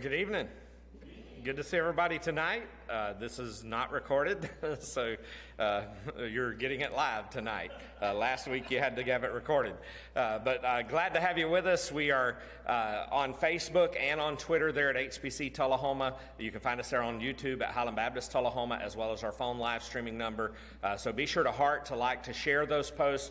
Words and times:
Well, 0.00 0.08
good 0.08 0.18
evening. 0.18 0.48
Good 1.44 1.56
to 1.56 1.62
see 1.62 1.76
everybody 1.76 2.18
tonight. 2.18 2.62
Uh, 2.90 3.12
this 3.20 3.38
is 3.38 3.62
not 3.62 3.92
recorded, 3.92 4.50
so 4.80 5.14
uh, 5.60 5.82
you're 6.30 6.54
getting 6.54 6.80
it 6.80 6.94
live 6.94 7.28
tonight. 7.28 7.70
Uh, 8.00 8.14
last 8.14 8.48
week 8.48 8.70
you 8.70 8.78
had 8.78 8.96
to 8.96 9.02
have 9.04 9.24
it 9.24 9.32
recorded. 9.32 9.74
Uh, 10.16 10.38
but 10.38 10.64
uh, 10.64 10.80
glad 10.80 11.12
to 11.12 11.20
have 11.20 11.36
you 11.36 11.50
with 11.50 11.66
us. 11.66 11.92
We 11.92 12.10
are 12.10 12.38
uh, 12.66 13.04
on 13.12 13.34
Facebook 13.34 13.94
and 14.00 14.18
on 14.18 14.38
Twitter 14.38 14.72
there 14.72 14.88
at 14.88 14.96
HBC 14.96 15.52
Tullahoma. 15.52 16.14
You 16.38 16.50
can 16.50 16.60
find 16.60 16.80
us 16.80 16.88
there 16.88 17.02
on 17.02 17.20
YouTube 17.20 17.60
at 17.60 17.72
Highland 17.72 17.96
Baptist 17.96 18.32
Tullahoma, 18.32 18.80
as 18.82 18.96
well 18.96 19.12
as 19.12 19.22
our 19.22 19.32
phone 19.32 19.58
live 19.58 19.82
streaming 19.82 20.16
number. 20.16 20.52
so 20.96 21.12
be 21.12 21.26
sure 21.26 21.42
to 21.42 21.52
heart, 21.52 21.84
to 21.86 21.96
like, 21.96 22.22
to 22.22 22.32
share 22.32 22.64
those 22.64 22.90
posts, 22.90 23.30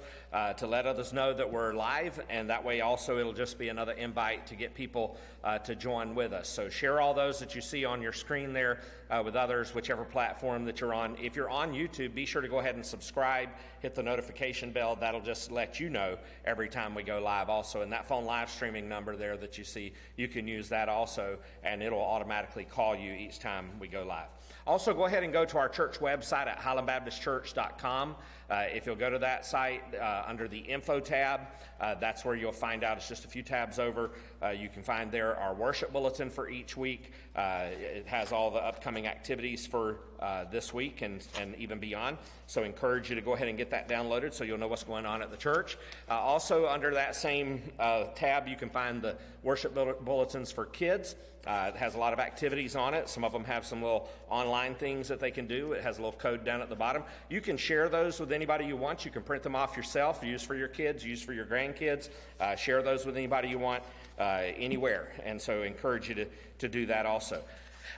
to 0.57 0.67
let 0.67 0.85
others 0.85 1.13
know 1.13 1.33
that 1.33 1.51
we're 1.51 1.73
live, 1.73 2.19
and 2.29 2.49
that 2.51 2.63
way 2.63 2.81
also 2.81 3.17
it'll 3.17 3.33
just 3.33 3.57
be 3.57 3.69
another 3.69 3.93
invite 3.93 4.45
to 4.47 4.55
get 4.55 4.75
people 4.75 5.17
to 5.63 5.75
join 5.75 6.13
with 6.13 6.31
us. 6.31 6.47
So 6.47 6.69
share 6.69 7.01
all 7.01 7.15
those 7.15 7.39
that 7.39 7.55
you 7.55 7.61
see 7.61 7.85
on 7.85 8.03
your 8.03 8.13
screen 8.13 8.53
there 8.53 8.81
with 9.23 9.35
others, 9.35 9.48
whichever 9.49 10.03
platform 10.03 10.63
that 10.65 10.79
you're 10.79 10.93
on. 10.93 11.17
If 11.19 11.35
you're 11.35 11.49
on 11.49 11.73
YouTube, 11.73 12.13
be 12.13 12.25
sure 12.25 12.41
to 12.41 12.47
go 12.47 12.59
ahead 12.59 12.75
and 12.75 12.85
subscribe, 12.85 13.49
hit 13.79 13.95
the 13.95 14.03
notification 14.03 14.71
bell. 14.71 14.95
That'll 14.95 15.21
just 15.21 15.51
let 15.51 15.79
you 15.79 15.89
know 15.89 16.17
every 16.45 16.69
time 16.69 16.93
we 16.93 17.03
go 17.03 17.19
live, 17.19 17.49
also. 17.49 17.81
And 17.81 17.91
that 17.91 18.05
phone 18.05 18.25
live 18.25 18.49
streaming 18.49 18.87
number 18.87 19.15
there 19.15 19.37
that 19.37 19.57
you 19.57 19.63
see, 19.63 19.93
you 20.17 20.27
can 20.27 20.47
use 20.47 20.69
that 20.69 20.87
also, 20.87 21.37
and 21.63 21.81
it'll 21.81 21.99
automatically 21.99 22.63
call 22.63 22.95
you 22.95 23.11
each 23.13 23.39
time 23.39 23.71
we 23.79 23.87
go 23.87 24.03
live. 24.03 24.27
Also, 24.67 24.93
go 24.93 25.05
ahead 25.05 25.23
and 25.23 25.33
go 25.33 25.45
to 25.45 25.57
our 25.57 25.69
church 25.69 25.99
website 25.99 26.47
at 26.47 26.59
highlandbaptistchurch.com. 26.59 28.15
Uh, 28.49 28.65
if 28.73 28.85
you'll 28.85 28.95
go 28.95 29.09
to 29.09 29.19
that 29.19 29.45
site 29.45 29.83
uh, 29.95 30.23
under 30.27 30.47
the 30.47 30.57
info 30.57 30.99
tab, 30.99 31.41
uh, 31.79 31.95
that's 31.95 32.25
where 32.25 32.35
you'll 32.35 32.51
find 32.51 32.83
out. 32.83 32.97
It's 32.97 33.07
just 33.07 33.25
a 33.25 33.27
few 33.27 33.43
tabs 33.43 33.77
over. 33.77 34.11
Uh, 34.41 34.49
you 34.49 34.69
can 34.69 34.81
find 34.81 35.11
there 35.11 35.37
our 35.37 35.53
worship 35.53 35.93
bulletin 35.93 36.29
for 36.29 36.49
each 36.49 36.75
week. 36.75 37.11
Uh, 37.35 37.67
it 37.79 38.07
has 38.07 38.31
all 38.31 38.49
the 38.49 38.59
upcoming 38.59 39.07
activities 39.07 39.67
for 39.67 39.99
this 40.51 40.73
week 40.73 41.01
and, 41.01 41.25
and 41.39 41.55
even 41.55 41.79
beyond. 41.79 42.17
So, 42.47 42.63
encourage 42.63 43.09
you 43.09 43.15
to 43.15 43.21
go 43.21 43.33
ahead 43.33 43.47
and 43.47 43.57
get 43.57 43.69
that 43.69 43.87
downloaded 43.87 44.33
so 44.33 44.43
you'll 44.43 44.57
know 44.57 44.67
what's 44.67 44.83
going 44.83 45.05
on 45.05 45.21
at 45.21 45.31
the 45.31 45.37
church. 45.37 45.77
also, 46.09 46.67
under 46.67 46.91
that 46.95 47.15
same 47.15 47.61
tab, 48.15 48.47
you 48.47 48.55
can 48.55 48.69
find 48.69 49.01
the 49.01 49.15
worship 49.43 49.73
bulletins 49.73 50.51
for 50.51 50.65
kids. 50.65 51.15
Uh, 51.47 51.71
it 51.73 51.77
has 51.77 51.95
a 51.95 51.97
lot 51.97 52.11
of 52.11 52.19
activities 52.19 52.75
on 52.75 52.93
it. 52.93 53.07
Some 53.07 53.23
of 53.23 53.31
them 53.31 53.43
have 53.45 53.65
some 53.65 53.81
little 53.81 54.09
online 54.29 54.75
things 54.75 55.07
that 55.07 55.19
they 55.19 55.31
can 55.31 55.47
do. 55.47 55.71
It 55.71 55.83
has 55.83 55.97
a 55.97 56.01
little 56.01 56.19
code 56.19 56.43
down 56.43 56.61
at 56.61 56.69
the 56.69 56.75
bottom. 56.75 57.03
You 57.29 57.41
can 57.41 57.57
share 57.57 57.87
those 57.87 58.19
with 58.19 58.31
anybody 58.39 58.63
you 58.63 58.77
want. 58.77 59.03
You 59.03 59.11
can 59.11 59.21
print 59.21 59.43
them 59.43 59.53
off 59.53 59.75
yourself, 59.75 60.23
use 60.23 60.41
for 60.41 60.55
your 60.55 60.69
kids, 60.69 61.03
use 61.03 61.21
for 61.21 61.33
your 61.33 61.45
grandkids. 61.45 62.09
Uh, 62.39 62.55
share 62.55 62.81
those 62.81 63.05
with 63.05 63.17
anybody 63.17 63.49
you 63.49 63.59
want 63.59 63.83
uh, 64.17 64.43
anywhere. 64.55 65.11
And 65.25 65.41
so, 65.41 65.63
encourage 65.63 66.07
you 66.07 66.15
to, 66.15 66.25
to 66.59 66.69
do 66.69 66.85
that 66.85 67.05
also. 67.05 67.43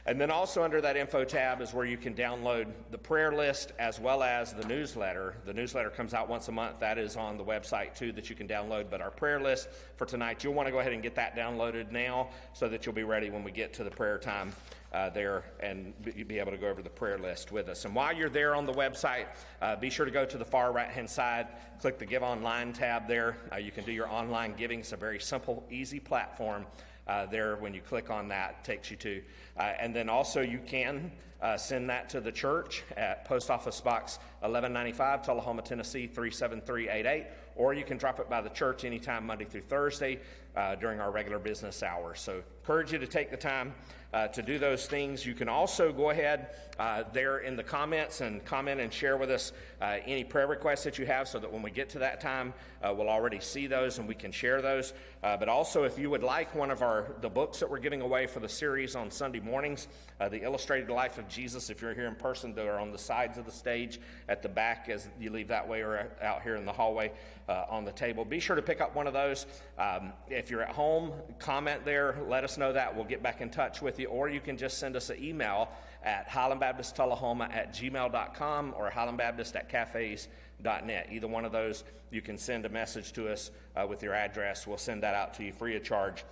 And 0.07 0.19
then 0.19 0.31
also 0.31 0.63
under 0.63 0.81
that 0.81 0.97
info 0.97 1.23
tab 1.23 1.61
is 1.61 1.73
where 1.73 1.85
you 1.85 1.97
can 1.97 2.15
download 2.15 2.67
the 2.89 2.97
prayer 2.97 3.31
list 3.31 3.71
as 3.77 3.99
well 3.99 4.23
as 4.23 4.51
the 4.53 4.65
newsletter. 4.65 5.35
The 5.45 5.53
newsletter 5.53 5.91
comes 5.91 6.15
out 6.15 6.27
once 6.27 6.47
a 6.47 6.51
month. 6.51 6.79
That 6.79 6.97
is 6.97 7.17
on 7.17 7.37
the 7.37 7.43
website 7.43 7.95
too 7.95 8.11
that 8.13 8.27
you 8.27 8.35
can 8.35 8.47
download. 8.47 8.89
But 8.89 9.01
our 9.01 9.11
prayer 9.11 9.39
list 9.39 9.69
for 9.97 10.05
tonight, 10.07 10.43
you'll 10.43 10.53
want 10.53 10.67
to 10.67 10.71
go 10.71 10.79
ahead 10.79 10.93
and 10.93 11.03
get 11.03 11.13
that 11.15 11.35
downloaded 11.35 11.91
now 11.91 12.29
so 12.53 12.67
that 12.67 12.85
you'll 12.85 12.95
be 12.95 13.03
ready 13.03 13.29
when 13.29 13.43
we 13.43 13.51
get 13.51 13.73
to 13.73 13.83
the 13.83 13.91
prayer 13.91 14.17
time 14.17 14.53
uh, 14.93 15.09
there 15.09 15.43
and 15.61 15.93
be 16.27 16.39
able 16.39 16.51
to 16.51 16.57
go 16.57 16.67
over 16.67 16.81
the 16.81 16.89
prayer 16.89 17.17
list 17.17 17.51
with 17.51 17.69
us. 17.69 17.85
And 17.85 17.95
while 17.95 18.13
you're 18.13 18.29
there 18.29 18.55
on 18.55 18.65
the 18.65 18.73
website, 18.73 19.25
uh, 19.61 19.75
be 19.75 19.89
sure 19.89 20.05
to 20.05 20.11
go 20.11 20.25
to 20.25 20.37
the 20.37 20.45
far 20.45 20.71
right 20.71 20.89
hand 20.89 21.09
side, 21.09 21.47
click 21.79 21.97
the 21.97 22.05
Give 22.05 22.23
Online 22.23 22.73
tab 22.73 23.07
there. 23.07 23.37
Uh, 23.51 23.57
you 23.57 23.71
can 23.71 23.85
do 23.85 23.91
your 23.91 24.09
online 24.09 24.53
giving. 24.53 24.79
It's 24.79 24.91
a 24.91 24.97
very 24.97 25.19
simple, 25.19 25.65
easy 25.69 25.99
platform. 25.99 26.65
Uh, 27.07 27.25
there, 27.25 27.55
when 27.57 27.73
you 27.73 27.81
click 27.81 28.09
on 28.09 28.27
that, 28.27 28.63
takes 28.63 28.91
you 28.91 28.97
to. 28.97 29.21
Uh, 29.57 29.73
and 29.79 29.95
then 29.95 30.07
also, 30.07 30.41
you 30.41 30.59
can 30.65 31.11
uh, 31.41 31.57
send 31.57 31.89
that 31.89 32.09
to 32.09 32.21
the 32.21 32.31
church 32.31 32.83
at 32.95 33.25
Post 33.25 33.49
Office 33.49 33.81
Box 33.81 34.17
1195, 34.41 35.25
Tullahoma, 35.25 35.61
Tennessee 35.63 36.05
37388, 36.05 37.25
or 37.55 37.73
you 37.73 37.83
can 37.83 37.97
drop 37.97 38.19
it 38.19 38.29
by 38.29 38.39
the 38.39 38.49
church 38.49 38.85
anytime 38.85 39.25
Monday 39.25 39.45
through 39.45 39.61
Thursday 39.61 40.19
uh, 40.55 40.75
during 40.75 40.99
our 40.99 41.11
regular 41.11 41.39
business 41.39 41.83
hours. 41.83 42.19
So, 42.19 42.41
encourage 42.61 42.91
you 42.91 42.99
to 42.99 43.07
take 43.07 43.31
the 43.31 43.37
time 43.37 43.73
uh, 44.13 44.27
to 44.27 44.41
do 44.41 44.59
those 44.59 44.87
things. 44.87 45.25
You 45.25 45.33
can 45.33 45.47
also 45.47 45.91
go 45.91 46.09
ahead 46.09 46.49
uh, 46.79 47.03
there 47.13 47.39
in 47.39 47.55
the 47.55 47.63
comments 47.63 48.21
and 48.21 48.43
comment 48.43 48.81
and 48.81 48.91
share 48.91 49.15
with 49.15 49.29
us 49.29 49.53
uh, 49.81 49.97
any 50.05 50.23
prayer 50.23 50.47
requests 50.47 50.83
that 50.83 50.97
you 50.97 51.05
have 51.05 51.27
so 51.27 51.39
that 51.39 51.51
when 51.51 51.61
we 51.61 51.71
get 51.71 51.89
to 51.89 51.99
that 51.99 52.19
time, 52.19 52.53
uh, 52.83 52.93
we'll 52.95 53.09
already 53.09 53.39
see 53.39 53.67
those 53.67 53.99
and 53.99 54.07
we 54.07 54.15
can 54.15 54.31
share 54.31 54.61
those. 54.61 54.93
Uh, 55.23 55.37
but 55.37 55.47
also, 55.47 55.83
if 55.83 55.97
you 55.97 56.09
would 56.09 56.23
like 56.23 56.53
one 56.55 56.71
of 56.71 56.81
our 56.81 57.15
the 57.21 57.29
books 57.29 57.59
that 57.59 57.69
we're 57.69 57.79
giving 57.79 58.01
away 58.01 58.27
for 58.27 58.39
the 58.39 58.49
series 58.49 58.95
on 58.95 59.09
Sunday 59.11 59.39
mornings, 59.39 59.87
the 60.29 60.43
Illustrated 60.43 60.89
Life 60.89 61.17
of 61.17 61.27
Jesus, 61.27 61.69
if 61.71 61.81
you're 61.81 61.95
here 61.95 62.05
in 62.05 62.13
person, 62.13 62.53
they're 62.53 62.79
on 62.79 62.91
the 62.91 62.97
sides 62.97 63.39
of 63.39 63.45
the 63.45 63.51
stage 63.51 63.99
at 64.29 64.43
the 64.43 64.49
back 64.49 64.87
as 64.87 65.07
you 65.19 65.31
leave 65.31 65.47
that 65.47 65.67
way 65.67 65.81
or 65.81 66.11
out 66.21 66.43
here 66.43 66.55
in 66.55 66.65
the 66.65 66.71
hallway 66.71 67.11
on 67.47 67.85
the 67.85 67.91
table. 67.91 68.23
Be 68.23 68.39
sure 68.39 68.55
to 68.55 68.61
pick 68.61 68.81
up 68.81 68.95
one 68.95 69.07
of 69.07 69.13
those. 69.13 69.45
Um, 69.77 70.13
if 70.41 70.49
you're 70.49 70.63
at 70.63 70.73
home, 70.73 71.13
comment 71.37 71.85
there, 71.85 72.17
let 72.27 72.43
us 72.43 72.57
know 72.57 72.73
that. 72.73 72.95
We'll 72.95 73.05
get 73.05 73.21
back 73.21 73.41
in 73.41 73.51
touch 73.51 73.79
with 73.79 73.99
you, 73.99 74.07
or 74.07 74.27
you 74.27 74.39
can 74.39 74.57
just 74.57 74.79
send 74.79 74.95
us 74.95 75.11
an 75.11 75.23
email 75.23 75.69
at 76.03 76.27
highlandbaptisttullahoma 76.27 77.53
at 77.53 77.75
gmail.com 77.75 78.73
or 78.75 78.89
highlandbaptist 78.89 79.55
at 79.55 79.69
cafes.net. 79.69 81.09
Either 81.11 81.27
one 81.27 81.45
of 81.45 81.51
those, 81.51 81.83
you 82.09 82.23
can 82.23 82.39
send 82.39 82.65
a 82.65 82.69
message 82.69 83.13
to 83.13 83.31
us 83.31 83.51
uh, 83.75 83.85
with 83.87 84.01
your 84.01 84.15
address. 84.15 84.65
We'll 84.65 84.79
send 84.79 85.03
that 85.03 85.13
out 85.13 85.35
to 85.35 85.43
you 85.43 85.53
free 85.53 85.75
of 85.75 85.83
charge 85.83 86.25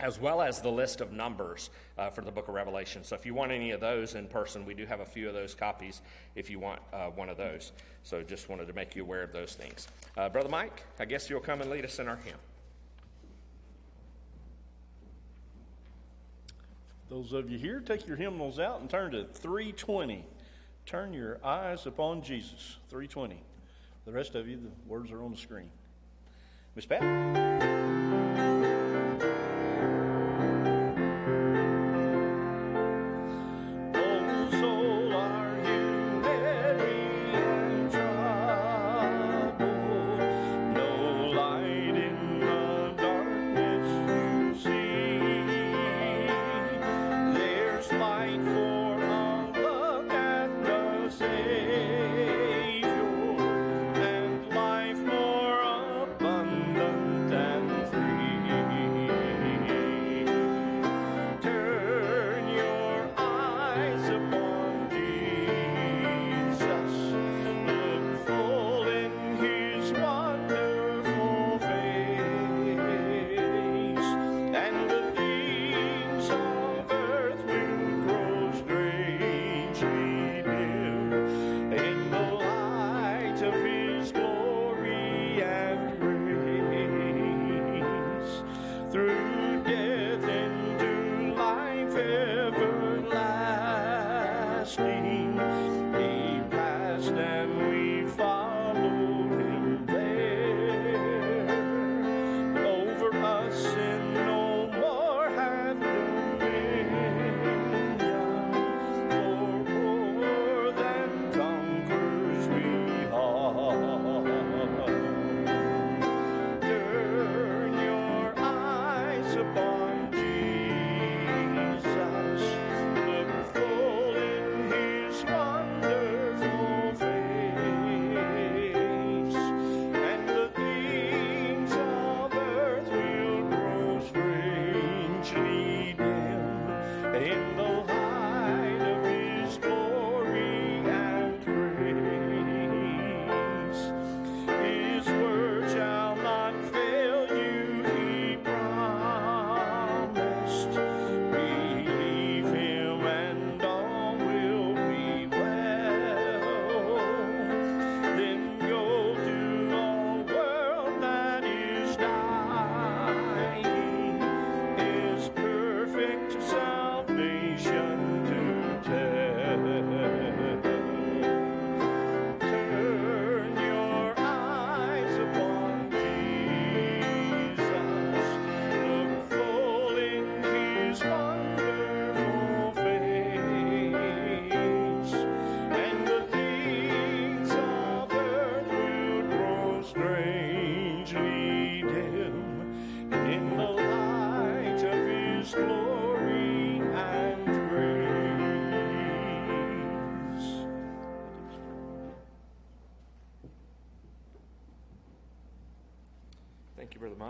as 0.00 0.18
well 0.18 0.40
as 0.40 0.62
the 0.62 0.70
list 0.70 1.02
of 1.02 1.12
numbers 1.12 1.68
uh, 1.98 2.08
for 2.08 2.22
the 2.22 2.30
book 2.30 2.48
of 2.48 2.54
Revelation. 2.54 3.04
So 3.04 3.14
if 3.14 3.26
you 3.26 3.34
want 3.34 3.52
any 3.52 3.72
of 3.72 3.80
those 3.80 4.14
in 4.14 4.26
person, 4.26 4.64
we 4.64 4.72
do 4.72 4.86
have 4.86 5.00
a 5.00 5.04
few 5.04 5.28
of 5.28 5.34
those 5.34 5.54
copies 5.54 6.00
if 6.34 6.48
you 6.48 6.58
want 6.58 6.80
uh, 6.94 7.06
one 7.08 7.28
of 7.28 7.36
those. 7.36 7.72
So 8.04 8.22
just 8.22 8.48
wanted 8.48 8.68
to 8.68 8.72
make 8.72 8.96
you 8.96 9.02
aware 9.02 9.22
of 9.22 9.32
those 9.32 9.54
things. 9.54 9.88
Uh, 10.16 10.30
Brother 10.30 10.48
Mike, 10.48 10.84
I 10.98 11.04
guess 11.04 11.28
you'll 11.28 11.40
come 11.40 11.60
and 11.60 11.68
lead 11.68 11.84
us 11.84 11.98
in 11.98 12.08
our 12.08 12.16
hymn. 12.16 12.36
Those 17.10 17.32
of 17.32 17.50
you 17.50 17.58
here, 17.58 17.80
take 17.80 18.06
your 18.06 18.16
hymnals 18.16 18.58
out 18.58 18.80
and 18.80 18.90
turn 18.90 19.12
to 19.12 19.24
320. 19.24 20.24
Turn 20.84 21.12
your 21.12 21.38
eyes 21.44 21.86
upon 21.86 22.22
Jesus. 22.22 22.76
320. 22.90 23.40
The 24.04 24.12
rest 24.12 24.34
of 24.34 24.48
you, 24.48 24.56
the 24.56 24.70
words 24.86 25.10
are 25.10 25.22
on 25.22 25.30
the 25.30 25.36
screen. 25.36 25.70
Miss 26.74 26.86
Pat? 26.86 27.67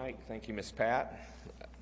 Thank 0.08 0.20
you, 0.20 0.24
Brother 0.24 0.28
Mike. 0.28 0.28
Thank 0.28 0.48
you, 0.48 0.54
Miss 0.54 0.72
Pat. 0.72 1.20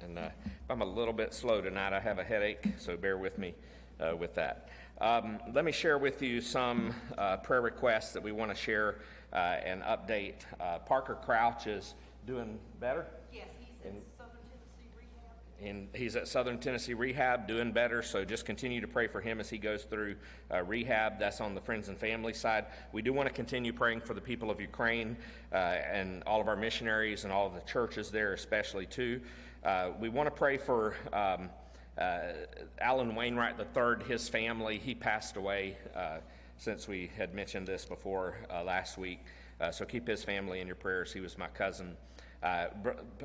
And 0.02 0.18
uh, 0.18 0.30
if 0.46 0.68
I'm 0.68 0.82
a 0.82 0.84
little 0.84 1.12
bit 1.12 1.32
slow 1.32 1.60
tonight, 1.60 1.92
I 1.92 2.00
have 2.00 2.18
a 2.18 2.24
headache, 2.24 2.64
so 2.76 2.96
bear 2.96 3.18
with 3.18 3.38
me 3.38 3.54
uh, 4.00 4.16
with 4.16 4.34
that. 4.34 4.68
Um, 5.00 5.38
let 5.52 5.64
me 5.64 5.70
share 5.70 5.96
with 5.96 6.20
you 6.22 6.40
some 6.40 6.92
uh, 7.18 7.36
prayer 7.36 7.60
requests 7.60 8.12
that 8.14 8.22
we 8.24 8.32
want 8.32 8.50
to 8.50 8.56
share 8.56 8.96
uh, 9.32 9.36
and 9.36 9.80
update. 9.82 10.42
Uh, 10.58 10.78
Parker 10.78 11.16
Crouch 11.24 11.68
is 11.68 11.94
doing 12.26 12.58
better. 12.80 13.06
Yes, 13.32 13.46
he's 13.60 13.68
in 13.84 14.00
Southern 14.18 14.42
Tennessee 14.50 14.90
Rehab. 14.96 15.36
And 15.62 15.88
he's 15.94 16.16
at 16.16 16.28
Southern 16.28 16.58
Tennessee 16.58 16.92
Rehab 16.92 17.48
doing 17.48 17.72
better, 17.72 18.02
so 18.02 18.24
just 18.26 18.44
continue 18.44 18.82
to 18.82 18.86
pray 18.86 19.06
for 19.06 19.22
him 19.22 19.40
as 19.40 19.48
he 19.48 19.56
goes 19.56 19.84
through 19.84 20.16
uh, 20.52 20.62
rehab. 20.62 21.18
That's 21.18 21.40
on 21.40 21.54
the 21.54 21.62
friends 21.62 21.88
and 21.88 21.96
family 21.96 22.34
side. 22.34 22.66
We 22.92 23.00
do 23.00 23.14
want 23.14 23.28
to 23.28 23.34
continue 23.34 23.72
praying 23.72 24.02
for 24.02 24.12
the 24.12 24.20
people 24.20 24.50
of 24.50 24.60
Ukraine 24.60 25.16
uh, 25.52 25.56
and 25.56 26.22
all 26.24 26.42
of 26.42 26.48
our 26.48 26.56
missionaries 26.56 27.24
and 27.24 27.32
all 27.32 27.46
of 27.46 27.54
the 27.54 27.62
churches 27.62 28.10
there, 28.10 28.34
especially 28.34 28.84
too. 28.84 29.22
Uh, 29.64 29.92
we 29.98 30.10
want 30.10 30.26
to 30.26 30.30
pray 30.30 30.58
for 30.58 30.94
um, 31.14 31.48
uh, 31.96 32.32
Alan 32.78 33.14
Wainwright 33.14 33.56
III, 33.58 34.06
his 34.06 34.28
family. 34.28 34.78
He 34.78 34.94
passed 34.94 35.38
away 35.38 35.78
uh, 35.94 36.18
since 36.58 36.86
we 36.86 37.10
had 37.16 37.34
mentioned 37.34 37.66
this 37.66 37.86
before 37.86 38.36
uh, 38.52 38.62
last 38.62 38.98
week. 38.98 39.20
So 39.70 39.86
keep 39.86 40.06
his 40.06 40.22
family 40.22 40.60
in 40.60 40.66
your 40.66 40.76
prayers. 40.76 41.14
He 41.14 41.20
was 41.20 41.38
my 41.38 41.48
cousin. 41.48 41.96
Uh, 42.46 42.68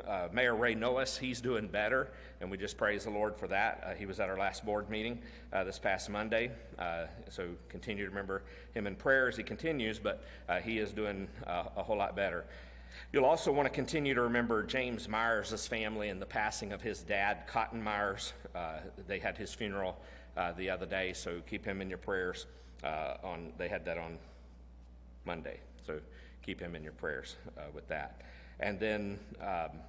uh, 0.07 0.27
Mayor 0.33 0.55
Ray 0.55 0.73
Knowis, 0.73 1.15
he's 1.19 1.41
doing 1.41 1.67
better, 1.67 2.09
and 2.39 2.49
we 2.49 2.57
just 2.57 2.75
praise 2.75 3.03
the 3.03 3.11
Lord 3.11 3.37
for 3.37 3.47
that. 3.49 3.83
Uh, 3.85 3.93
he 3.93 4.07
was 4.07 4.19
at 4.19 4.29
our 4.29 4.37
last 4.37 4.65
board 4.65 4.89
meeting 4.89 5.19
uh, 5.53 5.63
this 5.63 5.77
past 5.77 6.09
Monday, 6.09 6.49
so 7.29 7.49
continue 7.69 8.03
to 8.03 8.09
remember 8.09 8.41
him 8.73 8.87
in 8.87 8.95
prayer 8.95 9.27
as 9.27 9.37
he 9.37 9.43
continues, 9.43 9.99
but 9.99 10.23
he 10.63 10.79
is 10.79 10.91
doing 10.91 11.27
a 11.45 11.83
whole 11.83 11.97
lot 11.97 12.15
better. 12.15 12.45
You'll 13.13 13.25
also 13.25 13.51
want 13.51 13.67
to 13.67 13.73
continue 13.73 14.15
to 14.15 14.23
remember 14.23 14.63
James 14.63 15.07
Myers' 15.07 15.67
family 15.67 16.09
and 16.09 16.19
the 16.19 16.25
passing 16.25 16.73
of 16.73 16.81
his 16.81 17.03
dad, 17.03 17.45
Cotton 17.45 17.81
Myers. 17.81 18.33
Uh, 18.55 18.79
they 19.07 19.19
had 19.19 19.37
his 19.37 19.53
funeral 19.53 20.01
uh, 20.35 20.51
the 20.53 20.67
other 20.67 20.87
day, 20.87 21.13
so 21.13 21.41
keep 21.47 21.63
him 21.63 21.79
in 21.79 21.89
your 21.89 21.99
prayers. 21.99 22.47
Uh, 22.83 23.17
on 23.23 23.53
they 23.59 23.67
had 23.67 23.85
that 23.85 23.99
on 23.99 24.17
Monday, 25.25 25.59
so 25.85 25.99
keep 26.41 26.59
him 26.59 26.75
in 26.75 26.81
your 26.81 26.93
prayers 26.93 27.35
with 27.71 27.87
that. 27.87 28.21
And 28.61 28.79
then 28.79 29.19
um, 29.41 29.79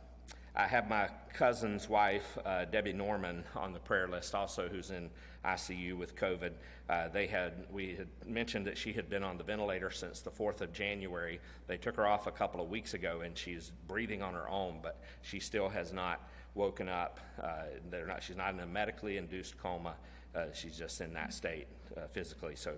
I 0.57 0.67
have 0.67 0.89
my 0.89 1.09
cousin's 1.35 1.89
wife, 1.89 2.39
uh, 2.45 2.65
Debbie 2.65 2.93
Norman, 2.93 3.45
on 3.55 3.73
the 3.73 3.79
prayer 3.79 4.09
list 4.09 4.35
also, 4.35 4.69
who's 4.69 4.91
in 4.91 5.11
ICU 5.45 5.97
with 5.97 6.17
COVID. 6.17 6.53
Uh, 6.89 7.09
they 7.09 7.27
had 7.27 7.53
we 7.71 7.95
had 7.95 8.09
mentioned 8.27 8.67
that 8.67 8.77
she 8.77 8.93
had 8.93 9.09
been 9.09 9.23
on 9.23 9.39
the 9.39 9.45
ventilator 9.45 9.91
since 9.91 10.21
the 10.21 10.31
4th 10.31 10.61
of 10.61 10.73
January. 10.73 11.41
They 11.67 11.77
took 11.77 11.97
her 11.97 12.07
off 12.07 12.27
a 12.27 12.31
couple 12.31 12.61
of 12.61 12.69
weeks 12.69 12.95
ago, 12.95 13.23
and 13.23 13.37
she's 13.37 13.73
breathing 13.89 14.23
on 14.23 14.35
her 14.35 14.49
own, 14.49 14.81
but 14.83 15.01
she 15.23 15.41
still 15.41 15.69
has 15.69 15.93
not 15.93 16.29
woken 16.55 16.89
up. 16.89 17.21
Uh, 17.43 17.65
they're 17.91 18.07
not. 18.07 18.23
She's 18.23 18.37
not 18.37 18.55
in 18.55 18.61
a 18.61 18.67
medically 18.67 19.17
induced 19.17 19.59
coma. 19.59 19.95
Uh, 20.35 20.47
she's 20.55 20.79
just 20.79 21.01
in 21.01 21.13
that 21.13 21.33
state 21.33 21.67
uh, 21.97 22.07
physically. 22.13 22.57
So 22.57 22.75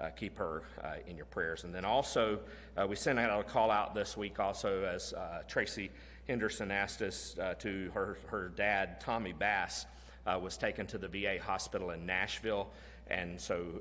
uh, 0.00 0.10
keep 0.10 0.38
her 0.38 0.62
uh, 0.82 0.94
in 1.06 1.16
your 1.16 1.26
prayers. 1.26 1.64
And 1.64 1.74
then 1.74 1.84
also, 1.84 2.38
uh, 2.76 2.86
we 2.86 2.96
sent 2.96 3.18
out 3.18 3.40
a 3.40 3.42
call 3.42 3.70
out 3.70 3.94
this 3.94 4.16
week 4.16 4.38
also 4.38 4.84
as 4.84 5.12
uh, 5.12 5.42
Tracy 5.48 5.90
Henderson 6.28 6.70
asked 6.70 7.02
us 7.02 7.36
uh, 7.38 7.54
to 7.54 7.90
her, 7.94 8.18
her 8.28 8.48
dad, 8.50 9.00
Tommy 9.00 9.32
Bass, 9.32 9.86
was 10.42 10.58
taken 10.58 10.86
to 10.86 10.98
the 10.98 11.08
VA 11.08 11.38
hospital 11.42 11.90
in 11.92 12.04
Nashville. 12.04 12.68
And 13.06 13.40
so 13.40 13.80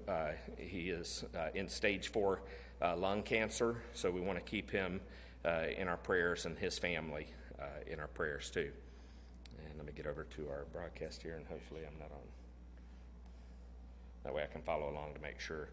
he 0.58 0.90
is 0.92 1.26
in 1.54 1.68
stage 1.68 2.08
four 2.08 2.42
lung 2.82 3.22
cancer. 3.22 3.84
So 3.94 4.10
we 4.10 4.22
want 4.22 4.40
to 4.40 4.50
keep 4.50 4.72
him 4.72 5.02
in 5.44 5.90
our 5.90 5.98
prayers 5.98 6.46
and 6.46 6.58
his 6.58 6.80
family 6.80 7.28
in 7.86 8.00
our 8.00 8.08
prayers 8.08 8.50
too. 8.50 8.72
And 9.58 9.78
let 9.78 9.86
me 9.86 9.92
get 9.94 10.08
over 10.08 10.24
to 10.24 10.48
our 10.48 10.68
broadcast 10.72 11.22
here, 11.22 11.36
and 11.36 11.46
hopefully 11.48 11.82
I'm 11.86 12.00
not 12.00 12.12
on. 12.12 12.24
That 14.24 14.34
way 14.34 14.44
I 14.44 14.48
can 14.48 14.62
follow 14.62 14.90
along 14.90 15.16
to 15.16 15.22
make 15.22 15.42
sure 15.42 15.68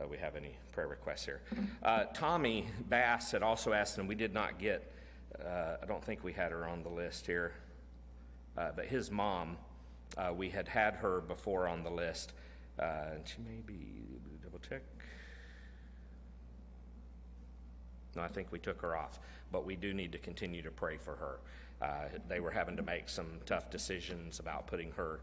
uh, 0.00 0.06
we 0.06 0.16
have 0.16 0.36
any 0.36 0.56
prayer 0.72 0.88
requests 0.88 1.24
here. 1.24 1.40
Uh, 1.82 2.04
Tommy 2.14 2.66
Bass 2.88 3.32
had 3.32 3.42
also 3.42 3.72
asked, 3.72 3.98
and 3.98 4.08
we 4.08 4.14
did 4.14 4.32
not 4.32 4.58
get, 4.58 4.90
uh, 5.44 5.76
I 5.82 5.86
don't 5.86 6.04
think 6.04 6.24
we 6.24 6.32
had 6.32 6.52
her 6.52 6.66
on 6.66 6.82
the 6.82 6.88
list 6.88 7.26
here, 7.26 7.52
uh, 8.56 8.70
but 8.74 8.86
his 8.86 9.10
mom, 9.10 9.56
uh, 10.16 10.32
we 10.34 10.48
had 10.48 10.68
had 10.68 10.94
her 10.94 11.20
before 11.20 11.68
on 11.68 11.82
the 11.82 11.90
list. 11.90 12.32
Uh, 12.78 13.14
and 13.14 13.28
she 13.28 13.36
may 13.42 13.60
be, 13.66 14.02
double 14.42 14.60
check. 14.68 14.82
No, 18.16 18.22
I 18.22 18.28
think 18.28 18.50
we 18.50 18.58
took 18.58 18.80
her 18.82 18.96
off, 18.96 19.20
but 19.52 19.64
we 19.64 19.76
do 19.76 19.92
need 19.94 20.12
to 20.12 20.18
continue 20.18 20.62
to 20.62 20.70
pray 20.70 20.96
for 20.96 21.16
her. 21.16 21.38
They 22.28 22.40
were 22.40 22.50
having 22.50 22.76
to 22.76 22.82
make 22.82 23.08
some 23.08 23.26
tough 23.46 23.70
decisions 23.70 24.38
about 24.38 24.66
putting 24.66 24.90
her 24.92 25.20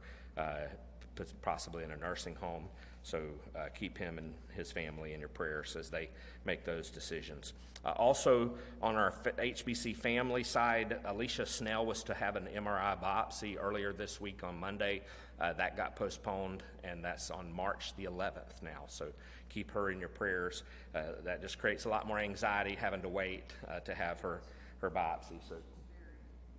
possibly 1.41 1.83
in 1.83 1.91
a 1.91 1.97
nursing 1.97 2.35
home. 2.35 2.65
So 3.03 3.21
uh, 3.55 3.67
keep 3.73 3.97
him 3.97 4.17
and 4.17 4.33
his 4.53 4.71
family 4.71 5.13
in 5.13 5.19
your 5.19 5.29
prayers 5.29 5.75
as 5.75 5.89
they 5.89 6.09
make 6.45 6.65
those 6.65 6.89
decisions. 6.89 7.53
Uh, 7.85 7.91
also, 7.91 8.51
on 8.81 8.95
our 8.95 9.13
HBC 9.23 9.95
family 9.95 10.43
side, 10.43 10.97
Alicia 11.05 11.45
Snell 11.45 11.85
was 11.85 12.03
to 12.03 12.13
have 12.13 12.35
an 12.35 12.47
MRI 12.53 13.01
biopsy 13.01 13.55
earlier 13.59 13.93
this 13.93 14.19
week 14.19 14.43
on 14.43 14.57
Monday. 14.57 15.03
Uh, 15.39 15.53
that 15.53 15.77
got 15.77 15.95
postponed, 15.95 16.63
and 16.83 17.05
that's 17.05 17.29
on 17.29 17.51
March 17.53 17.95
the 17.95 18.05
11th 18.05 18.61
now. 18.63 18.83
So 18.87 19.07
keep 19.49 19.71
her 19.71 19.91
in 19.91 19.99
your 19.99 20.09
prayers. 20.09 20.63
Uh, 20.93 21.03
that 21.23 21.41
just 21.41 21.59
creates 21.59 21.85
a 21.85 21.89
lot 21.89 22.07
more 22.07 22.19
anxiety 22.19 22.75
having 22.75 23.01
to 23.03 23.09
wait 23.09 23.43
uh, 23.69 23.79
to 23.81 23.93
have 23.93 24.19
her, 24.21 24.41
her 24.79 24.89
biopsy. 24.89 25.39
So, 25.47 25.55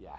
yeah. 0.00 0.16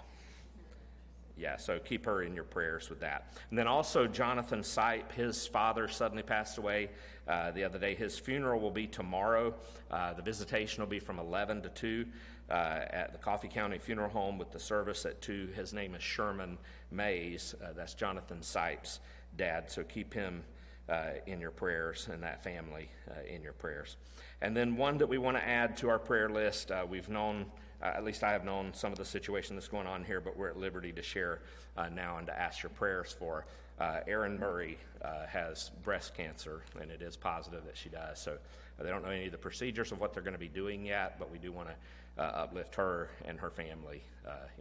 Yeah, 1.40 1.56
so 1.56 1.80
keep 1.80 2.06
her 2.06 2.24
in 2.24 2.36
your 2.36 2.44
prayers 2.44 2.90
with 2.90 3.00
that. 3.00 3.34
And 3.50 3.58
then 3.58 3.66
also, 3.66 4.08
Jonathan 4.08 4.60
Sipe, 4.60 5.10
his 5.14 5.48
father 5.48 5.88
suddenly 5.88 6.22
passed 6.22 6.58
away 6.58 6.90
uh, 7.30 7.52
the 7.52 7.64
other 7.64 7.80
day. 7.80 7.96
His 7.96 8.20
funeral 8.20 8.60
will 8.60 8.72
be 8.72 8.88
tomorrow. 8.88 9.54
Uh, 9.90 10.14
the 10.14 10.22
visitation 10.22 10.82
will 10.82 10.90
be 10.90 11.00
from 11.00 11.18
11 11.18 11.62
to 11.62 11.70
2 11.70 12.06
uh, 12.50 12.54
at 12.54 13.14
the 13.14 13.18
Coffee 13.18 13.48
County 13.48 13.78
Funeral 13.78 14.10
Home 14.10 14.38
with 14.38 14.52
the 14.52 14.60
service 14.60 15.06
at 15.06 15.22
2. 15.22 15.52
His 15.56 15.72
name 15.72 15.96
is 15.96 16.04
Sherman 16.04 16.58
Mays. 16.92 17.56
Uh, 17.64 17.68
that's 17.74 17.94
Jonathan 17.94 18.40
Sipe's 18.40 19.00
dad, 19.38 19.72
so 19.72 19.84
keep 19.84 20.14
him 20.14 20.44
uh, 20.90 21.12
in 21.26 21.40
your 21.40 21.52
prayers 21.52 22.10
and 22.12 22.22
that 22.22 22.44
family 22.44 22.90
uh, 23.10 23.34
in 23.34 23.42
your 23.42 23.54
prayers. 23.54 23.96
And 24.42 24.58
then 24.58 24.76
one 24.76 24.98
that 24.98 25.08
we 25.08 25.18
want 25.18 25.38
to 25.38 25.48
add 25.48 25.78
to 25.78 25.90
our 25.90 26.00
prayer 26.00 26.28
list, 26.28 26.70
we've 26.90 27.08
known, 27.08 27.46
uh, 27.82 27.86
at 27.86 28.04
least 28.04 28.24
I 28.24 28.32
have 28.32 28.44
known 28.44 28.74
some 28.74 28.92
of 28.92 28.98
the 28.98 29.06
situation 29.06 29.56
that's 29.56 29.68
going 29.68 29.88
on 29.88 30.04
here, 30.04 30.20
but 30.20 30.38
we're 30.38 30.50
at 30.50 30.58
liberty 30.58 30.92
to 30.94 31.02
share 31.02 31.40
uh, 31.78 31.90
now 31.90 32.18
and 32.18 32.28
to 32.28 32.38
ask 32.38 32.64
your 32.64 32.72
prayers 32.72 33.16
for. 33.18 33.46
Uh, 33.80 34.02
Erin 34.08 34.38
Murray 34.38 34.78
uh, 35.02 35.26
has 35.28 35.72
breast 35.84 36.16
cancer, 36.16 36.62
and 36.82 36.92
it 36.92 37.02
is 37.02 37.16
positive 37.16 37.64
that 37.66 37.78
she 37.78 37.88
does. 37.88 38.20
So 38.20 38.34
uh, 38.34 38.84
they 38.84 38.90
don't 38.90 39.04
know 39.04 39.10
any 39.10 39.28
of 39.28 39.32
the 39.32 39.38
procedures 39.38 39.92
of 39.94 40.00
what 40.02 40.14
they're 40.14 40.24
going 40.24 40.34
to 40.34 40.40
be 40.40 40.50
doing 40.50 40.86
yet, 40.86 41.18
but 41.18 41.32
we 41.32 41.38
do 41.38 41.54
want 41.54 41.70
to 41.70 42.22
uh, 42.22 42.28
uplift 42.44 42.76
her 42.76 43.10
and 43.26 43.40
her 43.40 43.50
family 43.50 44.04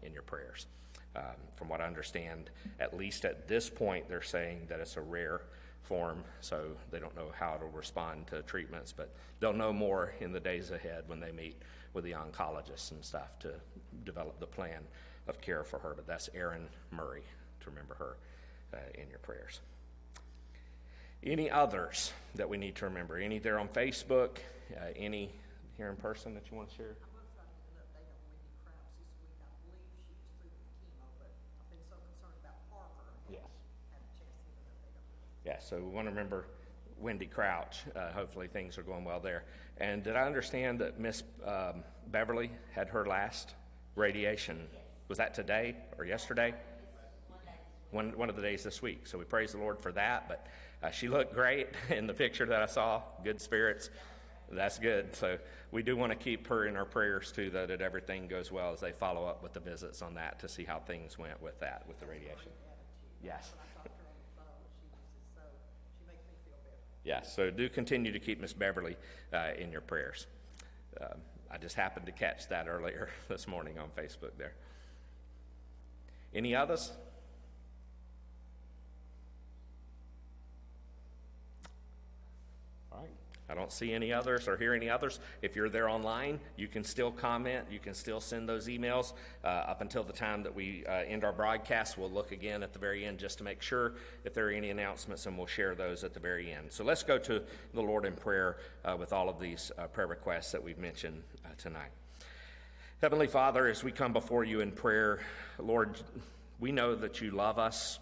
in 0.03 0.15
your 0.15 0.23
prayers. 0.23 0.67
Um, 1.15 1.25
from 1.57 1.69
what 1.69 1.81
I 1.81 1.85
understand, 1.85 2.51
at 2.81 2.97
least 2.97 3.25
at 3.25 3.49
this 3.49 3.69
point, 3.69 4.09
they're 4.09 4.23
saying 4.23 4.67
that 4.69 4.81
it's 4.81 4.97
a 4.97 5.01
rare 5.01 5.43
form, 5.83 6.23
so 6.41 6.67
they 6.91 6.99
don't 6.99 7.17
know 7.17 7.29
how 7.39 7.55
it'll 7.55 7.69
respond 7.69 8.27
to 8.29 8.43
treatments, 8.43 8.93
but 8.93 9.15
they'll 9.41 9.53
know 9.53 9.73
more 9.73 10.13
in 10.21 10.33
the 10.33 10.41
days 10.41 10.71
ahead 10.71 11.05
when 11.07 11.21
they 11.21 11.33
meet 11.33 11.57
with 11.95 12.05
the 12.05 12.13
oncologists 12.13 12.91
and 12.91 13.03
stuff 13.05 13.39
to 13.39 13.55
develop 14.05 14.39
the 14.39 14.47
plan 14.47 14.83
of 15.27 15.41
care 15.41 15.65
for 15.65 15.79
her. 15.79 15.95
But 15.95 16.07
that's 16.07 16.29
Erin 16.35 16.69
Murray, 16.91 17.23
to 17.61 17.71
remember 17.71 17.95
her 17.95 18.17
uh, 18.75 19.01
in 19.01 19.09
your 19.09 19.21
prayers. 19.21 19.61
Any 21.25 21.51
others 21.51 22.13
that 22.37 22.49
we 22.49 22.59
need 22.59 22.77
to 22.77 22.85
remember? 22.85 23.17
Any 23.17 23.39
there 23.39 23.59
on 23.59 23.69
Facebook? 23.69 24.39
Uh, 24.77 24.93
any 24.95 25.33
here 25.77 25.89
in 25.89 25.97
person 25.97 26.35
that 26.35 26.51
you 26.51 26.57
want 26.57 26.69
to 26.71 26.77
share? 26.77 26.95
I 26.95 27.09
was 27.17 27.27
trying 27.35 27.49
to 27.49 27.59
get 27.65 27.75
an 27.75 27.83
update 27.89 28.07
on 28.07 28.21
Wendy 28.29 28.55
Crouch 28.63 28.93
this 29.01 29.11
week. 29.19 29.35
I 29.43 29.51
believe 29.65 29.83
she 29.89 30.05
was 30.15 30.21
through 30.39 30.53
with 30.53 30.69
chemo, 30.79 31.09
but 31.19 31.33
I've 31.59 31.71
been 31.73 31.83
so 31.89 31.97
concerned 31.99 32.39
about 32.45 32.61
Parker. 32.71 33.09
I 33.09 33.33
Yes. 33.35 33.51
haven't 33.91 33.91
had 33.91 34.05
a 34.05 34.11
chance 34.15 34.37
to 34.39 34.53
get 34.53 34.63
an 34.63 34.69
update 34.69 34.95
on 34.95 35.03
her. 35.11 35.38
Yeah, 35.49 35.59
so 35.61 35.77
we 35.79 35.89
want 35.89 36.05
to 36.05 36.11
remember 36.11 36.45
Wendy 37.01 37.25
Crouch. 37.25 37.79
Uh, 37.97 38.13
hopefully 38.13 38.49
things 38.49 38.77
are 38.77 38.83
going 38.83 39.03
well 39.03 39.19
there. 39.19 39.45
And 39.79 40.03
did 40.03 40.15
I 40.15 40.27
understand 40.27 40.79
that 40.81 41.01
Miss 41.01 41.23
um, 41.43 41.85
Beverly 42.09 42.51
had 42.71 42.87
her 42.89 43.07
last 43.07 43.55
radiation? 43.97 44.69
Was 45.09 45.17
that 45.17 45.33
today 45.33 45.75
or 45.97 46.05
yesterday? 46.05 46.53
One, 47.93 48.13
one 48.19 48.29
of 48.29 48.37
the 48.37 48.43
days 48.43 48.63
this 48.63 48.83
week. 48.83 49.07
So 49.07 49.17
we 49.17 49.25
praise 49.25 49.53
the 49.53 49.59
Lord 49.59 49.81
for 49.81 49.91
that. 49.93 50.29
But 50.29 50.47
uh, 50.83 50.91
she 50.91 51.09
looked 51.09 51.33
great 51.33 51.69
in 51.89 52.07
the 52.07 52.13
picture 52.13 52.45
that 52.45 52.61
I 52.61 52.67
saw. 52.67 53.01
Good 53.25 53.41
spirits. 53.41 53.89
That's 54.53 54.79
good. 54.79 55.17
So 55.17 55.39
we 55.73 55.83
do 55.83 55.97
want 55.97 56.13
to 56.13 56.17
keep 56.17 56.47
her 56.49 56.67
in 56.67 56.77
our 56.77 56.85
prayers 56.85 57.33
too, 57.33 57.49
though, 57.49 57.67
that 57.67 57.81
everything 57.81 58.29
goes 58.29 58.53
well 58.53 58.71
as 58.75 58.81
they 58.81 58.93
follow 58.93 59.25
up 59.25 59.43
with 59.43 59.55
the 59.55 59.61
visits 59.61 60.03
on 60.03 60.13
that 60.17 60.39
to 60.41 60.47
see 60.47 60.65
how 60.65 60.79
things 60.79 61.19
went 61.19 61.41
with 61.41 61.59
that, 61.61 61.85
with 61.89 61.99
the 62.01 62.07
radiation. 62.07 62.51
Yes. 63.25 63.55
When 63.55 63.65
I 63.65 63.75
talked 63.75 63.99
to 63.99 64.05
her 64.05 64.09
on 64.09 64.17
the 64.21 64.31
phone, 64.37 64.69
she 64.79 64.87
was 64.93 65.03
just 65.11 65.35
so, 65.35 65.43
she 65.99 66.07
makes 66.07 66.23
me 66.31 66.39
Yes. 67.09 67.35
So 67.35 67.51
do 67.51 67.71
continue 67.71 68.13
to 68.13 68.19
keep 68.19 68.39
Miss 68.39 68.53
Beverly 68.53 68.95
uh, 69.33 69.53
in 69.59 69.73
your 69.73 69.81
prayers. 69.81 70.27
Um, 71.01 71.17
I 71.51 71.57
just 71.57 71.75
happened 71.75 72.05
to 72.05 72.13
catch 72.13 72.47
that 72.51 72.69
earlier 72.69 73.09
this 73.29 73.49
morning 73.49 73.79
on 73.79 73.89
Facebook 73.97 74.33
there. 74.37 74.53
Any 76.35 76.55
others? 76.55 76.93
All 82.93 82.99
right. 83.01 83.09
I 83.51 83.55
don't 83.55 83.73
see 83.73 83.93
any 83.93 84.13
others 84.13 84.47
or 84.47 84.57
hear 84.57 84.75
any 84.75 84.91
others. 84.91 85.21
If 85.41 85.57
you're 85.57 85.71
there 85.71 85.89
online, 85.89 86.39
you 86.57 86.69
can 86.69 86.85
still 86.85 87.11
comment. 87.11 87.67
You 87.71 87.79
can 87.79 87.95
still 87.95 88.21
send 88.21 88.49
those 88.49 88.69
emails 88.69 89.15
uh, 89.43 89.47
up 89.47 89.81
until 89.81 90.03
the 90.03 90.13
time 90.13 90.43
that 90.43 90.55
we 90.55 90.85
uh, 90.87 91.05
end 91.07 91.25
our 91.25 91.33
broadcast. 91.33 91.97
We'll 91.97 92.11
look 92.11 92.33
again 92.33 92.63
at 92.63 92.73
the 92.73 92.79
very 92.79 93.05
end 93.05 93.19
just 93.19 93.39
to 93.39 93.45
make 93.45 93.63
sure 93.63 93.95
if 94.25 94.35
there 94.35 94.49
are 94.49 94.53
any 94.53 94.71
announcements, 94.71 95.27
and 95.27 95.37
we'll 95.37 95.47
share 95.47 95.75
those 95.75 96.05
at 96.05 96.13
the 96.13 96.21
very 96.21 96.53
end. 96.53 96.71
So 96.71 96.85
let's 96.85 97.03
go 97.03 97.17
to 97.19 97.43
the 97.73 97.83
Lord 97.83 98.05
in 98.05 98.13
prayer 98.13 98.59
uh, 98.85 98.97
with 98.99 99.13
all 99.13 99.29
of 99.29 99.41
these 99.41 99.73
uh, 99.79 99.87
prayer 99.87 100.07
requests 100.07 100.53
that 100.53 100.63
we've 100.63 100.79
mentioned 100.79 101.23
uh, 101.45 101.49
tonight. 101.57 101.91
Heavenly 103.01 103.29
Father, 103.29 103.69
as 103.69 103.85
we 103.85 103.93
come 103.93 104.13
before 104.13 104.45
you 104.45 104.61
in 104.61 104.73
prayer, 104.73 105.21
Lord, 105.59 106.01
we 106.59 106.73
know 106.73 106.95
that 106.97 107.21
you 107.21 107.31
love 107.31 107.59
us 107.59 107.99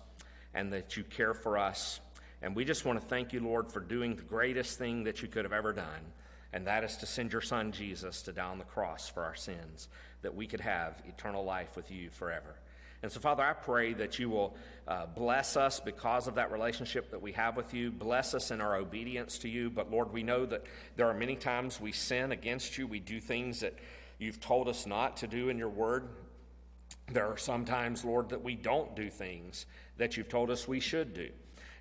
and 0.54 0.72
that 0.72 0.96
you 0.96 1.04
care 1.04 1.34
for 1.34 1.58
us. 1.58 2.00
And 2.46 2.54
we 2.54 2.64
just 2.64 2.84
want 2.84 3.00
to 3.00 3.04
thank 3.04 3.32
you, 3.32 3.40
Lord, 3.40 3.72
for 3.72 3.80
doing 3.80 4.14
the 4.14 4.22
greatest 4.22 4.78
thing 4.78 5.02
that 5.02 5.20
you 5.20 5.26
could 5.26 5.44
have 5.44 5.52
ever 5.52 5.72
done, 5.72 6.12
and 6.52 6.64
that 6.68 6.84
is 6.84 6.96
to 6.98 7.04
send 7.04 7.32
your 7.32 7.40
Son 7.42 7.72
Jesus 7.72 8.22
to 8.22 8.30
die 8.30 8.44
on 8.44 8.58
the 8.58 8.64
cross 8.64 9.08
for 9.08 9.24
our 9.24 9.34
sins, 9.34 9.88
that 10.22 10.32
we 10.32 10.46
could 10.46 10.60
have 10.60 11.02
eternal 11.08 11.44
life 11.44 11.74
with 11.74 11.90
you 11.90 12.08
forever. 12.08 12.54
And 13.02 13.10
so, 13.10 13.18
Father, 13.18 13.42
I 13.42 13.52
pray 13.52 13.94
that 13.94 14.20
you 14.20 14.30
will 14.30 14.56
uh, 14.86 15.06
bless 15.06 15.56
us 15.56 15.80
because 15.80 16.28
of 16.28 16.36
that 16.36 16.52
relationship 16.52 17.10
that 17.10 17.20
we 17.20 17.32
have 17.32 17.56
with 17.56 17.74
you. 17.74 17.90
Bless 17.90 18.32
us 18.32 18.52
in 18.52 18.60
our 18.60 18.76
obedience 18.76 19.38
to 19.38 19.48
you. 19.48 19.68
But, 19.68 19.90
Lord, 19.90 20.12
we 20.12 20.22
know 20.22 20.46
that 20.46 20.62
there 20.94 21.08
are 21.08 21.14
many 21.14 21.34
times 21.34 21.80
we 21.80 21.90
sin 21.90 22.30
against 22.30 22.78
you. 22.78 22.86
We 22.86 23.00
do 23.00 23.18
things 23.20 23.58
that 23.58 23.74
you've 24.20 24.38
told 24.38 24.68
us 24.68 24.86
not 24.86 25.16
to 25.16 25.26
do 25.26 25.48
in 25.48 25.58
your 25.58 25.68
word. 25.68 26.10
There 27.08 27.26
are 27.26 27.38
sometimes, 27.38 28.04
Lord, 28.04 28.28
that 28.28 28.44
we 28.44 28.54
don't 28.54 28.94
do 28.94 29.10
things 29.10 29.66
that 29.96 30.16
you've 30.16 30.28
told 30.28 30.48
us 30.48 30.68
we 30.68 30.78
should 30.78 31.12
do. 31.12 31.30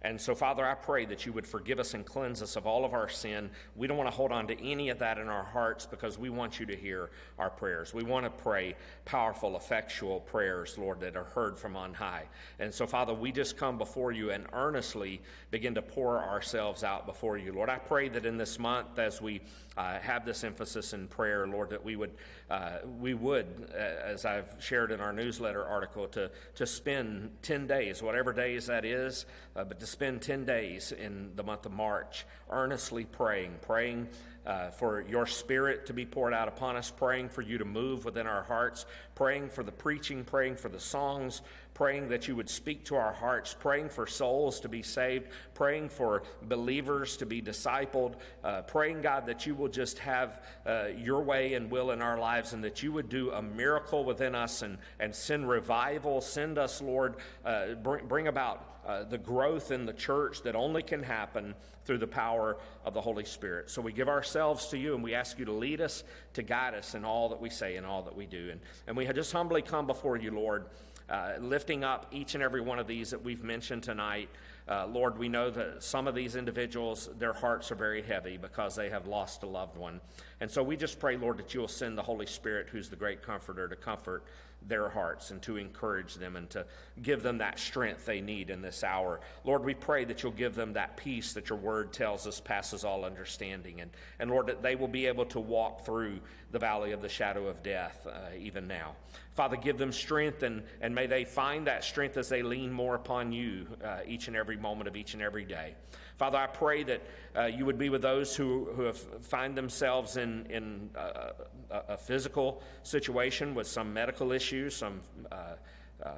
And 0.06 0.22
so, 0.22 0.36
Father, 0.36 0.64
I 0.64 0.76
pray 0.76 1.06
that 1.06 1.26
you 1.26 1.34
would 1.34 1.48
forgive 1.48 1.80
us 1.80 1.96
and 1.96 2.06
cleanse 2.06 2.44
us 2.44 2.56
of 2.56 2.68
all 2.68 2.86
of 2.86 2.94
our 2.94 3.10
sin. 3.10 3.50
We 3.76 3.88
don't 3.88 3.98
want 3.98 4.08
to 4.08 4.16
hold 4.16 4.32
on 4.32 4.46
to 4.48 4.64
any 4.64 4.90
of 4.90 5.00
that 5.00 5.18
in 5.18 5.30
our 5.30 5.44
hearts 5.44 5.88
because 5.88 6.20
we 6.20 6.30
want 6.30 6.60
you 6.60 6.68
to 6.68 6.76
hear 6.76 7.10
our 7.40 7.50
prayers. 7.50 7.92
We 7.92 8.04
want 8.04 8.24
to 8.26 8.30
pray 8.30 8.76
powerful, 9.06 9.58
effectual 9.58 10.20
prayers, 10.20 10.78
Lord, 10.78 11.00
that 11.00 11.18
are 11.18 11.24
heard 11.24 11.58
from 11.58 11.76
on 11.76 11.96
high. 11.96 12.26
And 12.60 12.72
so, 12.72 12.86
Father, 12.86 13.16
we 13.16 13.32
just 13.32 13.58
come 13.58 13.80
before 13.80 14.12
you 14.12 14.30
and 14.30 14.46
earnestly 14.54 15.22
begin 15.50 15.74
to 15.74 15.82
pour 15.82 16.24
ourselves 16.24 16.84
out 16.84 17.08
before 17.08 17.40
you. 17.40 17.52
Lord, 17.52 17.72
I 17.72 17.80
pray 17.80 18.08
that 18.10 18.28
in 18.28 18.38
this 18.38 18.60
month, 18.60 19.00
as 19.00 19.24
we 19.24 19.42
uh, 19.76 20.00
have 20.00 20.24
this 20.24 20.44
emphasis 20.44 20.94
in 20.94 21.08
prayer, 21.08 21.48
Lord, 21.48 21.72
that 21.72 21.84
we 21.84 21.96
would, 21.96 22.12
uh, 22.50 22.78
we 23.00 23.16
would, 23.16 23.48
uh, 23.74 23.78
as 23.78 24.24
I've 24.24 24.56
shared 24.60 24.92
in 24.92 25.02
our 25.02 25.12
newsletter 25.12 25.66
article, 25.66 26.08
to, 26.10 26.30
to 26.56 26.68
spend 26.68 27.32
10 27.42 27.66
days, 27.66 28.04
whatever 28.04 28.32
days 28.32 28.68
that 28.68 28.86
is, 28.86 29.26
uh, 29.56 29.64
but 29.64 29.80
to 29.80 29.86
spend 29.86 30.22
10 30.22 30.46
days 30.46 30.92
in 30.92 31.32
the 31.36 31.44
month 31.44 31.66
of 31.66 31.72
March 31.72 32.26
earnestly 32.50 33.06
praying, 33.06 33.56
praying 33.62 34.08
uh, 34.46 34.70
for 34.70 35.06
your 35.08 35.26
spirit 35.26 35.86
to 35.86 35.94
be 35.94 36.06
poured 36.06 36.34
out 36.34 36.48
upon 36.48 36.76
us, 36.76 36.92
praying 36.92 37.30
for 37.30 37.42
you 37.42 37.58
to 37.58 37.66
move 37.66 38.06
within 38.06 38.28
our 38.28 38.44
hearts, 38.44 38.86
praying 39.16 39.50
for 39.50 39.64
the 39.64 39.72
preaching, 39.72 40.24
praying 40.24 40.56
for 40.56 40.70
the 40.70 40.80
songs, 40.80 41.42
praying 41.76 42.08
that 42.08 42.28
you 42.28 42.36
would 42.36 42.50
speak 42.50 42.86
to 42.86 42.96
our 42.96 43.12
hearts, 43.12 43.56
praying 43.60 43.90
for 43.90 44.08
souls 44.08 44.62
to 44.62 44.70
be 44.70 44.82
saved, 44.82 45.28
praying 45.54 45.90
for 45.90 46.24
believers 46.44 47.18
to 47.18 47.26
be 47.26 47.42
discipled, 47.42 48.16
uh, 48.44 48.62
praying, 48.62 49.02
God, 49.02 49.28
that 49.28 49.46
you 49.46 49.54
will 49.54 49.68
just 49.68 50.00
have 50.00 50.42
uh, 50.66 50.86
your 50.98 51.22
way 51.22 51.54
and 51.54 51.70
will 51.70 51.92
in 51.92 52.02
our 52.02 52.18
lives 52.18 52.54
and 52.54 52.64
that 52.64 52.82
you 52.82 52.94
would 52.94 53.10
do 53.10 53.30
a 53.32 53.42
miracle 53.42 54.06
within 54.06 54.36
us 54.36 54.62
and, 54.62 54.78
and 55.02 55.14
send 55.14 55.48
revival. 55.50 56.22
Send 56.22 56.58
us, 56.58 56.82
Lord, 56.82 57.18
uh, 57.44 57.74
bring, 57.76 58.08
bring 58.08 58.28
about 58.30 58.80
uh, 58.88 59.04
the 59.04 59.18
growth 59.18 59.72
in 59.72 59.86
the 59.86 59.94
church 59.94 60.44
that 60.44 60.56
only 60.56 60.82
can 60.82 61.04
happen 61.04 61.54
through 61.84 61.98
the 61.98 62.08
power 62.08 62.58
of 62.86 62.94
the 62.94 63.02
Holy 63.02 63.26
Spirit. 63.26 63.70
So 63.70 63.82
we 63.82 63.92
give 63.92 64.08
ourselves 64.08 64.68
to 64.68 64.78
you 64.78 64.96
and 64.96 65.04
we 65.04 65.14
ask 65.14 65.38
you 65.38 65.46
to 65.46 65.52
lead 65.52 65.82
us, 65.82 66.06
to 66.36 66.42
guide 66.42 66.74
us 66.74 66.96
in 66.96 67.04
all 67.04 67.30
that 67.30 67.42
we 67.42 67.50
say 67.50 67.76
and 67.76 67.86
all 67.86 68.04
that 68.04 68.16
we 68.16 68.26
do. 68.26 68.50
And, 68.52 68.62
and 68.88 68.96
we 68.96 69.06
just 69.08 69.34
humbly 69.34 69.62
come 69.62 69.86
before 69.88 70.16
you, 70.16 70.32
Lord, 70.32 70.66
uh, 71.10 71.34
lifting 71.40 71.84
up 71.84 72.08
each 72.12 72.36
and 72.36 72.44
every 72.44 72.62
one 72.62 72.80
of 72.80 72.88
these 72.88 73.12
that 73.12 73.24
we've 73.24 73.44
mentioned 73.44 73.84
tonight. 73.84 74.30
Uh, 74.68 74.88
Lord, 74.88 75.20
we 75.20 75.30
know 75.30 75.52
that 75.52 75.84
some 75.84 76.08
of 76.08 76.16
these 76.16 76.36
individuals, 76.36 77.10
their 77.20 77.34
hearts 77.34 77.72
are 77.72 77.76
very 77.76 78.02
heavy 78.02 78.38
because 78.38 78.76
they 78.76 78.90
have 78.90 79.06
lost 79.06 79.44
a 79.44 79.46
loved 79.46 79.78
one. 79.78 80.02
And 80.42 80.52
so 80.52 80.62
we 80.62 80.76
just 80.76 81.00
pray, 81.00 81.18
Lord, 81.18 81.38
that 81.38 81.54
you 81.54 81.62
will 81.62 81.68
send 81.68 81.98
the 81.98 82.04
Holy 82.04 82.26
Spirit, 82.26 82.68
who's 82.70 82.90
the 82.90 82.96
great 82.96 83.22
comforter, 83.22 83.68
to 83.68 83.76
comfort 83.76 84.24
their 84.68 84.90
hearts 84.90 85.32
and 85.32 85.42
to 85.44 85.58
encourage 85.58 86.16
them 86.16 86.36
and 86.36 86.50
to 86.50 86.66
give 87.02 87.22
them 87.22 87.38
that 87.38 87.60
strength 87.60 88.06
they 88.06 88.20
need 88.20 88.50
in 88.50 88.62
this 88.62 88.84
hour. 88.84 89.20
Lord, 89.44 89.64
we 89.64 89.74
pray 89.74 90.06
that 90.06 90.24
you'll 90.24 90.32
give 90.32 90.56
them 90.56 90.74
that 90.74 90.98
peace 90.98 91.34
that 91.34 91.50
your 91.50 91.60
word 91.60 91.94
tells 91.94 92.26
us 92.26 92.40
passes 92.40 92.84
all 92.84 93.06
understanding. 93.06 93.82
And, 93.82 93.92
and 94.20 94.32
Lord, 94.32 94.48
that 94.48 94.64
they 94.64 94.76
will 94.76 94.88
be 94.88 95.06
able 95.06 95.26
to 95.28 95.40
walk 95.40 95.86
through 95.86 96.20
the 96.52 96.60
valley 96.60 96.92
of 96.92 97.02
the 97.02 97.10
shadow 97.10 97.48
of 97.48 97.62
death 97.62 98.08
uh, 98.08 98.36
even 98.38 98.68
now. 98.68 98.96
Father, 99.34 99.56
give 99.56 99.78
them 99.78 99.92
strength 99.92 100.44
and, 100.44 100.64
and 100.82 100.96
may 100.96 101.06
they 101.06 101.26
find 101.26 101.68
that 101.68 101.84
strength 101.84 102.18
as 102.18 102.30
they 102.30 102.42
lean 102.42 102.72
more 102.72 102.96
upon 102.96 103.32
you 103.32 103.68
uh, 103.84 104.00
each 104.08 104.28
and 104.28 104.36
every 104.36 104.58
moment 104.58 104.88
of 104.88 104.96
each 104.96 105.14
and 105.14 105.22
every 105.22 105.46
day. 105.46 105.76
Father, 106.18 106.38
I 106.38 106.48
pray 106.48 106.84
that 106.84 107.02
uh, 107.36 107.46
you 107.46 107.66
would 107.66 107.78
be 107.78 107.90
with 107.90 108.02
those 108.02 108.36
who, 108.36 108.70
who 108.76 108.84
have, 108.84 108.98
find 108.98 109.58
themselves 109.58 110.16
in, 110.16 110.46
in 110.50 110.90
uh, 110.96 111.32
a, 111.70 111.94
a, 111.94 111.98
physical 111.98 112.64
situation 112.84 113.54
with 113.54 113.68
some 113.68 113.94
medical 113.94 114.32
issues, 114.32 114.76
some, 114.76 115.02
uh, 115.30 115.56
um, 116.04 116.14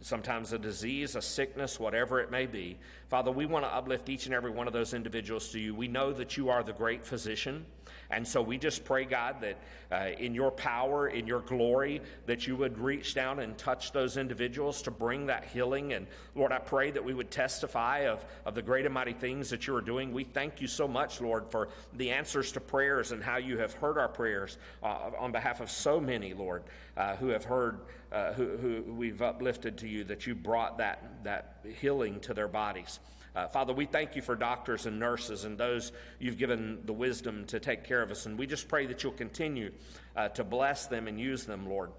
sometimes 0.00 0.52
a 0.52 0.58
disease, 0.58 1.16
a 1.16 1.22
sickness, 1.22 1.80
whatever 1.80 2.20
it 2.20 2.30
may 2.30 2.44
be. 2.44 2.76
Father, 3.08 3.32
we 3.32 3.46
want 3.46 3.64
to 3.64 3.74
uplift 3.74 4.10
each 4.10 4.26
and 4.26 4.34
every 4.34 4.50
one 4.50 4.66
of 4.66 4.74
those 4.74 4.92
individuals 4.92 5.48
to 5.52 5.58
you. 5.58 5.74
We 5.74 5.88
know 5.88 6.12
that 6.12 6.36
you 6.36 6.50
are 6.50 6.62
the 6.62 6.74
great 6.74 7.06
physician. 7.06 7.64
And 8.10 8.26
so 8.26 8.40
we 8.40 8.56
just 8.56 8.84
pray, 8.84 9.04
God, 9.04 9.36
that 9.42 9.58
uh, 9.92 10.10
in 10.18 10.34
your 10.34 10.50
power, 10.50 11.08
in 11.08 11.26
your 11.26 11.40
glory, 11.40 12.00
that 12.26 12.46
you 12.46 12.56
would 12.56 12.78
reach 12.78 13.14
down 13.14 13.38
and 13.40 13.56
touch 13.58 13.92
those 13.92 14.16
individuals 14.16 14.80
to 14.82 14.90
bring 14.90 15.26
that 15.26 15.44
healing. 15.44 15.92
And 15.92 16.06
Lord, 16.34 16.50
I 16.50 16.58
pray 16.58 16.90
that 16.90 17.04
we 17.04 17.12
would 17.12 17.30
testify 17.30 18.00
of, 18.00 18.24
of 18.46 18.54
the 18.54 18.62
great 18.62 18.86
and 18.86 18.94
mighty 18.94 19.12
things 19.12 19.50
that 19.50 19.66
you 19.66 19.74
are 19.74 19.82
doing. 19.82 20.12
We 20.12 20.24
thank 20.24 20.60
you 20.60 20.68
so 20.68 20.88
much, 20.88 21.20
Lord, 21.20 21.50
for 21.50 21.68
the 21.94 22.10
answers 22.10 22.50
to 22.52 22.60
prayers 22.60 23.12
and 23.12 23.22
how 23.22 23.36
you 23.36 23.58
have 23.58 23.74
heard 23.74 23.98
our 23.98 24.08
prayers 24.08 24.56
uh, 24.82 25.10
on 25.18 25.30
behalf 25.30 25.60
of 25.60 25.70
so 25.70 26.00
many, 26.00 26.32
Lord, 26.32 26.62
uh, 26.96 27.16
who 27.16 27.28
have 27.28 27.44
heard, 27.44 27.80
uh, 28.10 28.32
who, 28.32 28.56
who 28.56 28.92
we've 28.94 29.20
uplifted 29.20 29.76
to 29.78 29.88
you, 29.88 30.04
that 30.04 30.26
you 30.26 30.34
brought 30.34 30.78
that, 30.78 31.24
that 31.24 31.58
healing 31.80 32.20
to 32.20 32.32
their 32.32 32.48
bodies. 32.48 33.00
Uh, 33.38 33.46
Father, 33.46 33.72
we 33.72 33.86
thank 33.86 34.16
you 34.16 34.22
for 34.22 34.34
doctors 34.34 34.86
and 34.86 34.98
nurses 34.98 35.44
and 35.44 35.56
those 35.56 35.92
you've 36.18 36.38
given 36.38 36.80
the 36.86 36.92
wisdom 36.92 37.44
to 37.44 37.60
take 37.60 37.84
care 37.84 38.02
of 38.02 38.10
us. 38.10 38.26
And 38.26 38.36
we 38.36 38.48
just 38.48 38.66
pray 38.66 38.86
that 38.86 39.04
you'll 39.04 39.12
continue 39.12 39.70
uh, 40.16 40.28
to 40.30 40.42
bless 40.42 40.86
them 40.86 41.06
and 41.06 41.20
use 41.20 41.44
them, 41.44 41.68
Lord, 41.68 41.92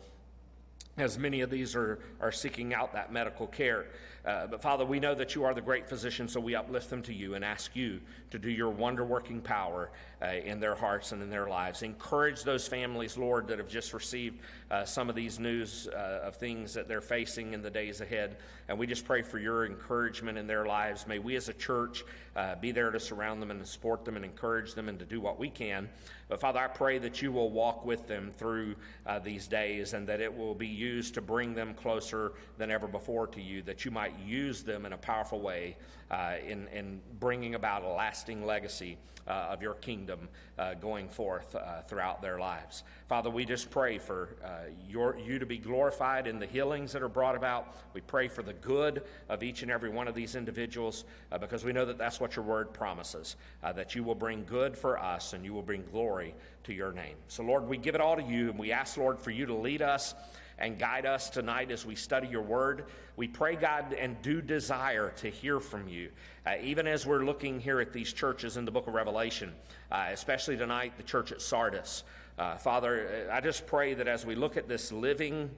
as 0.97 1.17
many 1.17 1.39
of 1.39 1.49
these 1.49 1.77
are, 1.77 1.99
are 2.19 2.33
seeking 2.33 2.73
out 2.73 2.91
that 2.91 3.13
medical 3.13 3.47
care. 3.47 3.85
Uh, 4.25 4.47
but 4.47 4.61
Father, 4.61 4.83
we 4.83 4.99
know 4.99 5.15
that 5.15 5.33
you 5.33 5.45
are 5.45 5.53
the 5.53 5.61
great 5.61 5.87
physician, 5.87 6.27
so 6.27 6.41
we 6.41 6.55
uplift 6.55 6.89
them 6.89 7.03
to 7.03 7.13
you 7.13 7.35
and 7.35 7.45
ask 7.45 7.73
you 7.73 8.01
to 8.31 8.37
do 8.37 8.49
your 8.51 8.69
wonder 8.69 9.05
working 9.05 9.39
power 9.39 9.91
uh, 10.21 10.27
in 10.27 10.59
their 10.59 10.75
hearts 10.75 11.11
and 11.11 11.21
in 11.21 11.29
their 11.29 11.47
lives. 11.47 11.81
Encourage 11.81 12.43
those 12.43 12.67
families, 12.67 13.17
Lord, 13.17 13.47
that 13.47 13.57
have 13.57 13.69
just 13.69 13.93
received 13.93 14.39
uh, 14.69 14.83
some 14.83 15.09
of 15.09 15.15
these 15.15 15.39
news 15.39 15.87
uh, 15.87 16.21
of 16.23 16.35
things 16.35 16.73
that 16.73 16.87
they're 16.87 17.01
facing 17.01 17.53
in 17.53 17.61
the 17.61 17.69
days 17.69 18.01
ahead. 18.01 18.37
And 18.67 18.77
we 18.77 18.85
just 18.85 19.05
pray 19.05 19.21
for 19.21 19.39
your 19.39 19.65
encouragement 19.65 20.37
in 20.37 20.45
their 20.45 20.65
lives. 20.65 21.07
May 21.07 21.19
we 21.19 21.35
as 21.35 21.49
a 21.49 21.53
church 21.53 22.03
uh, 22.35 22.55
be 22.55 22.71
there 22.71 22.91
to 22.91 22.99
surround 22.99 23.41
them 23.41 23.49
and 23.49 23.65
support 23.65 24.05
them 24.05 24.15
and 24.15 24.25
encourage 24.25 24.73
them 24.73 24.89
and 24.89 24.99
to 24.99 25.05
do 25.05 25.21
what 25.21 25.39
we 25.39 25.49
can. 25.49 25.89
But 26.27 26.39
Father, 26.39 26.59
I 26.59 26.67
pray 26.67 26.99
that 26.99 27.21
you 27.21 27.31
will 27.31 27.49
walk 27.49 27.85
with 27.85 28.07
them 28.07 28.31
through 28.37 28.75
uh, 29.07 29.19
these 29.19 29.47
days 29.47 29.93
and 29.93 30.05
that 30.07 30.21
it 30.21 30.35
will 30.35 30.53
be 30.53 30.67
used 30.67 31.15
to 31.15 31.21
bring 31.21 31.55
them 31.55 31.73
closer 31.73 32.33
than 32.57 32.69
ever 32.69 32.87
before 32.87 33.25
to 33.27 33.41
you, 33.41 33.63
that 33.63 33.85
you 33.85 33.89
might 33.89 34.13
use 34.19 34.61
them 34.61 34.85
in 34.85 34.93
a 34.93 34.97
powerful 34.97 35.39
way 35.39 35.75
uh, 36.11 36.33
in, 36.45 36.67
in 36.67 37.01
bringing 37.19 37.55
about 37.55 37.83
a 37.83 37.87
lasting 37.87 38.45
legacy 38.45 38.97
of 39.27 39.61
your 39.61 39.75
kingdom 39.75 40.08
kingdom 40.09 40.29
uh, 40.57 40.73
going 40.75 41.07
forth 41.07 41.55
uh, 41.55 41.81
throughout 41.87 42.21
their 42.21 42.39
lives. 42.39 42.83
Father, 43.07 43.29
we 43.29 43.45
just 43.45 43.69
pray 43.69 43.97
for 43.97 44.29
uh, 44.43 44.47
your, 44.89 45.17
you 45.17 45.39
to 45.39 45.45
be 45.45 45.57
glorified 45.57 46.27
in 46.27 46.39
the 46.39 46.45
healings 46.45 46.91
that 46.91 47.01
are 47.01 47.09
brought 47.09 47.35
about. 47.35 47.75
We 47.93 48.01
pray 48.01 48.27
for 48.27 48.43
the 48.43 48.53
good 48.53 49.03
of 49.29 49.43
each 49.43 49.61
and 49.61 49.71
every 49.71 49.89
one 49.89 50.07
of 50.07 50.15
these 50.15 50.35
individuals 50.35 51.05
uh, 51.31 51.37
because 51.37 51.63
we 51.63 51.73
know 51.73 51.85
that 51.85 51.97
that's 51.97 52.19
what 52.19 52.35
your 52.35 52.45
word 52.45 52.73
promises, 52.73 53.35
uh, 53.63 53.71
that 53.73 53.95
you 53.95 54.03
will 54.03 54.15
bring 54.15 54.43
good 54.45 54.77
for 54.77 54.99
us 54.99 55.33
and 55.33 55.45
you 55.45 55.53
will 55.53 55.61
bring 55.61 55.83
glory 55.91 56.33
to 56.63 56.73
your 56.73 56.91
name. 56.91 57.15
So, 57.27 57.43
Lord, 57.43 57.67
we 57.67 57.77
give 57.77 57.95
it 57.95 58.01
all 58.01 58.15
to 58.15 58.23
you 58.23 58.49
and 58.49 58.57
we 58.57 58.71
ask, 58.71 58.97
Lord, 58.97 59.19
for 59.19 59.31
you 59.31 59.45
to 59.45 59.53
lead 59.53 59.81
us 59.81 60.15
and 60.59 60.77
guide 60.77 61.05
us 61.05 61.29
tonight 61.29 61.71
as 61.71 61.85
we 61.85 61.95
study 61.95 62.27
your 62.27 62.41
word. 62.41 62.85
We 63.15 63.27
pray, 63.27 63.55
God, 63.55 63.93
and 63.93 64.21
do 64.21 64.41
desire 64.41 65.11
to 65.17 65.29
hear 65.29 65.59
from 65.59 65.87
you, 65.87 66.09
uh, 66.45 66.55
even 66.61 66.85
as 66.85 67.05
we're 67.05 67.23
looking 67.23 67.59
here 67.59 67.79
at 67.79 67.93
these 67.93 68.13
churches 68.13 68.57
in 68.57 68.65
the 68.65 68.71
book 68.71 68.87
of 68.87 68.93
Revelation, 68.93 69.53
uh, 69.91 70.07
especially 70.11 70.57
tonight, 70.57 70.93
the 70.97 71.03
church 71.03 71.31
at 71.31 71.41
Sardis. 71.41 72.03
Uh, 72.37 72.57
Father, 72.57 73.27
uh, 73.29 73.33
I 73.33 73.41
just 73.41 73.65
pray 73.65 73.93
that 73.93 74.07
as 74.07 74.25
we 74.25 74.35
look 74.35 74.57
at 74.57 74.67
this 74.67 74.91
living, 74.91 75.49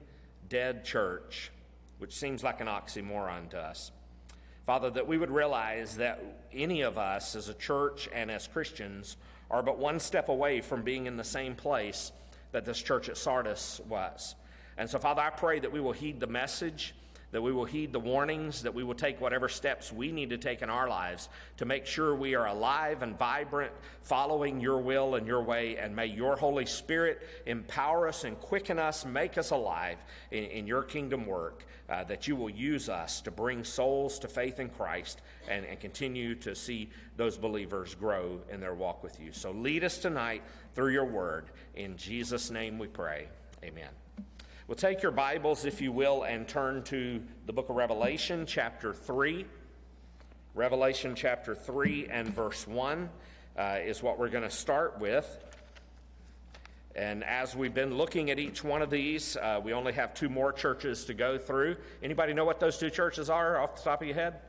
dead 0.48 0.84
church, 0.84 1.50
which 1.98 2.16
seems 2.16 2.42
like 2.42 2.60
an 2.60 2.68
oxymoron 2.68 3.50
to 3.50 3.58
us, 3.58 3.90
Father, 4.66 4.90
that 4.90 5.06
we 5.06 5.18
would 5.18 5.30
realize 5.30 5.96
that 5.96 6.22
any 6.52 6.82
of 6.82 6.96
us 6.96 7.34
as 7.34 7.48
a 7.48 7.54
church 7.54 8.08
and 8.12 8.30
as 8.30 8.46
Christians 8.46 9.16
are 9.50 9.62
but 9.62 9.78
one 9.78 9.98
step 9.98 10.28
away 10.28 10.60
from 10.60 10.82
being 10.82 11.06
in 11.06 11.16
the 11.16 11.24
same 11.24 11.56
place 11.56 12.12
that 12.52 12.64
this 12.64 12.80
church 12.80 13.08
at 13.08 13.16
Sardis 13.16 13.80
was. 13.88 14.36
And 14.78 14.88
so, 14.88 14.98
Father, 14.98 15.22
I 15.22 15.30
pray 15.30 15.60
that 15.60 15.72
we 15.72 15.80
will 15.80 15.92
heed 15.92 16.20
the 16.20 16.26
message, 16.26 16.94
that 17.32 17.42
we 17.42 17.52
will 17.52 17.64
heed 17.64 17.92
the 17.92 17.98
warnings, 17.98 18.62
that 18.62 18.74
we 18.74 18.84
will 18.84 18.94
take 18.94 19.20
whatever 19.20 19.48
steps 19.48 19.90
we 19.90 20.12
need 20.12 20.30
to 20.30 20.38
take 20.38 20.60
in 20.60 20.68
our 20.68 20.88
lives 20.88 21.30
to 21.56 21.64
make 21.64 21.86
sure 21.86 22.14
we 22.14 22.34
are 22.34 22.46
alive 22.46 23.02
and 23.02 23.18
vibrant, 23.18 23.72
following 24.02 24.60
your 24.60 24.78
will 24.78 25.14
and 25.14 25.26
your 25.26 25.42
way. 25.42 25.78
And 25.78 25.96
may 25.96 26.06
your 26.06 26.36
Holy 26.36 26.66
Spirit 26.66 27.26
empower 27.46 28.06
us 28.06 28.24
and 28.24 28.38
quicken 28.38 28.78
us, 28.78 29.06
make 29.06 29.38
us 29.38 29.50
alive 29.50 29.96
in, 30.30 30.44
in 30.44 30.66
your 30.66 30.82
kingdom 30.82 31.24
work, 31.24 31.64
uh, 31.88 32.04
that 32.04 32.28
you 32.28 32.36
will 32.36 32.50
use 32.50 32.90
us 32.90 33.22
to 33.22 33.30
bring 33.30 33.64
souls 33.64 34.18
to 34.18 34.28
faith 34.28 34.60
in 34.60 34.68
Christ 34.68 35.22
and, 35.48 35.64
and 35.64 35.80
continue 35.80 36.34
to 36.36 36.54
see 36.54 36.90
those 37.16 37.38
believers 37.38 37.94
grow 37.94 38.40
in 38.50 38.60
their 38.60 38.74
walk 38.74 39.02
with 39.02 39.18
you. 39.18 39.32
So 39.32 39.52
lead 39.52 39.84
us 39.84 39.96
tonight 39.96 40.42
through 40.74 40.92
your 40.92 41.06
word. 41.06 41.46
In 41.74 41.96
Jesus' 41.96 42.50
name 42.50 42.78
we 42.78 42.88
pray. 42.88 43.28
Amen. 43.64 44.01
Well, 44.72 44.78
take 44.78 45.02
your 45.02 45.12
Bibles, 45.12 45.66
if 45.66 45.82
you 45.82 45.92
will, 45.92 46.22
and 46.22 46.48
turn 46.48 46.82
to 46.84 47.22
the 47.44 47.52
book 47.52 47.68
of 47.68 47.76
Revelation, 47.76 48.46
chapter 48.46 48.94
3. 48.94 49.44
Revelation 50.54 51.14
chapter 51.14 51.54
3 51.54 52.08
and 52.10 52.26
verse 52.34 52.66
1 52.66 53.10
uh, 53.58 53.78
is 53.84 54.02
what 54.02 54.18
we're 54.18 54.30
going 54.30 54.44
to 54.44 54.50
start 54.50 54.98
with. 54.98 55.44
And 56.96 57.22
as 57.22 57.54
we've 57.54 57.74
been 57.74 57.98
looking 57.98 58.30
at 58.30 58.38
each 58.38 58.64
one 58.64 58.80
of 58.80 58.88
these, 58.88 59.36
uh, 59.36 59.60
we 59.62 59.74
only 59.74 59.92
have 59.92 60.14
two 60.14 60.30
more 60.30 60.54
churches 60.54 61.04
to 61.04 61.12
go 61.12 61.36
through. 61.36 61.76
Anybody 62.02 62.32
know 62.32 62.46
what 62.46 62.58
those 62.58 62.78
two 62.78 62.88
churches 62.88 63.28
are 63.28 63.60
off 63.60 63.76
the 63.76 63.82
top 63.82 64.00
of 64.00 64.08
your 64.08 64.16
head? 64.16 64.40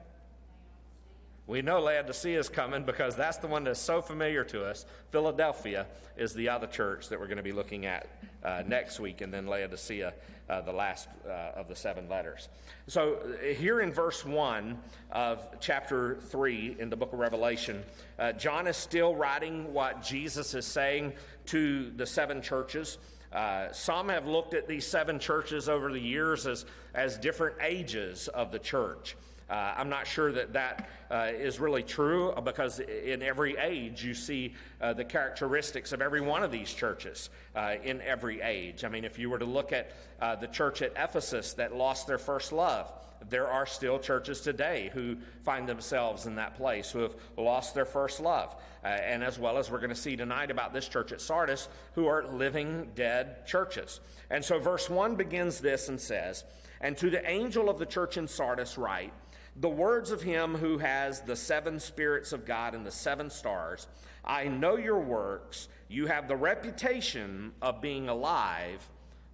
We 1.46 1.62
know 1.62 1.82
Laodicea 1.82 2.40
is 2.40 2.48
coming 2.48 2.84
because 2.84 3.18
that's 3.18 3.36
the 3.38 3.48
one 3.48 3.66
that's 3.66 3.80
so 3.80 4.02
familiar 4.02 4.46
to 4.46 4.66
us. 4.66 4.86
Philadelphia 5.12 5.88
is 6.16 6.34
the 6.34 6.48
other 6.48 6.68
church 6.68 7.10
that 7.10 7.20
we're 7.20 7.28
going 7.28 7.38
to 7.38 7.44
be 7.44 7.52
looking 7.52 7.86
at 7.86 8.08
uh, 8.46 8.64
next 8.66 8.98
week, 9.02 9.20
and 9.20 9.34
then 9.34 9.48
Laodicea, 9.48 10.14
uh, 10.50 10.62
the 10.62 10.72
last 10.72 11.10
uh, 11.28 11.52
of 11.60 11.68
the 11.68 11.76
seven 11.76 12.08
letters. 12.08 12.48
So, 12.88 13.16
uh, 13.16 13.54
here 13.56 13.82
in 13.82 13.92
verse 13.92 14.24
1 14.26 14.78
of 15.12 15.46
chapter 15.60 16.16
3 16.16 16.78
in 16.80 16.90
the 16.90 16.96
book 16.96 17.12
of 17.12 17.20
Revelation, 17.20 17.84
uh, 18.18 18.32
John 18.32 18.66
is 18.66 18.78
still 18.78 19.14
writing 19.14 19.74
what 19.74 20.02
Jesus 20.02 20.54
is 20.54 20.66
saying 20.66 21.12
to 21.48 21.92
the 21.92 22.06
seven 22.06 22.42
churches. 22.42 23.00
Uh, 23.34 23.70
some 23.74 24.08
have 24.08 24.28
looked 24.28 24.54
at 24.54 24.70
these 24.70 24.88
seven 24.88 25.20
churches 25.20 25.68
over 25.68 25.92
the 25.92 26.00
years 26.00 26.48
as, 26.48 26.66
as 26.94 27.18
different 27.18 27.58
ages 27.62 28.30
of 28.30 28.52
the 28.52 28.60
church. 28.60 29.18
Uh, 29.50 29.74
I'm 29.78 29.90
not 29.90 30.08
sure 30.08 30.32
that 30.32 30.54
that 30.54 30.90
uh, 31.12 31.30
is 31.34 31.60
really 31.60 31.84
true 31.84 32.34
because 32.44 32.80
in 32.80 33.22
every 33.22 33.58
age 33.58 34.04
you 34.04 34.14
see 34.14 34.54
uh, 34.82 34.94
the 34.94 35.06
characteristics 35.06 35.92
of 35.92 36.02
every 36.02 36.22
one 36.22 36.44
of 36.44 36.52
these 36.52 36.74
churches 36.74 37.30
uh, 37.56 37.76
in 37.84 38.02
every 38.02 38.42
age. 38.42 38.84
I 38.84 38.90
mean, 38.90 39.06
if 39.06 39.20
you 39.20 39.30
were 39.30 39.40
to 39.40 39.46
look 39.46 39.72
at 39.74 39.92
uh, 40.22 40.36
the 40.36 40.48
church 40.48 40.82
at 40.82 40.94
Ephesus 40.96 41.54
that 41.54 41.76
lost 41.76 42.08
their 42.08 42.18
first 42.18 42.52
love, 42.52 42.92
there 43.30 43.48
are 43.48 43.66
still 43.66 44.00
churches 44.00 44.42
today 44.42 44.92
who 44.94 45.18
find 45.44 45.68
themselves 45.68 46.26
in 46.26 46.36
that 46.36 46.56
place, 46.56 46.92
who 46.92 47.00
have 47.00 47.16
lost 47.38 47.74
their 47.74 47.86
first 47.86 48.20
love. 48.20 48.56
Uh, 48.84 48.88
and 48.88 49.24
as 49.24 49.40
well 49.40 49.58
as 49.58 49.72
we're 49.72 49.80
going 49.80 49.90
to 49.90 49.96
see 49.96 50.16
tonight 50.16 50.52
about 50.52 50.74
this 50.74 50.88
church 50.88 51.12
at 51.12 51.22
Sardis, 51.22 51.70
who 51.96 52.08
are 52.08 52.26
living 52.28 52.90
dead 52.96 53.46
churches. 53.46 54.02
And 54.30 54.44
so 54.44 54.60
verse 54.60 54.90
1 54.90 55.16
begins 55.16 55.60
this 55.60 55.90
and 55.90 56.00
says, 56.00 56.44
And 56.82 56.98
to 56.98 57.10
the 57.10 57.26
angel 57.30 57.70
of 57.70 57.80
the 57.80 57.86
church 57.86 58.18
in 58.18 58.28
Sardis 58.28 58.78
write, 58.78 59.14
the 59.56 59.70
words 59.70 60.12
of 60.12 60.22
him 60.22 60.56
who 60.56 60.78
has 60.80 61.22
the 61.22 61.36
seven 61.36 61.80
spirits 61.80 62.34
of 62.34 62.46
God 62.46 62.74
and 62.74 62.86
the 62.86 62.92
seven 62.92 63.30
stars 63.30 63.88
I 64.26 64.48
know 64.48 64.78
your 64.78 65.00
works. 65.00 65.68
You 65.90 66.08
have 66.08 66.28
the 66.28 66.36
reputation 66.36 67.52
of 67.62 67.82
being 67.82 68.08
alive, 68.08 68.88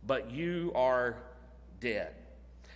but 0.05 0.31
you 0.31 0.71
are 0.75 1.17
dead. 1.79 2.15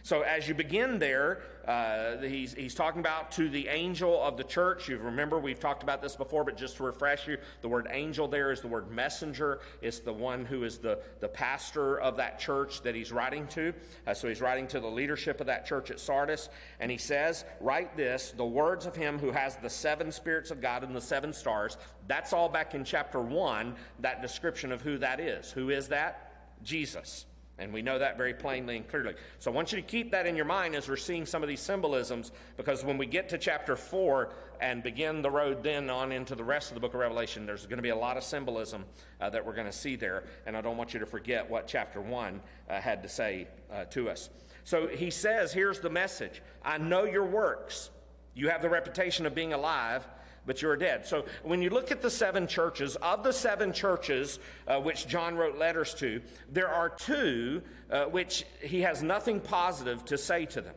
So, 0.05 0.21
as 0.23 0.49
you 0.49 0.53
begin 0.53 0.99
there, 0.99 1.43
uh, 1.65 2.17
he's, 2.17 2.53
he's 2.53 2.75
talking 2.75 2.99
about 2.99 3.31
to 3.31 3.47
the 3.47 3.69
angel 3.69 4.21
of 4.21 4.35
the 4.35 4.43
church. 4.43 4.89
You 4.89 4.97
remember 4.97 5.39
we've 5.39 5.61
talked 5.61 5.81
about 5.81 6.01
this 6.01 6.17
before, 6.17 6.43
but 6.43 6.57
just 6.57 6.75
to 6.77 6.83
refresh 6.83 7.25
you, 7.25 7.37
the 7.61 7.69
word 7.69 7.87
angel 7.89 8.27
there 8.27 8.51
is 8.51 8.59
the 8.59 8.67
word 8.67 8.91
messenger. 8.91 9.61
It's 9.81 9.99
the 9.99 10.11
one 10.11 10.43
who 10.43 10.65
is 10.65 10.77
the, 10.77 10.99
the 11.21 11.29
pastor 11.29 12.01
of 12.01 12.17
that 12.17 12.37
church 12.37 12.81
that 12.81 12.95
he's 12.95 13.13
writing 13.13 13.47
to. 13.47 13.73
Uh, 14.05 14.13
so, 14.13 14.27
he's 14.27 14.41
writing 14.41 14.67
to 14.67 14.81
the 14.81 14.87
leadership 14.87 15.39
of 15.39 15.47
that 15.47 15.65
church 15.65 15.89
at 15.89 16.01
Sardis. 16.01 16.49
And 16.81 16.91
he 16.91 16.97
says, 16.97 17.45
Write 17.61 17.95
this 17.95 18.31
the 18.35 18.43
words 18.43 18.85
of 18.85 18.97
him 18.97 19.17
who 19.17 19.31
has 19.31 19.55
the 19.55 19.69
seven 19.69 20.11
spirits 20.11 20.51
of 20.51 20.59
God 20.59 20.83
and 20.83 20.93
the 20.93 20.99
seven 20.99 21.31
stars. 21.31 21.77
That's 22.09 22.33
all 22.33 22.49
back 22.49 22.75
in 22.75 22.83
chapter 22.83 23.21
1, 23.21 23.73
that 24.01 24.21
description 24.21 24.73
of 24.73 24.81
who 24.81 24.97
that 24.97 25.21
is. 25.21 25.49
Who 25.53 25.69
is 25.69 25.87
that? 25.87 26.61
Jesus. 26.61 27.25
And 27.59 27.71
we 27.71 27.83
know 27.83 27.99
that 27.99 28.17
very 28.17 28.33
plainly 28.33 28.77
and 28.77 28.87
clearly. 28.87 29.13
So 29.37 29.51
I 29.51 29.53
want 29.53 29.71
you 29.71 29.79
to 29.79 29.87
keep 29.87 30.11
that 30.11 30.25
in 30.25 30.35
your 30.35 30.45
mind 30.45 30.75
as 30.75 30.89
we're 30.89 30.97
seeing 30.97 31.25
some 31.25 31.43
of 31.43 31.49
these 31.49 31.59
symbolisms, 31.59 32.31
because 32.57 32.83
when 32.83 32.97
we 32.97 33.05
get 33.05 33.29
to 33.29 33.37
chapter 33.37 33.75
4 33.75 34.33
and 34.59 34.81
begin 34.81 35.21
the 35.21 35.29
road 35.29 35.61
then 35.61 35.87
on 35.89 36.11
into 36.11 36.33
the 36.33 36.43
rest 36.43 36.71
of 36.71 36.75
the 36.75 36.81
book 36.81 36.95
of 36.95 36.99
Revelation, 36.99 37.45
there's 37.45 37.67
going 37.67 37.77
to 37.77 37.83
be 37.83 37.89
a 37.89 37.95
lot 37.95 38.17
of 38.17 38.23
symbolism 38.23 38.85
uh, 39.21 39.29
that 39.29 39.45
we're 39.45 39.53
going 39.53 39.67
to 39.67 39.71
see 39.71 39.95
there. 39.95 40.23
And 40.47 40.57
I 40.57 40.61
don't 40.61 40.77
want 40.77 40.95
you 40.95 40.99
to 40.99 41.05
forget 41.05 41.47
what 41.47 41.67
chapter 41.67 42.01
1 42.01 42.41
uh, 42.69 42.81
had 42.81 43.03
to 43.03 43.09
say 43.09 43.47
uh, 43.71 43.85
to 43.85 44.09
us. 44.09 44.31
So 44.63 44.87
he 44.87 45.11
says, 45.11 45.53
Here's 45.53 45.79
the 45.79 45.89
message 45.91 46.41
I 46.63 46.79
know 46.79 47.03
your 47.03 47.25
works. 47.25 47.91
You 48.33 48.49
have 48.49 48.63
the 48.63 48.69
reputation 48.69 49.27
of 49.27 49.35
being 49.35 49.53
alive 49.53 50.07
but 50.45 50.61
you're 50.61 50.75
dead. 50.75 51.05
So 51.05 51.25
when 51.43 51.61
you 51.61 51.69
look 51.69 51.91
at 51.91 52.01
the 52.01 52.09
seven 52.09 52.47
churches, 52.47 52.95
of 52.97 53.23
the 53.23 53.31
seven 53.31 53.73
churches 53.73 54.39
uh, 54.67 54.79
which 54.79 55.07
John 55.07 55.35
wrote 55.35 55.57
letters 55.57 55.93
to, 55.95 56.21
there 56.51 56.67
are 56.67 56.89
two 56.89 57.61
uh, 57.91 58.05
which 58.05 58.45
he 58.61 58.81
has 58.81 59.03
nothing 59.03 59.39
positive 59.39 60.03
to 60.05 60.17
say 60.17 60.45
to 60.47 60.61
them. 60.61 60.75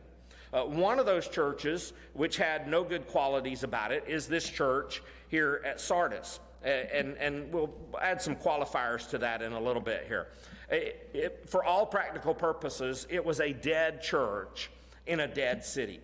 Uh, 0.53 0.63
one 0.63 0.97
of 0.97 1.05
those 1.05 1.27
churches, 1.27 1.93
which 2.13 2.37
had 2.37 2.67
no 2.67 2.83
good 2.83 3.05
qualities 3.07 3.63
about 3.63 3.91
it, 3.91 4.03
is 4.07 4.27
this 4.27 4.49
church 4.49 5.03
here 5.27 5.61
at 5.65 5.79
Sardis. 5.81 6.39
and, 6.63 7.17
and 7.17 7.51
we'll 7.51 7.73
add 8.01 8.21
some 8.21 8.35
qualifiers 8.35 9.09
to 9.09 9.17
that 9.17 9.41
in 9.41 9.51
a 9.53 9.59
little 9.59 9.81
bit 9.81 10.05
here. 10.07 10.27
It, 10.69 11.09
it, 11.13 11.49
for 11.49 11.63
all 11.63 11.85
practical 11.85 12.33
purposes, 12.33 13.07
it 13.09 13.23
was 13.23 13.39
a 13.39 13.53
dead 13.53 14.01
church 14.01 14.69
in 15.05 15.21
a 15.21 15.27
dead 15.27 15.63
city. 15.63 16.01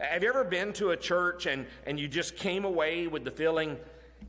Have 0.00 0.22
you 0.22 0.28
ever 0.28 0.44
been 0.44 0.72
to 0.74 0.90
a 0.90 0.96
church 0.96 1.46
and, 1.46 1.66
and 1.86 2.00
you 2.00 2.08
just 2.08 2.36
came 2.36 2.64
away 2.64 3.06
with 3.06 3.24
the 3.24 3.30
feeling, 3.30 3.76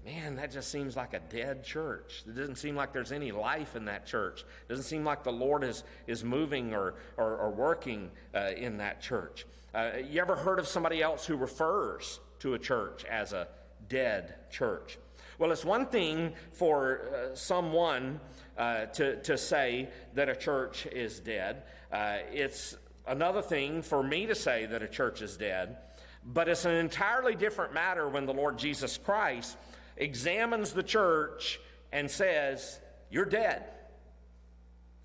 man, 0.04 0.36
that 0.36 0.52
just 0.52 0.72
seems 0.72 0.96
like 0.96 1.14
a 1.14 1.20
dead 1.20 1.64
church. 1.64 2.24
It 2.28 2.36
doesn't 2.36 2.58
seem 2.58 2.76
like 2.76 2.94
there's 2.94 3.12
any 3.12 3.32
life 3.32 3.76
in 3.76 3.86
that 3.86 4.06
church. 4.06 4.42
It 4.42 4.70
doesn't 4.70 4.86
seem 4.86 5.04
like 5.04 5.24
the 5.24 5.32
Lord 5.32 5.64
is, 5.64 5.84
is 6.06 6.24
moving 6.24 6.74
or, 6.74 6.96
or, 7.18 7.38
or 7.38 7.50
working 7.50 8.12
uh, 8.36 8.52
in 8.56 8.78
that 8.78 9.02
church. 9.02 9.46
Uh, 9.74 9.92
you 10.08 10.22
ever 10.22 10.36
heard 10.36 10.60
of 10.60 10.68
somebody 10.68 11.02
else 11.02 11.26
who 11.26 11.36
refers 11.36 12.20
to 12.40 12.54
a 12.54 12.60
church 12.60 13.04
as 13.06 13.34
a 13.34 13.48
dead 13.90 14.36
church? 14.52 15.00
Well, 15.40 15.52
it's 15.52 15.66
one 15.66 15.88
thing 15.88 16.34
for 16.54 17.10
uh, 17.14 17.36
someone 17.36 18.20
uh, 18.58 18.86
to, 18.86 19.22
to 19.24 19.38
say 19.38 19.90
that 20.14 20.30
a 20.30 20.36
church 20.36 20.86
is 20.86 21.20
dead. 21.20 21.64
Uh, 21.92 22.20
it's 22.32 22.78
another 23.08 23.42
thing 23.42 23.82
for 23.82 24.04
me 24.04 24.26
to 24.26 24.36
say 24.36 24.66
that 24.66 24.82
a 24.82 24.88
church 24.88 25.22
is 25.22 25.38
dead, 25.38 25.78
but 26.26 26.50
it's 26.50 26.66
an 26.66 26.74
entirely 26.76 27.36
different 27.36 27.74
matter 27.74 28.08
when 28.08 28.26
the 28.26 28.34
Lord 28.34 28.58
Jesus 28.58 28.98
Christ 28.98 29.58
examines 29.98 30.74
the 30.74 30.84
church 30.84 31.60
and 31.92 32.10
says, 32.10 32.80
You're 33.10 33.26
dead. 33.26 33.64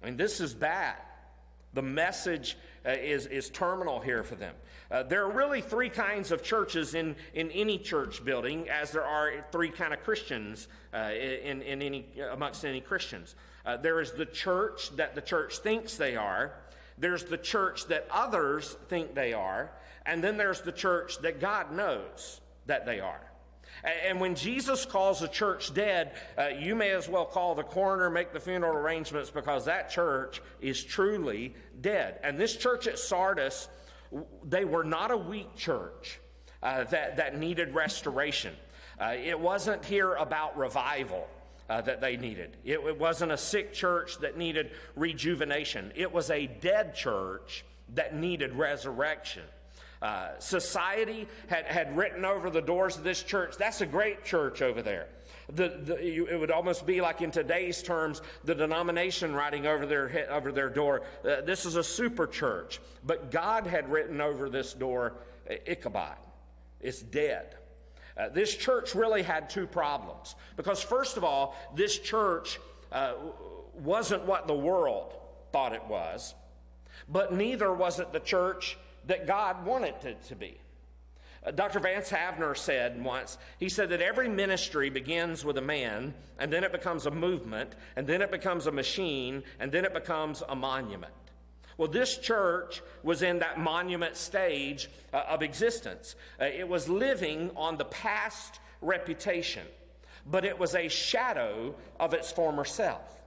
I 0.02 0.06
mean, 0.06 0.16
this 0.16 0.40
is 0.40 0.54
bad. 0.54 0.96
The 1.74 1.82
message 1.82 2.56
uh, 2.84 2.90
is, 2.90 3.26
is 3.26 3.50
terminal 3.50 4.00
here 4.00 4.24
for 4.24 4.34
them. 4.34 4.54
Uh, 4.90 5.04
there 5.04 5.24
are 5.24 5.30
really 5.30 5.60
three 5.60 5.88
kinds 5.88 6.32
of 6.32 6.42
churches 6.42 6.94
in, 6.94 7.14
in 7.34 7.50
any 7.52 7.78
church 7.78 8.24
building, 8.24 8.68
as 8.68 8.90
there 8.90 9.04
are 9.04 9.44
three 9.52 9.70
kind 9.70 9.94
of 9.94 10.02
Christians 10.02 10.66
uh, 10.92 11.10
in, 11.12 11.62
in 11.62 11.80
any, 11.80 12.06
amongst 12.32 12.64
any 12.64 12.80
Christians. 12.80 13.36
Uh, 13.64 13.76
there 13.76 14.00
is 14.00 14.12
the 14.12 14.26
church 14.26 14.90
that 14.96 15.14
the 15.14 15.20
church 15.20 15.58
thinks 15.58 15.96
they 15.96 16.16
are, 16.16 16.54
there's 17.00 17.24
the 17.24 17.38
church 17.38 17.86
that 17.86 18.06
others 18.10 18.76
think 18.88 19.14
they 19.14 19.32
are, 19.32 19.72
and 20.06 20.22
then 20.22 20.36
there's 20.36 20.60
the 20.60 20.72
church 20.72 21.18
that 21.22 21.40
God 21.40 21.72
knows 21.72 22.40
that 22.66 22.86
they 22.86 23.00
are. 23.00 23.20
And 23.82 24.20
when 24.20 24.34
Jesus 24.34 24.84
calls 24.84 25.22
a 25.22 25.28
church 25.28 25.72
dead, 25.72 26.12
uh, 26.36 26.48
you 26.48 26.74
may 26.74 26.90
as 26.90 27.08
well 27.08 27.24
call 27.24 27.54
the 27.54 27.62
coroner, 27.62 28.10
make 28.10 28.32
the 28.32 28.40
funeral 28.40 28.76
arrangements, 28.76 29.30
because 29.30 29.64
that 29.64 29.90
church 29.90 30.42
is 30.60 30.84
truly 30.84 31.54
dead. 31.80 32.18
And 32.22 32.38
this 32.38 32.56
church 32.56 32.86
at 32.86 32.98
Sardis, 32.98 33.68
they 34.44 34.64
were 34.64 34.84
not 34.84 35.10
a 35.10 35.16
weak 35.16 35.56
church 35.56 36.20
uh, 36.62 36.84
that, 36.84 37.16
that 37.16 37.38
needed 37.38 37.74
restoration. 37.74 38.54
Uh, 39.00 39.14
it 39.16 39.38
wasn't 39.38 39.82
here 39.84 40.14
about 40.14 40.58
revival. 40.58 41.26
Uh, 41.70 41.80
that 41.80 42.00
they 42.00 42.16
needed. 42.16 42.56
It, 42.64 42.80
it 42.80 42.98
wasn't 42.98 43.30
a 43.30 43.36
sick 43.36 43.72
church 43.72 44.18
that 44.18 44.36
needed 44.36 44.72
rejuvenation. 44.96 45.92
It 45.94 46.12
was 46.12 46.28
a 46.28 46.48
dead 46.48 46.96
church 46.96 47.64
that 47.94 48.12
needed 48.12 48.54
resurrection. 48.54 49.44
Uh, 50.02 50.30
society 50.40 51.28
had, 51.46 51.66
had 51.66 51.96
written 51.96 52.24
over 52.24 52.50
the 52.50 52.60
doors 52.60 52.96
of 52.96 53.04
this 53.04 53.22
church, 53.22 53.54
that's 53.56 53.82
a 53.82 53.86
great 53.86 54.24
church 54.24 54.62
over 54.62 54.82
there. 54.82 55.06
The, 55.52 55.68
the, 55.84 56.34
it 56.34 56.40
would 56.40 56.50
almost 56.50 56.86
be 56.86 57.00
like 57.00 57.22
in 57.22 57.30
today's 57.30 57.84
terms, 57.84 58.20
the 58.42 58.56
denomination 58.56 59.32
writing 59.32 59.68
over 59.68 59.86
their, 59.86 60.26
over 60.28 60.50
their 60.50 60.70
door, 60.70 61.02
uh, 61.24 61.42
this 61.42 61.66
is 61.66 61.76
a 61.76 61.84
super 61.84 62.26
church. 62.26 62.80
But 63.06 63.30
God 63.30 63.68
had 63.68 63.88
written 63.88 64.20
over 64.20 64.50
this 64.50 64.74
door, 64.74 65.18
uh, 65.48 65.54
Ichabod. 65.66 66.16
It's 66.80 67.00
dead. 67.00 67.54
Uh, 68.20 68.28
this 68.28 68.54
church 68.54 68.94
really 68.94 69.22
had 69.22 69.48
two 69.48 69.66
problems. 69.66 70.34
Because, 70.56 70.82
first 70.82 71.16
of 71.16 71.24
all, 71.24 71.56
this 71.74 71.98
church 71.98 72.60
uh, 72.92 73.14
wasn't 73.74 74.24
what 74.24 74.46
the 74.46 74.54
world 74.54 75.14
thought 75.52 75.72
it 75.72 75.86
was, 75.88 76.34
but 77.08 77.32
neither 77.32 77.72
was 77.72 77.98
it 77.98 78.12
the 78.12 78.20
church 78.20 78.76
that 79.06 79.26
God 79.26 79.64
wanted 79.64 79.94
it 80.04 80.22
to 80.24 80.36
be. 80.36 80.58
Uh, 81.42 81.50
Dr. 81.52 81.80
Vance 81.80 82.10
Havner 82.10 82.54
said 82.54 83.02
once, 83.02 83.38
he 83.58 83.70
said 83.70 83.88
that 83.88 84.02
every 84.02 84.28
ministry 84.28 84.90
begins 84.90 85.42
with 85.42 85.56
a 85.56 85.62
man, 85.62 86.12
and 86.38 86.52
then 86.52 86.62
it 86.62 86.72
becomes 86.72 87.06
a 87.06 87.10
movement, 87.10 87.74
and 87.96 88.06
then 88.06 88.20
it 88.20 88.30
becomes 88.30 88.66
a 88.66 88.72
machine, 88.72 89.42
and 89.58 89.72
then 89.72 89.86
it 89.86 89.94
becomes 89.94 90.42
a 90.50 90.54
monument. 90.54 91.14
Well, 91.76 91.88
this 91.88 92.18
church 92.18 92.82
was 93.02 93.22
in 93.22 93.38
that 93.38 93.58
monument 93.58 94.16
stage 94.16 94.88
uh, 95.12 95.22
of 95.28 95.42
existence. 95.42 96.14
Uh, 96.40 96.44
it 96.44 96.68
was 96.68 96.88
living 96.88 97.50
on 97.56 97.76
the 97.76 97.84
past 97.86 98.60
reputation, 98.80 99.66
but 100.26 100.44
it 100.44 100.58
was 100.58 100.74
a 100.74 100.88
shadow 100.88 101.74
of 101.98 102.14
its 102.14 102.30
former 102.30 102.64
self. 102.64 103.20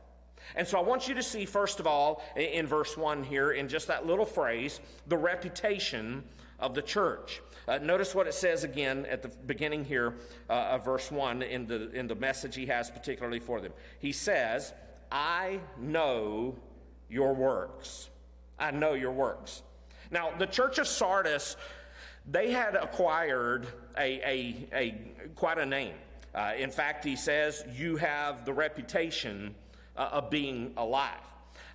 And 0.56 0.67
so 0.67 0.77
I 0.77 0.82
want 0.82 1.08
you 1.08 1.15
to 1.15 1.23
see, 1.23 1.45
first 1.45 1.79
of 1.79 1.88
all, 1.88 2.23
in 2.36 2.67
verse 2.67 2.97
1 2.97 3.23
here, 3.23 3.51
in 3.51 3.69
just 3.69 3.88
that 3.88 4.06
little 4.06 4.25
phrase, 4.25 4.79
the 5.08 5.17
reputation 5.17 6.23
of 6.60 6.75
the 6.75 6.82
church. 6.82 7.41
Uh, 7.67 7.77
notice 7.77 8.13
what 8.13 8.27
it 8.27 8.34
says 8.34 8.63
again 8.63 9.06
at 9.06 9.21
the 9.21 9.29
beginning 9.29 9.86
here 9.86 10.15
uh, 10.49 10.53
of 10.53 10.86
verse 10.86 11.10
1 11.12 11.41
in 11.41 11.65
the, 11.65 11.89
in 11.91 12.08
the 12.08 12.15
message 12.15 12.56
he 12.56 12.65
has 12.65 12.91
particularly 12.91 13.39
for 13.39 13.62
them. 13.62 13.71
He 13.99 14.12
says, 14.12 14.73
I 15.12 15.60
know 15.77 16.56
your 17.10 17.34
works. 17.34 18.10
I 18.63 18.71
know 18.71 18.93
your 18.93 19.12
works. 19.12 19.62
Now, 20.10 20.32
the 20.39 20.45
church 20.45 20.78
of 20.78 20.88
Sardis, 20.88 21.58
they 22.32 22.49
had 22.52 22.76
acquired 22.76 23.67
a, 23.97 24.21
a, 24.26 24.67
a 24.73 24.95
quite 25.36 25.58
a 25.58 25.65
name. 25.65 25.95
Uh, 26.34 26.54
in 26.58 26.71
fact, 26.71 27.04
he 27.04 27.17
says, 27.17 27.65
You 27.76 27.97
have 27.97 28.45
the 28.45 28.54
reputation 28.54 29.54
uh, 29.97 30.10
of 30.13 30.30
being 30.30 30.71
alive. 30.78 31.19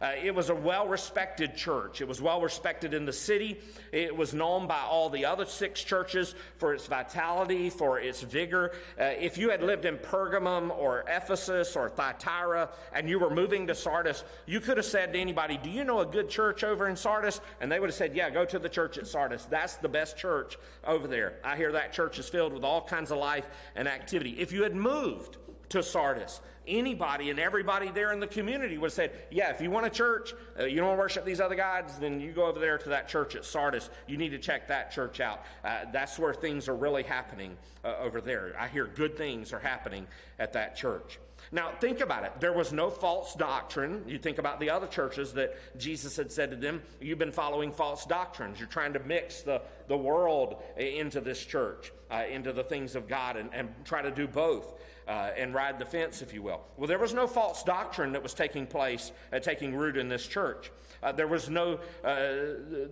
Uh, 0.00 0.12
it 0.22 0.34
was 0.34 0.48
a 0.48 0.54
well 0.54 0.86
respected 0.86 1.56
church. 1.56 2.00
It 2.00 2.08
was 2.08 2.20
well 2.20 2.40
respected 2.40 2.94
in 2.94 3.04
the 3.04 3.12
city. 3.12 3.58
It 3.90 4.16
was 4.16 4.32
known 4.32 4.66
by 4.66 4.80
all 4.80 5.10
the 5.10 5.24
other 5.24 5.44
six 5.44 5.82
churches 5.82 6.34
for 6.58 6.72
its 6.72 6.86
vitality, 6.86 7.68
for 7.70 7.98
its 7.98 8.22
vigor. 8.22 8.72
Uh, 8.98 9.04
if 9.04 9.36
you 9.36 9.50
had 9.50 9.62
lived 9.62 9.84
in 9.84 9.96
Pergamum 9.98 10.76
or 10.76 11.04
Ephesus 11.08 11.74
or 11.74 11.88
Thyatira 11.88 12.68
and 12.92 13.08
you 13.08 13.18
were 13.18 13.30
moving 13.30 13.66
to 13.66 13.74
Sardis, 13.74 14.22
you 14.46 14.60
could 14.60 14.76
have 14.76 14.86
said 14.86 15.12
to 15.12 15.18
anybody, 15.18 15.58
Do 15.60 15.70
you 15.70 15.82
know 15.84 16.00
a 16.00 16.06
good 16.06 16.28
church 16.28 16.62
over 16.62 16.88
in 16.88 16.96
Sardis? 16.96 17.40
And 17.60 17.70
they 17.70 17.80
would 17.80 17.90
have 17.90 17.96
said, 17.96 18.14
Yeah, 18.14 18.30
go 18.30 18.44
to 18.44 18.58
the 18.58 18.68
church 18.68 18.98
at 18.98 19.06
Sardis. 19.06 19.46
That's 19.46 19.76
the 19.76 19.88
best 19.88 20.16
church 20.16 20.58
over 20.86 21.08
there. 21.08 21.38
I 21.42 21.56
hear 21.56 21.72
that 21.72 21.92
church 21.92 22.18
is 22.18 22.28
filled 22.28 22.52
with 22.52 22.64
all 22.64 22.82
kinds 22.82 23.10
of 23.10 23.18
life 23.18 23.46
and 23.74 23.88
activity. 23.88 24.36
If 24.38 24.52
you 24.52 24.62
had 24.62 24.76
moved 24.76 25.38
to 25.70 25.82
Sardis, 25.82 26.40
anybody 26.66 27.30
and 27.30 27.38
everybody 27.38 27.90
there 27.90 28.12
in 28.12 28.20
the 28.20 28.26
community 28.26 28.78
would 28.78 28.88
have 28.88 28.92
said, 28.92 29.12
Yeah, 29.30 29.50
if 29.50 29.60
you 29.60 29.70
want 29.70 29.86
a 29.86 29.90
church, 29.90 30.34
uh, 30.58 30.64
you 30.64 30.76
don't 30.76 30.98
worship 30.98 31.24
these 31.24 31.40
other 31.40 31.54
gods, 31.54 31.98
then 31.98 32.20
you 32.20 32.32
go 32.32 32.46
over 32.46 32.60
there 32.60 32.78
to 32.78 32.88
that 32.90 33.08
church 33.08 33.34
at 33.34 33.44
Sardis. 33.44 33.90
You 34.06 34.16
need 34.16 34.30
to 34.30 34.38
check 34.38 34.68
that 34.68 34.92
church 34.92 35.20
out. 35.20 35.44
Uh, 35.64 35.80
that's 35.92 36.18
where 36.18 36.34
things 36.34 36.68
are 36.68 36.76
really 36.76 37.02
happening 37.02 37.56
uh, 37.84 37.94
over 38.00 38.20
there. 38.20 38.54
I 38.58 38.68
hear 38.68 38.86
good 38.86 39.16
things 39.16 39.52
are 39.52 39.58
happening 39.58 40.06
at 40.38 40.52
that 40.52 40.76
church. 40.76 41.18
Now, 41.50 41.70
think 41.80 42.00
about 42.00 42.24
it. 42.24 42.32
There 42.40 42.52
was 42.52 42.72
no 42.72 42.90
false 42.90 43.34
doctrine. 43.34 44.02
You 44.06 44.18
think 44.18 44.36
about 44.36 44.60
the 44.60 44.68
other 44.68 44.86
churches 44.86 45.32
that 45.32 45.56
Jesus 45.78 46.16
had 46.16 46.30
said 46.30 46.50
to 46.50 46.56
them, 46.56 46.82
You've 47.00 47.18
been 47.18 47.32
following 47.32 47.72
false 47.72 48.04
doctrines. 48.04 48.58
You're 48.58 48.68
trying 48.68 48.92
to 48.92 49.00
mix 49.00 49.42
the, 49.42 49.62
the 49.86 49.96
world 49.96 50.62
into 50.76 51.20
this 51.20 51.42
church, 51.44 51.92
uh, 52.10 52.24
into 52.30 52.52
the 52.52 52.64
things 52.64 52.94
of 52.96 53.08
God, 53.08 53.36
and, 53.36 53.48
and 53.54 53.72
try 53.84 54.02
to 54.02 54.10
do 54.10 54.26
both 54.26 54.74
uh, 55.08 55.30
and 55.36 55.54
ride 55.54 55.78
the 55.78 55.86
fence, 55.86 56.20
if 56.20 56.34
you 56.34 56.42
will. 56.42 56.60
Well, 56.76 56.86
there 56.86 56.98
was 56.98 57.14
no 57.14 57.26
false 57.26 57.62
doctrine 57.62 58.12
that 58.12 58.22
was 58.22 58.34
taking 58.34 58.66
place, 58.66 59.10
uh, 59.32 59.38
taking 59.38 59.74
root 59.74 59.96
in 59.96 60.08
this 60.08 60.26
church. 60.26 60.70
Uh, 61.02 61.12
there, 61.12 61.26
was 61.26 61.48
no, 61.48 61.78
uh, 62.04 62.32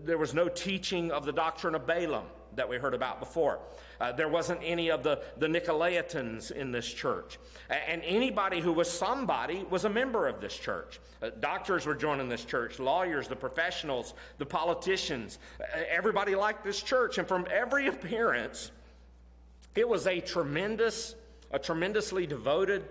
there 0.05 0.17
was 0.19 0.33
no 0.33 0.49
teaching 0.49 1.11
of 1.11 1.27
the 1.27 1.33
doctrine 1.33 1.75
of 1.75 1.87
Balaam 1.87 2.25
that 2.55 2.69
we 2.69 2.79
heard 2.79 2.95
about 2.95 3.21
before. 3.21 3.59
Uh, 4.01 4.13
there 4.13 4.29
wasn't 4.29 4.61
any 4.63 4.91
of 4.91 5.03
the, 5.03 5.23
the 5.37 5.47
Nicolaitans 5.47 6.51
in 6.51 6.73
this 6.73 6.91
church. 6.91 7.39
And 7.69 8.03
anybody 8.03 8.61
who 8.61 8.73
was 8.73 8.91
somebody 8.91 9.65
was 9.69 9.85
a 9.85 9.91
member 9.91 10.27
of 10.27 10.41
this 10.41 10.57
church. 10.57 11.01
Uh, 11.21 11.31
doctors 11.41 11.85
were 11.85 11.95
joining 11.95 12.29
this 12.29 12.45
church, 12.45 12.79
lawyers, 12.79 13.29
the 13.29 13.37
professionals, 13.37 14.15
the 14.39 14.47
politicians. 14.47 15.39
Everybody 15.91 16.35
liked 16.35 16.65
this 16.65 16.83
church. 16.83 17.19
And 17.19 17.29
from 17.29 17.47
every 17.51 17.89
appearance, 17.89 18.71
it 19.75 19.87
was 19.87 20.07
a 20.07 20.21
tremendous 20.21 21.15
a 21.57 21.59
tremendously 21.59 22.27
devoted 22.27 22.85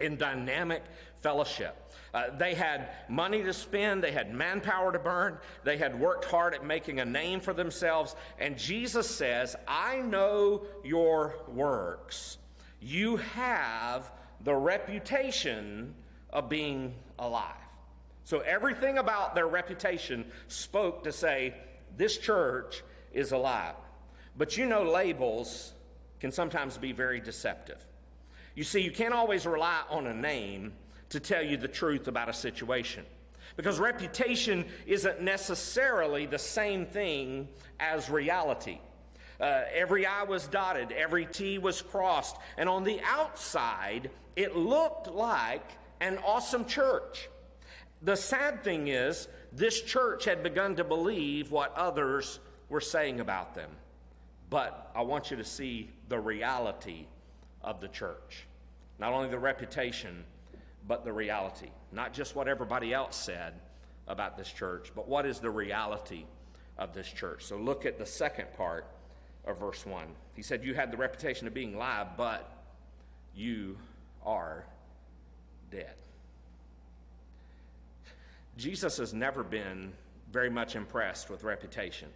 and 0.00 0.18
dynamic 0.18 0.82
fellowship. 1.20 1.94
Uh, 2.12 2.36
they 2.36 2.52
had 2.52 2.88
money 3.08 3.44
to 3.44 3.52
spend, 3.52 4.02
they 4.02 4.10
had 4.10 4.34
manpower 4.34 4.90
to 4.90 4.98
burn, 4.98 5.38
they 5.62 5.76
had 5.76 5.98
worked 6.00 6.24
hard 6.24 6.52
at 6.52 6.64
making 6.64 6.98
a 6.98 7.04
name 7.04 7.38
for 7.38 7.54
themselves. 7.54 8.16
And 8.40 8.58
Jesus 8.58 9.08
says, 9.08 9.54
I 9.68 9.98
know 9.98 10.64
your 10.82 11.36
works. 11.46 12.38
You 12.80 13.18
have 13.18 14.10
the 14.42 14.56
reputation 14.56 15.94
of 16.30 16.48
being 16.48 16.92
alive. 17.20 17.54
So 18.24 18.40
everything 18.40 18.98
about 18.98 19.36
their 19.36 19.46
reputation 19.46 20.24
spoke 20.48 21.04
to 21.04 21.12
say, 21.12 21.54
this 21.96 22.18
church 22.18 22.82
is 23.12 23.30
alive. 23.30 23.76
But 24.36 24.56
you 24.56 24.66
know, 24.66 24.82
labels 24.82 25.72
can 26.20 26.32
sometimes 26.32 26.78
be 26.78 26.92
very 26.92 27.20
deceptive. 27.20 27.84
You 28.54 28.64
see, 28.64 28.80
you 28.80 28.90
can't 28.90 29.14
always 29.14 29.46
rely 29.46 29.82
on 29.90 30.06
a 30.06 30.14
name 30.14 30.72
to 31.10 31.20
tell 31.20 31.42
you 31.42 31.56
the 31.56 31.68
truth 31.68 32.08
about 32.08 32.28
a 32.28 32.32
situation. 32.32 33.04
Because 33.56 33.78
reputation 33.78 34.64
isn't 34.86 35.20
necessarily 35.20 36.26
the 36.26 36.38
same 36.38 36.86
thing 36.86 37.48
as 37.78 38.10
reality. 38.10 38.78
Uh, 39.40 39.62
every 39.72 40.06
I 40.06 40.24
was 40.24 40.48
dotted, 40.48 40.92
every 40.92 41.26
T 41.26 41.58
was 41.58 41.82
crossed, 41.82 42.36
and 42.56 42.68
on 42.68 42.84
the 42.84 43.00
outside, 43.04 44.10
it 44.34 44.56
looked 44.56 45.08
like 45.08 45.72
an 46.00 46.18
awesome 46.26 46.64
church. 46.64 47.28
The 48.02 48.16
sad 48.16 48.64
thing 48.64 48.88
is, 48.88 49.28
this 49.52 49.80
church 49.80 50.24
had 50.24 50.42
begun 50.42 50.76
to 50.76 50.84
believe 50.84 51.50
what 51.50 51.74
others 51.76 52.40
were 52.68 52.80
saying 52.80 53.20
about 53.20 53.54
them. 53.54 53.70
But 54.48 54.90
I 54.94 55.02
want 55.02 55.30
you 55.30 55.36
to 55.36 55.44
see 55.44 55.90
the 56.08 56.18
reality 56.18 57.06
of 57.62 57.80
the 57.80 57.88
church. 57.88 58.46
Not 58.98 59.12
only 59.12 59.28
the 59.28 59.38
reputation, 59.38 60.24
but 60.86 61.04
the 61.04 61.12
reality. 61.12 61.70
Not 61.92 62.12
just 62.12 62.36
what 62.36 62.48
everybody 62.48 62.94
else 62.94 63.16
said 63.16 63.54
about 64.08 64.36
this 64.36 64.48
church, 64.48 64.92
but 64.94 65.08
what 65.08 65.26
is 65.26 65.40
the 65.40 65.50
reality 65.50 66.24
of 66.78 66.94
this 66.94 67.08
church. 67.08 67.44
So 67.44 67.56
look 67.56 67.86
at 67.86 67.98
the 67.98 68.06
second 68.06 68.52
part 68.56 68.86
of 69.44 69.58
verse 69.58 69.84
1. 69.84 70.06
He 70.34 70.42
said, 70.42 70.64
You 70.64 70.74
had 70.74 70.92
the 70.92 70.96
reputation 70.96 71.46
of 71.46 71.54
being 71.54 71.76
live, 71.76 72.16
but 72.16 72.50
you 73.34 73.76
are 74.24 74.64
dead. 75.70 75.94
Jesus 78.56 78.96
has 78.98 79.12
never 79.12 79.42
been 79.42 79.92
very 80.32 80.50
much 80.50 80.76
impressed 80.76 81.30
with 81.30 81.44
reputation. 81.44 82.08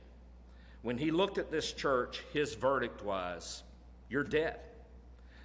When 0.82 0.96
he 0.96 1.10
looked 1.10 1.38
at 1.38 1.50
this 1.50 1.72
church, 1.72 2.22
his 2.32 2.54
verdict 2.54 3.04
was, 3.04 3.62
You're 4.08 4.24
dead. 4.24 4.58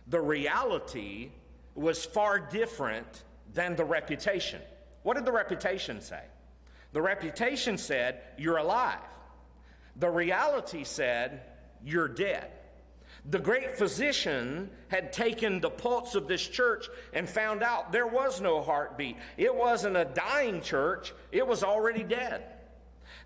The 0.07 0.21
reality 0.21 1.31
was 1.73 2.05
far 2.05 2.39
different 2.39 3.23
than 3.53 3.75
the 3.75 3.83
reputation. 3.83 4.61
What 5.03 5.15
did 5.15 5.25
the 5.25 5.31
reputation 5.31 6.01
say? 6.01 6.21
The 6.93 7.01
reputation 7.01 7.77
said, 7.77 8.21
You're 8.37 8.57
alive. 8.57 8.99
The 9.97 10.09
reality 10.09 10.83
said, 10.83 11.41
You're 11.83 12.07
dead. 12.07 12.51
The 13.27 13.39
great 13.39 13.77
physician 13.77 14.69
had 14.89 15.11
taken 15.11 15.59
the 15.59 15.69
pulse 15.69 16.15
of 16.15 16.27
this 16.27 16.47
church 16.47 16.87
and 17.11 17.27
found 17.27 17.63
out 17.63 17.91
there 17.91 18.05
was 18.05 18.39
no 18.39 18.61
heartbeat. 18.61 19.17
It 19.35 19.53
wasn't 19.53 19.97
a 19.97 20.05
dying 20.05 20.61
church, 20.61 21.13
it 21.31 21.45
was 21.45 21.63
already 21.63 22.03
dead. 22.03 22.54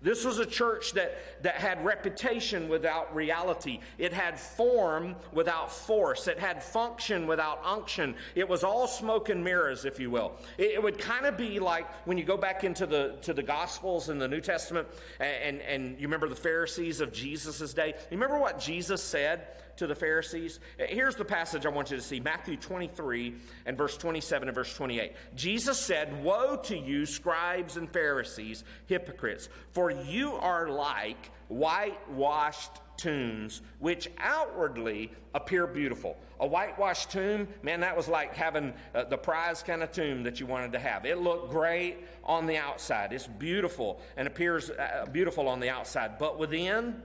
This 0.02 0.24
was 0.24 0.38
a 0.38 0.46
church 0.46 0.92
that, 0.92 1.42
that 1.42 1.56
had 1.56 1.84
reputation 1.84 2.68
without 2.68 3.14
reality. 3.14 3.80
It 3.98 4.12
had 4.12 4.40
form 4.40 5.14
without 5.32 5.70
force. 5.70 6.26
It 6.26 6.38
had 6.38 6.62
function 6.62 7.26
without 7.26 7.60
unction. 7.64 8.14
It 8.34 8.48
was 8.48 8.64
all 8.64 8.86
smoke 8.86 9.28
and 9.28 9.44
mirrors, 9.44 9.84
if 9.84 10.00
you 10.00 10.10
will. 10.10 10.32
It, 10.56 10.72
it 10.72 10.82
would 10.82 10.98
kind 10.98 11.26
of 11.26 11.36
be 11.36 11.58
like 11.58 11.86
when 12.06 12.16
you 12.16 12.24
go 12.24 12.38
back 12.38 12.64
into 12.64 12.86
the, 12.86 13.16
to 13.22 13.34
the 13.34 13.42
Gospels 13.42 14.08
in 14.08 14.18
the 14.18 14.28
New 14.28 14.40
Testament, 14.40 14.88
and, 15.18 15.60
and 15.60 15.98
you 15.98 16.06
remember 16.06 16.28
the 16.28 16.34
Pharisees 16.34 17.00
of 17.00 17.12
Jesus' 17.12 17.74
day. 17.74 17.88
You 17.88 18.16
remember 18.16 18.38
what 18.38 18.58
Jesus 18.58 19.02
said 19.02 19.48
to 19.80 19.86
the 19.86 19.94
Pharisees? 19.94 20.60
Here's 20.78 21.16
the 21.16 21.24
passage 21.24 21.66
I 21.66 21.70
want 21.70 21.90
you 21.90 21.96
to 21.96 22.02
see 22.02 22.20
Matthew 22.20 22.56
23 22.56 23.34
and 23.66 23.76
verse 23.76 23.96
27 23.96 24.48
and 24.48 24.54
verse 24.54 24.74
28. 24.74 25.12
Jesus 25.34 25.78
said, 25.78 26.22
Woe 26.22 26.56
to 26.64 26.78
you, 26.78 27.04
scribes 27.04 27.76
and 27.76 27.90
Pharisees, 27.90 28.62
hypocrites, 28.86 29.48
for 29.72 29.90
you 29.90 30.34
are 30.34 30.68
like 30.68 31.30
whitewashed 31.48 32.70
tombs, 32.98 33.62
which 33.78 34.10
outwardly 34.18 35.10
appear 35.34 35.66
beautiful. 35.66 36.16
A 36.40 36.46
whitewashed 36.46 37.10
tomb, 37.10 37.48
man, 37.62 37.80
that 37.80 37.96
was 37.96 38.06
like 38.08 38.34
having 38.34 38.74
uh, 38.94 39.04
the 39.04 39.16
prize 39.16 39.62
kind 39.62 39.82
of 39.82 39.92
tomb 39.92 40.22
that 40.24 40.40
you 40.40 40.46
wanted 40.46 40.72
to 40.72 40.78
have. 40.78 41.06
It 41.06 41.18
looked 41.18 41.50
great 41.50 41.98
on 42.24 42.46
the 42.46 42.58
outside, 42.58 43.12
it's 43.12 43.26
beautiful 43.26 44.00
and 44.16 44.28
appears 44.28 44.70
uh, 44.70 45.06
beautiful 45.10 45.48
on 45.48 45.60
the 45.60 45.70
outside, 45.70 46.18
but 46.18 46.38
within, 46.38 47.02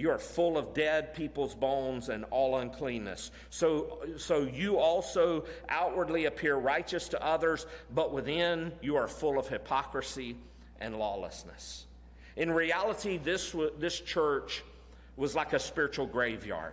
you 0.00 0.10
are 0.10 0.18
full 0.18 0.56
of 0.56 0.72
dead 0.72 1.12
people's 1.12 1.54
bones 1.54 2.08
and 2.08 2.24
all 2.30 2.56
uncleanness. 2.56 3.30
So, 3.50 3.98
so 4.16 4.44
you 4.44 4.78
also 4.78 5.44
outwardly 5.68 6.24
appear 6.24 6.56
righteous 6.56 7.08
to 7.08 7.22
others, 7.22 7.66
but 7.94 8.10
within 8.10 8.72
you 8.80 8.96
are 8.96 9.06
full 9.06 9.38
of 9.38 9.48
hypocrisy 9.48 10.36
and 10.80 10.96
lawlessness. 10.96 11.84
In 12.36 12.50
reality, 12.50 13.18
this, 13.18 13.54
this 13.78 14.00
church 14.00 14.64
was 15.16 15.34
like 15.34 15.52
a 15.52 15.58
spiritual 15.58 16.06
graveyard. 16.06 16.72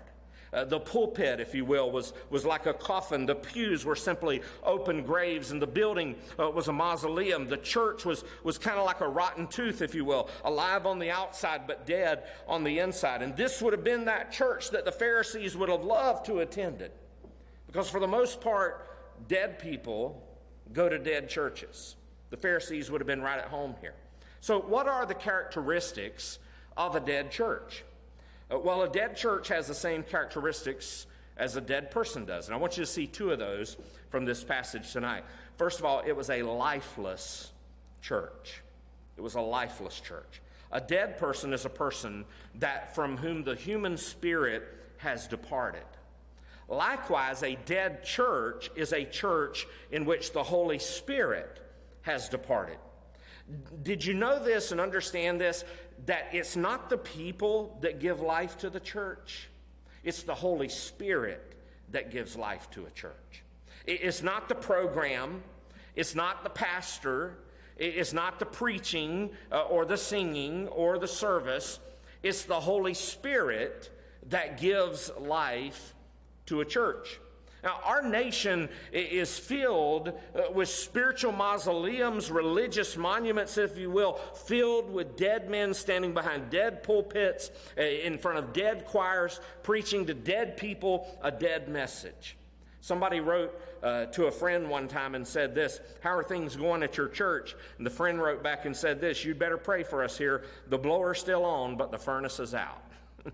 Uh, 0.53 0.63
the 0.63 0.79
pulpit, 0.79 1.39
if 1.39 1.53
you 1.53 1.65
will, 1.65 1.91
was, 1.91 2.13
was 2.29 2.45
like 2.45 2.65
a 2.65 2.73
coffin. 2.73 3.25
The 3.25 3.35
pews 3.35 3.83
were 3.83 3.95
simply 3.95 4.41
open 4.63 5.03
graves, 5.03 5.51
and 5.51 5.61
the 5.61 5.67
building 5.67 6.15
uh, 6.39 6.49
was 6.49 6.69
a 6.69 6.73
mausoleum. 6.73 7.47
The 7.47 7.57
church 7.57 8.05
was, 8.05 8.23
was 8.43 8.57
kind 8.57 8.77
of 8.77 8.85
like 8.85 9.01
a 9.01 9.07
rotten 9.07 9.47
tooth, 9.47 9.81
if 9.81 9.93
you 9.93 10.05
will, 10.05 10.29
alive 10.45 10.85
on 10.85 10.99
the 10.99 11.11
outside 11.11 11.67
but 11.67 11.85
dead 11.85 12.23
on 12.47 12.63
the 12.63 12.79
inside. 12.79 13.21
And 13.21 13.35
this 13.35 13.61
would 13.61 13.73
have 13.73 13.83
been 13.83 14.05
that 14.05 14.31
church 14.31 14.69
that 14.71 14.85
the 14.85 14.91
Pharisees 14.91 15.57
would 15.57 15.69
have 15.69 15.83
loved 15.83 16.25
to 16.27 16.39
attend 16.39 16.81
it. 16.81 16.93
Because 17.67 17.89
for 17.89 17.99
the 17.99 18.07
most 18.07 18.39
part, 18.39 18.87
dead 19.27 19.59
people 19.59 20.23
go 20.73 20.87
to 20.87 20.97
dead 20.97 21.29
churches. 21.29 21.95
The 22.29 22.37
Pharisees 22.37 22.89
would 22.89 23.01
have 23.01 23.07
been 23.07 23.21
right 23.21 23.39
at 23.39 23.47
home 23.47 23.75
here. 23.81 23.93
So, 24.39 24.59
what 24.59 24.87
are 24.87 25.05
the 25.05 25.13
characteristics 25.13 26.39
of 26.75 26.95
a 26.95 26.99
dead 26.99 27.31
church? 27.31 27.83
Uh, 28.51 28.59
well, 28.59 28.83
a 28.83 28.89
dead 28.89 29.15
church 29.15 29.47
has 29.49 29.67
the 29.67 29.75
same 29.75 30.03
characteristics 30.03 31.07
as 31.37 31.55
a 31.55 31.61
dead 31.61 31.91
person 31.91 32.25
does. 32.25 32.47
And 32.47 32.55
I 32.55 32.57
want 32.57 32.77
you 32.77 32.83
to 32.83 32.89
see 32.89 33.07
two 33.07 33.31
of 33.31 33.39
those 33.39 33.77
from 34.09 34.25
this 34.25 34.43
passage 34.43 34.91
tonight. 34.91 35.23
First 35.57 35.79
of 35.79 35.85
all, 35.85 36.01
it 36.05 36.15
was 36.15 36.29
a 36.29 36.43
lifeless 36.43 37.51
church. 38.01 38.61
It 39.17 39.21
was 39.21 39.35
a 39.35 39.41
lifeless 39.41 39.99
church. 39.99 40.41
A 40.71 40.81
dead 40.81 41.17
person 41.17 41.53
is 41.53 41.65
a 41.65 41.69
person 41.69 42.25
that 42.55 42.93
from 42.93 43.17
whom 43.17 43.43
the 43.43 43.55
human 43.55 43.97
spirit 43.97 44.63
has 44.97 45.27
departed. 45.27 45.83
Likewise, 46.67 47.43
a 47.43 47.57
dead 47.65 48.03
church 48.03 48.69
is 48.75 48.91
a 48.91 49.05
church 49.05 49.65
in 49.91 50.05
which 50.05 50.33
the 50.33 50.43
Holy 50.43 50.79
Spirit 50.79 51.61
has 52.01 52.27
departed. 52.27 52.77
Did 53.83 54.03
you 54.03 54.13
know 54.13 54.43
this 54.43 54.73
and 54.73 54.81
understand 54.81 55.39
this? 55.39 55.63
That 56.07 56.29
it's 56.33 56.55
not 56.55 56.89
the 56.89 56.97
people 56.97 57.77
that 57.81 57.99
give 57.99 58.19
life 58.19 58.57
to 58.59 58.69
the 58.69 58.79
church, 58.79 59.47
it's 60.03 60.23
the 60.23 60.35
Holy 60.35 60.69
Spirit 60.69 61.53
that 61.91 62.11
gives 62.11 62.35
life 62.35 62.69
to 62.71 62.85
a 62.85 62.89
church. 62.89 63.43
It's 63.85 64.21
not 64.21 64.49
the 64.49 64.55
program, 64.55 65.43
it's 65.95 66.15
not 66.15 66.43
the 66.43 66.49
pastor, 66.49 67.37
it's 67.77 68.11
not 68.11 68.39
the 68.39 68.45
preaching 68.45 69.29
uh, 69.51 69.61
or 69.61 69.85
the 69.85 69.97
singing 69.97 70.67
or 70.69 70.97
the 70.97 71.07
service. 71.07 71.79
It's 72.23 72.43
the 72.43 72.59
Holy 72.59 72.93
Spirit 72.93 73.89
that 74.29 74.59
gives 74.59 75.11
life 75.19 75.93
to 76.47 76.61
a 76.61 76.65
church. 76.65 77.19
Now, 77.63 77.79
our 77.83 78.07
nation 78.07 78.69
is 78.91 79.37
filled 79.37 80.09
uh, 80.09 80.51
with 80.53 80.69
spiritual 80.69 81.31
mausoleums, 81.31 82.29
religious 82.29 82.95
monuments, 82.95 83.57
if 83.57 83.77
you 83.77 83.89
will, 83.89 84.13
filled 84.45 84.93
with 84.93 85.17
dead 85.17 85.49
men 85.49 85.73
standing 85.73 86.13
behind 86.13 86.51
dead 86.51 86.83
pulpits, 86.83 87.49
uh, 87.77 87.81
in 87.81 88.19
front 88.19 88.37
of 88.37 88.53
dead 88.53 88.85
choirs, 88.85 89.39
preaching 89.63 90.05
to 90.05 90.13
dead 90.13 90.55
people 90.55 91.07
a 91.23 91.31
dead 91.31 91.67
message. 91.67 92.37
Somebody 92.81 93.19
wrote 93.19 93.59
uh, 93.83 94.05
to 94.05 94.27
a 94.27 94.31
friend 94.31 94.69
one 94.69 94.87
time 94.87 95.15
and 95.15 95.27
said 95.27 95.55
this 95.55 95.81
How 96.01 96.15
are 96.15 96.23
things 96.23 96.55
going 96.55 96.83
at 96.83 96.95
your 96.95 97.09
church? 97.09 97.55
And 97.77 97.85
the 97.85 97.91
friend 97.91 98.21
wrote 98.21 98.43
back 98.43 98.65
and 98.65 98.75
said 98.75 99.01
this 99.01 99.25
You'd 99.25 99.39
better 99.39 99.57
pray 99.57 99.83
for 99.83 100.03
us 100.03 100.17
here. 100.17 100.45
The 100.67 100.77
blower's 100.77 101.19
still 101.19 101.43
on, 101.43 101.75
but 101.75 101.91
the 101.91 101.97
furnace 101.97 102.39
is 102.39 102.53
out. 102.53 102.81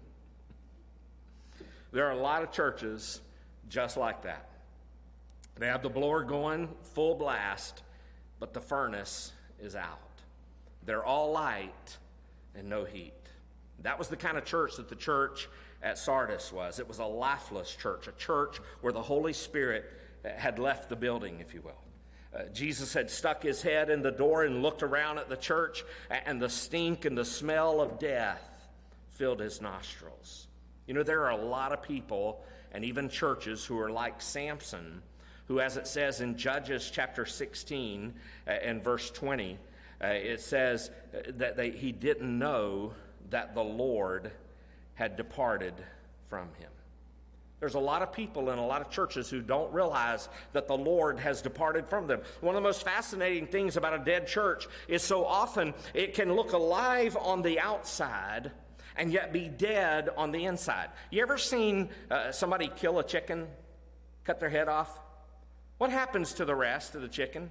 there 1.91 2.07
are 2.07 2.13
a 2.13 2.17
lot 2.17 2.41
of 2.41 2.51
churches 2.51 3.19
just 3.69 3.97
like 3.97 4.23
that. 4.23 4.49
They 5.57 5.67
have 5.67 5.83
the 5.83 5.89
blower 5.89 6.23
going 6.23 6.69
full 6.93 7.15
blast, 7.15 7.83
but 8.39 8.53
the 8.53 8.61
furnace 8.61 9.31
is 9.59 9.75
out. 9.75 9.99
They're 10.85 11.05
all 11.05 11.31
light 11.31 11.97
and 12.55 12.69
no 12.69 12.83
heat. 12.85 13.13
That 13.81 13.99
was 13.99 14.07
the 14.07 14.17
kind 14.17 14.37
of 14.37 14.45
church 14.45 14.77
that 14.77 14.89
the 14.89 14.95
church 14.95 15.47
at 15.81 15.97
Sardis 15.97 16.51
was. 16.51 16.79
It 16.79 16.87
was 16.87 16.99
a 16.99 17.05
lifeless 17.05 17.75
church, 17.75 18.07
a 18.07 18.11
church 18.13 18.59
where 18.81 18.93
the 18.93 19.01
Holy 19.01 19.33
Spirit 19.33 19.85
had 20.23 20.59
left 20.59 20.89
the 20.89 20.95
building, 20.95 21.39
if 21.39 21.53
you 21.53 21.61
will. 21.61 21.81
Uh, 22.35 22.43
Jesus 22.51 22.93
had 22.93 23.11
stuck 23.11 23.43
his 23.43 23.61
head 23.61 23.89
in 23.89 24.01
the 24.01 24.11
door 24.11 24.43
and 24.43 24.63
looked 24.63 24.81
around 24.81 25.19
at 25.19 25.29
the 25.29 25.37
church, 25.37 25.83
and 26.09 26.41
the 26.41 26.49
stink 26.49 27.05
and 27.05 27.17
the 27.17 27.25
smell 27.25 27.79
of 27.79 27.99
death 27.99 28.67
filled 29.09 29.39
his 29.39 29.61
nostrils. 29.61 30.47
You 30.87 30.93
know, 30.93 31.03
there 31.03 31.23
are 31.25 31.31
a 31.31 31.45
lot 31.45 31.71
of 31.71 31.83
people 31.83 32.43
and 32.73 32.83
even 32.83 33.09
churches 33.09 33.65
who 33.65 33.79
are 33.79 33.91
like 33.91 34.21
Samson, 34.21 35.01
who, 35.47 35.59
as 35.59 35.77
it 35.77 35.87
says 35.87 36.21
in 36.21 36.37
Judges 36.37 36.89
chapter 36.91 37.25
16 37.25 38.13
uh, 38.47 38.49
and 38.49 38.83
verse 38.83 39.11
20, 39.11 39.57
uh, 40.01 40.07
it 40.07 40.41
says 40.41 40.89
uh, 41.13 41.19
that 41.37 41.55
they, 41.55 41.71
he 41.71 41.91
didn't 41.91 42.37
know 42.37 42.93
that 43.29 43.53
the 43.55 43.63
Lord 43.63 44.31
had 44.95 45.15
departed 45.15 45.73
from 46.29 46.47
him. 46.59 46.69
There's 47.59 47.75
a 47.75 47.79
lot 47.79 48.01
of 48.01 48.11
people 48.11 48.49
in 48.49 48.59
a 48.59 48.65
lot 48.65 48.81
of 48.81 48.89
churches 48.89 49.29
who 49.29 49.39
don't 49.39 49.71
realize 49.71 50.27
that 50.51 50.67
the 50.67 50.75
Lord 50.75 51.17
has 51.19 51.41
departed 51.41 51.87
from 51.87 52.07
them. 52.07 52.19
One 52.41 52.55
of 52.55 52.61
the 52.61 52.67
most 52.67 52.83
fascinating 52.83 53.47
things 53.47 53.77
about 53.77 53.93
a 53.93 54.03
dead 54.03 54.27
church 54.27 54.67
is 54.89 55.01
so 55.01 55.25
often 55.25 55.73
it 55.93 56.13
can 56.13 56.33
look 56.33 56.51
alive 56.51 57.15
on 57.15 57.41
the 57.41 57.61
outside, 57.61 58.51
and 58.95 59.11
yet 59.11 59.33
be 59.33 59.49
dead 59.49 60.09
on 60.15 60.31
the 60.31 60.45
inside. 60.45 60.89
You 61.11 61.21
ever 61.21 61.37
seen 61.37 61.89
uh, 62.11 62.31
somebody 62.31 62.71
kill 62.75 62.99
a 62.99 63.03
chicken, 63.03 63.47
cut 64.23 64.39
their 64.39 64.49
head 64.49 64.67
off? 64.67 64.99
What 65.77 65.89
happens 65.89 66.33
to 66.33 66.45
the 66.45 66.55
rest 66.55 66.95
of 66.95 67.01
the 67.01 67.07
chicken? 67.07 67.49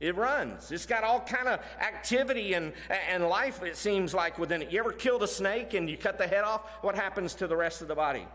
It 0.00 0.16
runs. 0.16 0.72
It's 0.72 0.86
got 0.86 1.04
all 1.04 1.20
kind 1.20 1.48
of 1.48 1.60
activity 1.80 2.54
and, 2.54 2.72
and 3.08 3.24
life, 3.28 3.62
it 3.62 3.76
seems 3.76 4.12
like, 4.12 4.38
within 4.38 4.62
it. 4.62 4.70
You 4.70 4.80
ever 4.80 4.92
killed 4.92 5.22
a 5.22 5.28
snake 5.28 5.74
and 5.74 5.88
you 5.88 5.96
cut 5.96 6.18
the 6.18 6.26
head 6.26 6.44
off? 6.44 6.62
What 6.82 6.94
happens 6.94 7.34
to 7.34 7.46
the 7.46 7.56
rest 7.56 7.80
of 7.80 7.88
the 7.88 7.94
body? 7.94 8.26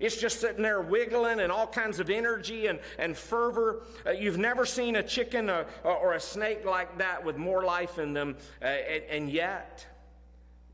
It's 0.00 0.16
just 0.16 0.40
sitting 0.40 0.62
there 0.62 0.80
wiggling 0.80 1.40
and 1.40 1.50
all 1.50 1.66
kinds 1.66 1.98
of 1.98 2.08
energy 2.08 2.66
and, 2.66 2.78
and 2.98 3.16
fervor. 3.16 3.82
Uh, 4.06 4.12
you've 4.12 4.38
never 4.38 4.64
seen 4.64 4.96
a 4.96 5.02
chicken 5.02 5.50
or, 5.50 5.66
or, 5.82 6.14
a 6.14 6.20
snake 6.20 6.64
like 6.64 6.98
that 6.98 7.24
with 7.24 7.36
more 7.36 7.64
life 7.64 7.98
in 7.98 8.12
them. 8.12 8.36
Uh, 8.62 8.66
and, 8.66 9.02
and 9.10 9.30
yet, 9.30 9.84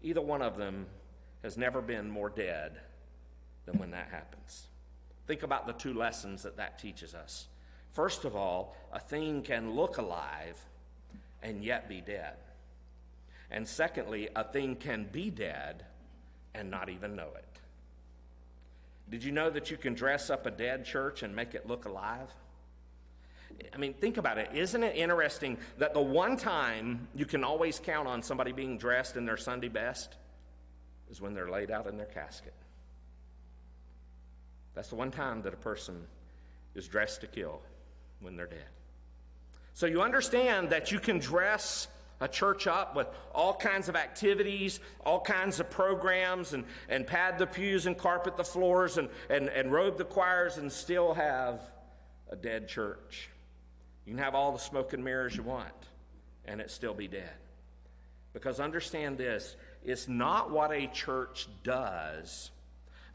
Either 0.04 0.20
one 0.20 0.42
of 0.42 0.58
them 0.58 0.86
has 1.42 1.56
never 1.56 1.80
been 1.80 2.10
more 2.10 2.28
dead 2.28 2.72
than 3.64 3.78
when 3.78 3.90
that 3.90 4.08
happens. 4.10 4.66
Think 5.26 5.42
about 5.42 5.66
the 5.66 5.72
two 5.72 5.94
lessons 5.94 6.42
that 6.42 6.58
that 6.58 6.78
teaches 6.78 7.14
us. 7.14 7.46
First 7.92 8.26
of 8.26 8.36
all, 8.36 8.76
a 8.92 9.00
thing 9.00 9.42
can 9.42 9.70
look 9.70 9.96
alive 9.96 10.62
and 11.42 11.64
yet 11.64 11.88
be 11.88 12.02
dead. 12.02 12.34
And 13.50 13.66
secondly, 13.66 14.28
a 14.36 14.44
thing 14.44 14.76
can 14.76 15.08
be 15.10 15.30
dead 15.30 15.86
and 16.54 16.70
not 16.70 16.90
even 16.90 17.16
know 17.16 17.30
it. 17.36 17.44
Did 19.08 19.24
you 19.24 19.32
know 19.32 19.48
that 19.48 19.70
you 19.70 19.78
can 19.78 19.94
dress 19.94 20.28
up 20.28 20.44
a 20.44 20.50
dead 20.50 20.84
church 20.84 21.22
and 21.22 21.34
make 21.34 21.54
it 21.54 21.66
look 21.66 21.86
alive? 21.86 22.28
I 23.72 23.76
mean, 23.76 23.94
think 23.94 24.16
about 24.16 24.38
it. 24.38 24.50
Isn't 24.54 24.82
it 24.82 24.96
interesting 24.96 25.58
that 25.78 25.94
the 25.94 26.00
one 26.00 26.36
time 26.36 27.08
you 27.14 27.26
can 27.26 27.44
always 27.44 27.78
count 27.78 28.08
on 28.08 28.22
somebody 28.22 28.52
being 28.52 28.78
dressed 28.78 29.16
in 29.16 29.24
their 29.24 29.36
Sunday 29.36 29.68
best 29.68 30.16
is 31.10 31.20
when 31.20 31.34
they're 31.34 31.50
laid 31.50 31.70
out 31.70 31.86
in 31.86 31.96
their 31.96 32.06
casket? 32.06 32.54
That's 34.74 34.88
the 34.88 34.96
one 34.96 35.10
time 35.10 35.42
that 35.42 35.54
a 35.54 35.56
person 35.56 36.06
is 36.74 36.88
dressed 36.88 37.20
to 37.20 37.26
kill 37.26 37.60
when 38.20 38.36
they're 38.36 38.46
dead. 38.46 38.68
So 39.74 39.86
you 39.86 40.02
understand 40.02 40.70
that 40.70 40.92
you 40.92 41.00
can 41.00 41.18
dress 41.18 41.88
a 42.20 42.28
church 42.28 42.66
up 42.66 42.94
with 42.94 43.08
all 43.34 43.54
kinds 43.54 43.88
of 43.88 43.96
activities, 43.96 44.80
all 45.04 45.20
kinds 45.20 45.60
of 45.60 45.68
programs, 45.68 46.52
and, 46.52 46.64
and 46.88 47.06
pad 47.06 47.38
the 47.38 47.46
pews 47.46 47.86
and 47.86 47.98
carpet 47.98 48.36
the 48.36 48.44
floors 48.44 48.98
and, 48.98 49.08
and, 49.28 49.48
and 49.48 49.72
robe 49.72 49.98
the 49.98 50.04
choirs 50.04 50.56
and 50.56 50.70
still 50.70 51.14
have 51.14 51.60
a 52.30 52.36
dead 52.36 52.68
church. 52.68 53.30
You 54.04 54.12
can 54.14 54.22
have 54.22 54.34
all 54.34 54.52
the 54.52 54.58
smoke 54.58 54.92
and 54.92 55.04
mirrors 55.04 55.36
you 55.36 55.42
want, 55.42 55.72
and 56.44 56.60
it 56.60 56.70
still 56.70 56.94
be 56.94 57.08
dead. 57.08 57.32
Because 58.32 58.60
understand 58.60 59.16
this 59.16 59.56
it's 59.82 60.08
not 60.08 60.50
what 60.50 60.72
a 60.72 60.86
church 60.88 61.48
does, 61.62 62.50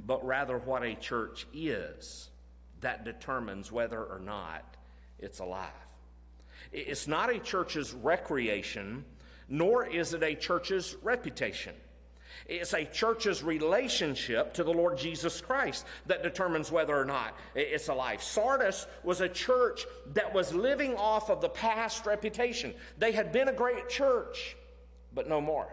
but 0.05 0.25
rather 0.25 0.57
what 0.57 0.83
a 0.83 0.95
church 0.95 1.45
is 1.53 2.29
that 2.81 3.03
determines 3.03 3.71
whether 3.71 4.01
or 4.01 4.19
not 4.19 4.63
it's 5.19 5.39
alive. 5.39 5.71
It's 6.71 7.07
not 7.07 7.33
a 7.33 7.39
church's 7.39 7.93
recreation, 7.93 9.05
nor 9.47 9.85
is 9.85 10.13
it 10.13 10.23
a 10.23 10.35
church's 10.35 10.95
reputation. 11.01 11.73
It's 12.49 12.73
a 12.73 12.83
church's 12.83 13.43
relationship 13.43 14.55
to 14.55 14.63
the 14.63 14.73
Lord 14.73 14.97
Jesus 14.97 15.39
Christ 15.39 15.85
that 16.07 16.23
determines 16.23 16.71
whether 16.71 16.97
or 16.97 17.05
not 17.05 17.37
it's 17.53 17.89
alive. 17.89 18.23
Sardis 18.23 18.87
was 19.03 19.21
a 19.21 19.29
church 19.29 19.85
that 20.13 20.33
was 20.33 20.51
living 20.51 20.95
off 20.95 21.29
of 21.29 21.41
the 21.41 21.49
past 21.49 22.07
reputation. 22.07 22.73
They 22.97 23.11
had 23.11 23.31
been 23.31 23.49
a 23.49 23.53
great 23.53 23.87
church, 23.87 24.57
but 25.13 25.29
no 25.29 25.39
more. 25.39 25.71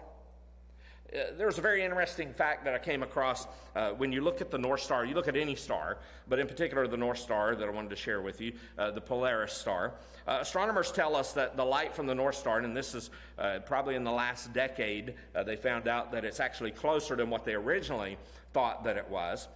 Uh, 1.15 1.19
there's 1.37 1.59
a 1.59 1.61
very 1.61 1.85
interesting 1.85 2.33
fact 2.33 2.65
that 2.65 2.75
I 2.75 2.79
came 2.79 3.03
across 3.03 3.47
uh, 3.75 3.91
when 3.91 4.13
you 4.13 4.21
look 4.21 4.41
at 4.41 4.51
the 4.51 4.59
North 4.59 4.81
Star. 4.81 5.05
You 5.05 5.15
look 5.15 5.29
at 5.29 5.37
any 5.37 5.55
star, 5.55 5.99
but 6.29 6.39
in 6.39 6.47
particular 6.47 6.89
the 6.89 6.97
North 6.97 7.19
Star 7.19 7.55
that 7.55 7.67
I 7.67 7.71
wanted 7.71 7.91
to 7.91 7.97
share 7.97 8.21
with 8.21 8.41
you, 8.41 8.53
uh, 8.77 8.91
the 8.91 9.01
Polaris 9.01 9.53
star. 9.53 9.95
Uh, 10.27 10.39
astronomers 10.41 10.91
tell 10.91 11.15
us 11.15 11.33
that 11.35 11.57
the 11.57 11.65
light 11.65 11.95
from 11.95 12.07
the 12.07 12.15
North 12.15 12.35
Star, 12.35 12.59
and 12.59 12.77
this 12.77 12.95
is 12.95 13.11
uh, 13.39 13.61
probably 13.65 13.95
in 13.95 14.03
the 14.03 14.11
last 14.11 14.53
decade, 14.53 15.15
they 15.45 15.57
found 15.57 15.87
out 15.87 16.11
that 16.13 16.25
it's 16.25 16.41
actually 16.41 16.73
closer 16.73 17.15
than 17.15 17.31
what 17.31 17.45
they 17.45 17.55
originally 17.55 18.17
thought 18.53 18.85
that 18.85 18.97
it 18.97 19.09
was. 19.09 19.49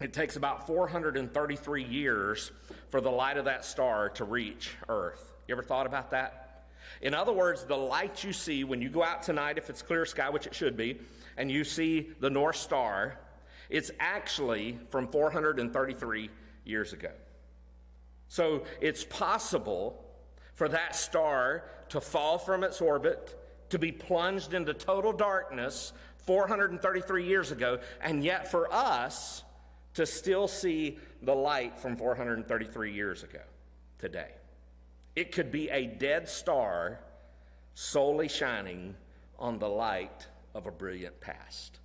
It 0.00 0.14
takes 0.14 0.36
about 0.36 0.66
433 0.66 1.84
years 1.84 2.50
for 2.88 3.02
the 3.02 3.10
light 3.10 3.36
of 3.36 3.44
that 3.44 3.66
star 3.66 4.08
to 4.10 4.24
reach 4.24 4.70
Earth. 4.88 5.32
You 5.46 5.54
ever 5.54 5.62
thought 5.62 5.84
about 5.84 6.12
that? 6.12 6.49
In 7.02 7.14
other 7.14 7.32
words, 7.32 7.64
the 7.64 7.76
light 7.76 8.22
you 8.24 8.32
see 8.32 8.64
when 8.64 8.80
you 8.82 8.88
go 8.88 9.02
out 9.02 9.22
tonight, 9.22 9.58
if 9.58 9.70
it's 9.70 9.82
clear 9.82 10.04
sky, 10.04 10.30
which 10.30 10.46
it 10.46 10.54
should 10.54 10.76
be, 10.76 10.98
and 11.36 11.50
you 11.50 11.64
see 11.64 12.10
the 12.20 12.30
North 12.30 12.56
Star, 12.56 13.18
it's 13.68 13.90
actually 14.00 14.78
from 14.90 15.08
433 15.08 16.30
years 16.64 16.92
ago. 16.92 17.10
So 18.28 18.64
it's 18.80 19.04
possible 19.04 20.04
for 20.54 20.68
that 20.68 20.94
star 20.94 21.64
to 21.88 22.00
fall 22.00 22.38
from 22.38 22.62
its 22.64 22.80
orbit, 22.80 23.36
to 23.70 23.78
be 23.78 23.92
plunged 23.92 24.54
into 24.54 24.74
total 24.74 25.12
darkness 25.12 25.92
433 26.26 27.24
years 27.24 27.50
ago, 27.50 27.78
and 28.00 28.22
yet 28.22 28.50
for 28.50 28.72
us 28.72 29.42
to 29.94 30.06
still 30.06 30.46
see 30.46 30.98
the 31.22 31.34
light 31.34 31.78
from 31.78 31.96
433 31.96 32.92
years 32.92 33.22
ago 33.22 33.40
today. 33.98 34.30
It 35.20 35.32
could 35.32 35.52
be 35.52 35.68
a 35.68 35.84
dead 35.84 36.30
star 36.30 36.98
solely 37.74 38.26
shining 38.26 38.94
on 39.38 39.58
the 39.58 39.68
light 39.68 40.26
of 40.54 40.66
a 40.66 40.70
brilliant 40.70 41.20
past. 41.20 41.78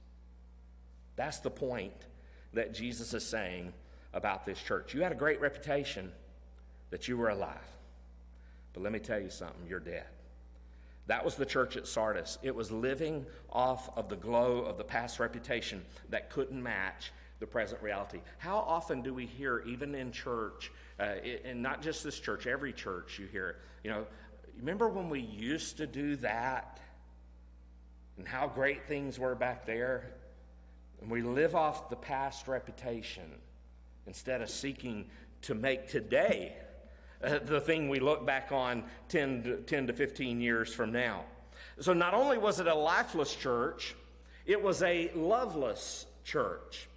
That's 1.18 1.40
the 1.40 1.52
point 1.52 1.92
that 2.54 2.74
Jesus 2.74 3.14
is 3.14 3.28
saying 3.28 3.74
about 4.14 4.46
this 4.46 4.58
church. 4.62 4.94
You 4.94 5.02
had 5.02 5.12
a 5.12 5.16
great 5.16 5.42
reputation 5.42 6.14
that 6.92 7.10
you 7.10 7.18
were 7.18 7.28
alive. 7.28 7.58
But 8.72 8.84
let 8.84 8.94
me 8.94 9.00
tell 9.00 9.20
you 9.20 9.30
something 9.30 9.68
you're 9.68 9.82
dead. 9.82 10.08
That 11.08 11.26
was 11.26 11.36
the 11.36 11.46
church 11.46 11.76
at 11.76 11.88
Sardis. 11.88 12.38
It 12.42 12.56
was 12.56 12.72
living 12.72 13.26
off 13.50 13.90
of 13.98 14.08
the 14.08 14.16
glow 14.16 14.60
of 14.60 14.78
the 14.78 14.86
past 14.86 15.20
reputation 15.20 15.84
that 16.08 16.30
couldn't 16.30 16.64
match 16.64 17.12
the 17.40 17.48
present 17.48 17.82
reality. 17.82 18.22
How 18.38 18.58
often 18.58 19.02
do 19.02 19.14
we 19.14 19.26
hear, 19.26 19.60
even 19.66 19.94
in 19.96 20.12
church, 20.12 20.72
uh, 21.00 21.16
and 21.44 21.62
not 21.62 21.82
just 21.82 22.04
this 22.04 22.20
church, 22.20 22.48
every 22.48 22.72
church 22.72 23.20
you 23.20 23.28
hear, 23.28 23.58
you 23.84 23.90
know, 23.90 24.06
remember 24.58 24.88
when 24.88 25.10
we 25.10 25.20
used 25.20 25.78
to 25.78 25.88
do 25.88 26.16
that 26.18 26.80
and 28.18 28.28
how 28.28 28.48
great 28.48 28.88
things 28.88 29.20
were 29.20 29.36
back 29.36 29.66
there? 29.66 30.12
And 31.02 31.12
we 31.12 31.22
live 31.22 31.56
off 31.56 31.90
the 31.90 31.96
past 31.98 32.48
reputation 32.48 33.30
instead 34.08 34.42
of 34.42 34.50
seeking 34.50 35.06
to 35.42 35.54
make 35.54 35.90
today 35.90 36.56
uh, 37.24 37.40
the 37.40 37.60
thing 37.60 37.90
we 37.90 38.00
look 38.00 38.26
back 38.26 38.52
on 38.52 38.84
10 39.10 39.44
to, 39.44 39.58
10 39.58 39.88
to 39.88 39.94
15 39.94 40.40
years 40.40 40.74
from 40.74 40.92
now. 40.92 41.26
So 41.80 41.94
not 41.94 42.14
only 42.14 42.38
was 42.38 42.60
it 42.60 42.68
a 42.68 42.76
lifeless 42.76 43.36
church, 43.36 43.96
it 44.46 44.62
was 44.62 44.82
a 44.84 45.12
loveless 45.14 46.06
church. 46.24 46.88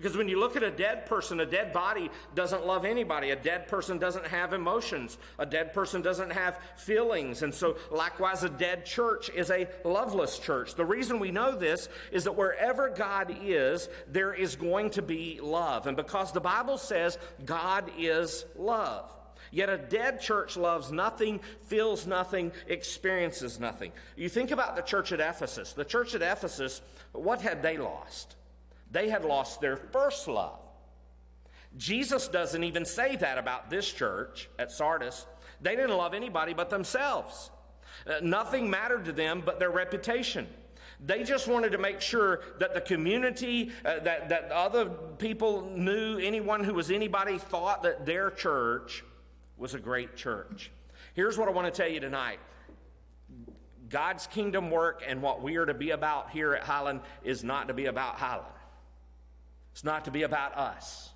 Because 0.00 0.16
when 0.16 0.30
you 0.30 0.40
look 0.40 0.56
at 0.56 0.62
a 0.62 0.70
dead 0.70 1.04
person, 1.04 1.40
a 1.40 1.44
dead 1.44 1.74
body 1.74 2.10
doesn't 2.34 2.66
love 2.66 2.86
anybody. 2.86 3.32
A 3.32 3.36
dead 3.36 3.68
person 3.68 3.98
doesn't 3.98 4.26
have 4.26 4.54
emotions. 4.54 5.18
A 5.38 5.44
dead 5.44 5.74
person 5.74 6.00
doesn't 6.00 6.30
have 6.30 6.58
feelings. 6.76 7.42
And 7.42 7.52
so, 7.52 7.76
likewise, 7.90 8.42
a 8.42 8.48
dead 8.48 8.86
church 8.86 9.28
is 9.28 9.50
a 9.50 9.68
loveless 9.84 10.38
church. 10.38 10.74
The 10.74 10.86
reason 10.86 11.20
we 11.20 11.30
know 11.30 11.54
this 11.54 11.90
is 12.12 12.24
that 12.24 12.34
wherever 12.34 12.88
God 12.88 13.36
is, 13.42 13.90
there 14.08 14.32
is 14.32 14.56
going 14.56 14.88
to 14.92 15.02
be 15.02 15.38
love. 15.42 15.86
And 15.86 15.98
because 15.98 16.32
the 16.32 16.40
Bible 16.40 16.78
says 16.78 17.18
God 17.44 17.90
is 17.98 18.46
love. 18.56 19.12
Yet 19.50 19.68
a 19.68 19.76
dead 19.76 20.22
church 20.22 20.56
loves 20.56 20.90
nothing, 20.90 21.40
feels 21.64 22.06
nothing, 22.06 22.52
experiences 22.68 23.60
nothing. 23.60 23.92
You 24.16 24.30
think 24.30 24.50
about 24.50 24.76
the 24.76 24.82
church 24.82 25.12
at 25.12 25.20
Ephesus. 25.20 25.74
The 25.74 25.84
church 25.84 26.14
at 26.14 26.22
Ephesus, 26.22 26.80
what 27.12 27.42
had 27.42 27.62
they 27.62 27.76
lost? 27.76 28.36
They 28.90 29.08
had 29.08 29.24
lost 29.24 29.60
their 29.60 29.76
first 29.76 30.26
love. 30.28 30.58
Jesus 31.76 32.28
doesn't 32.28 32.64
even 32.64 32.84
say 32.84 33.16
that 33.16 33.38
about 33.38 33.70
this 33.70 33.90
church 33.92 34.48
at 34.58 34.72
Sardis. 34.72 35.26
They 35.60 35.76
didn't 35.76 35.96
love 35.96 36.14
anybody 36.14 36.52
but 36.52 36.70
themselves. 36.70 37.50
Uh, 38.06 38.14
nothing 38.22 38.68
mattered 38.68 39.04
to 39.04 39.12
them 39.12 39.42
but 39.44 39.60
their 39.60 39.70
reputation. 39.70 40.48
They 41.04 41.22
just 41.22 41.48
wanted 41.48 41.72
to 41.72 41.78
make 41.78 42.00
sure 42.00 42.40
that 42.58 42.74
the 42.74 42.80
community, 42.80 43.70
uh, 43.84 44.00
that, 44.00 44.28
that 44.28 44.50
other 44.50 44.86
people 44.86 45.70
knew, 45.74 46.18
anyone 46.18 46.62
who 46.64 46.74
was 46.74 46.90
anybody 46.90 47.38
thought 47.38 47.82
that 47.84 48.04
their 48.04 48.30
church 48.30 49.04
was 49.56 49.74
a 49.74 49.78
great 49.78 50.16
church. 50.16 50.70
Here's 51.14 51.38
what 51.38 51.48
I 51.48 51.52
want 51.52 51.72
to 51.72 51.82
tell 51.82 51.90
you 51.90 52.00
tonight 52.00 52.38
God's 53.88 54.26
kingdom 54.26 54.70
work 54.70 55.02
and 55.06 55.22
what 55.22 55.42
we 55.42 55.56
are 55.56 55.66
to 55.66 55.74
be 55.74 55.90
about 55.90 56.30
here 56.30 56.54
at 56.54 56.62
Highland 56.62 57.00
is 57.24 57.42
not 57.42 57.68
to 57.68 57.74
be 57.74 57.86
about 57.86 58.16
Highland. 58.16 58.54
It's 59.72 59.84
not 59.84 60.04
to 60.06 60.10
be 60.10 60.22
about 60.22 60.56
us, 60.56 61.10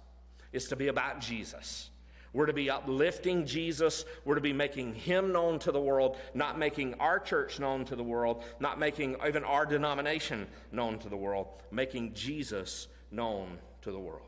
it's 0.52 0.68
to 0.68 0.76
be 0.76 0.88
about 0.88 1.20
Jesus. 1.20 1.90
We're 2.34 2.46
to 2.46 2.52
be 2.52 2.68
uplifting 2.68 3.46
Jesus. 3.46 4.04
We're 4.24 4.34
to 4.34 4.40
be 4.40 4.52
making 4.52 4.94
him 4.94 5.32
known 5.32 5.60
to 5.60 5.70
the 5.70 5.80
world, 5.80 6.18
not 6.34 6.58
making 6.58 6.94
our 6.94 7.20
church 7.20 7.60
known 7.60 7.84
to 7.86 7.94
the 7.94 8.02
world, 8.02 8.42
not 8.58 8.80
making 8.80 9.16
even 9.24 9.44
our 9.44 9.64
denomination 9.64 10.48
known 10.72 10.98
to 10.98 11.08
the 11.08 11.16
world, 11.16 11.46
making 11.70 12.12
Jesus 12.12 12.88
known 13.12 13.58
to 13.82 13.92
the 13.92 14.00
world. 14.00 14.26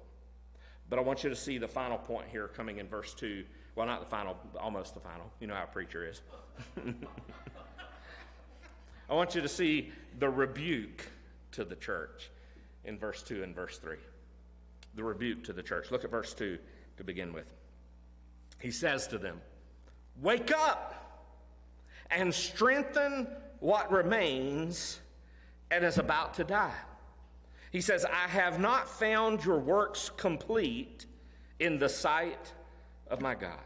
But 0.88 1.00
I 1.00 1.02
want 1.02 1.24
you 1.24 1.30
to 1.30 1.36
see 1.36 1.58
the 1.58 1.66
final 1.66 1.98
point 1.98 2.28
here 2.28 2.46
coming 2.46 2.78
in 2.78 2.86
verse 2.86 3.12
2. 3.14 3.42
Well, 3.74 3.86
not 3.86 3.98
the 3.98 4.06
final, 4.06 4.36
almost 4.58 4.94
the 4.94 5.00
final. 5.00 5.28
You 5.40 5.48
know 5.48 5.54
how 5.54 5.64
a 5.64 5.66
preacher 5.66 6.08
is. 6.08 6.22
I 9.10 9.14
want 9.14 9.34
you 9.34 9.40
to 9.42 9.48
see 9.48 9.90
the 10.20 10.30
rebuke 10.30 11.04
to 11.52 11.64
the 11.64 11.74
church 11.74 12.30
in 12.84 12.98
verse 13.00 13.24
2 13.24 13.42
and 13.42 13.52
verse 13.52 13.78
3 13.78 13.96
the 14.96 15.04
rebuke 15.04 15.44
to 15.44 15.52
the 15.52 15.62
church. 15.62 15.90
Look 15.90 16.04
at 16.04 16.10
verse 16.10 16.34
2 16.34 16.58
to 16.96 17.04
begin 17.04 17.32
with. 17.32 17.52
He 18.58 18.70
says 18.70 19.06
to 19.08 19.18
them, 19.18 19.40
Wake 20.20 20.50
up 20.50 20.94
and 22.10 22.34
strengthen 22.34 23.28
what 23.60 23.92
remains 23.92 25.00
and 25.70 25.84
is 25.84 25.98
about 25.98 26.34
to 26.34 26.44
die. 26.44 26.74
He 27.70 27.80
says, 27.80 28.04
I 28.04 28.28
have 28.28 28.58
not 28.58 28.88
found 28.88 29.44
your 29.44 29.58
works 29.58 30.10
complete 30.16 31.04
in 31.58 31.78
the 31.78 31.88
sight 31.88 32.52
of 33.08 33.20
my 33.20 33.34
God. 33.34 33.60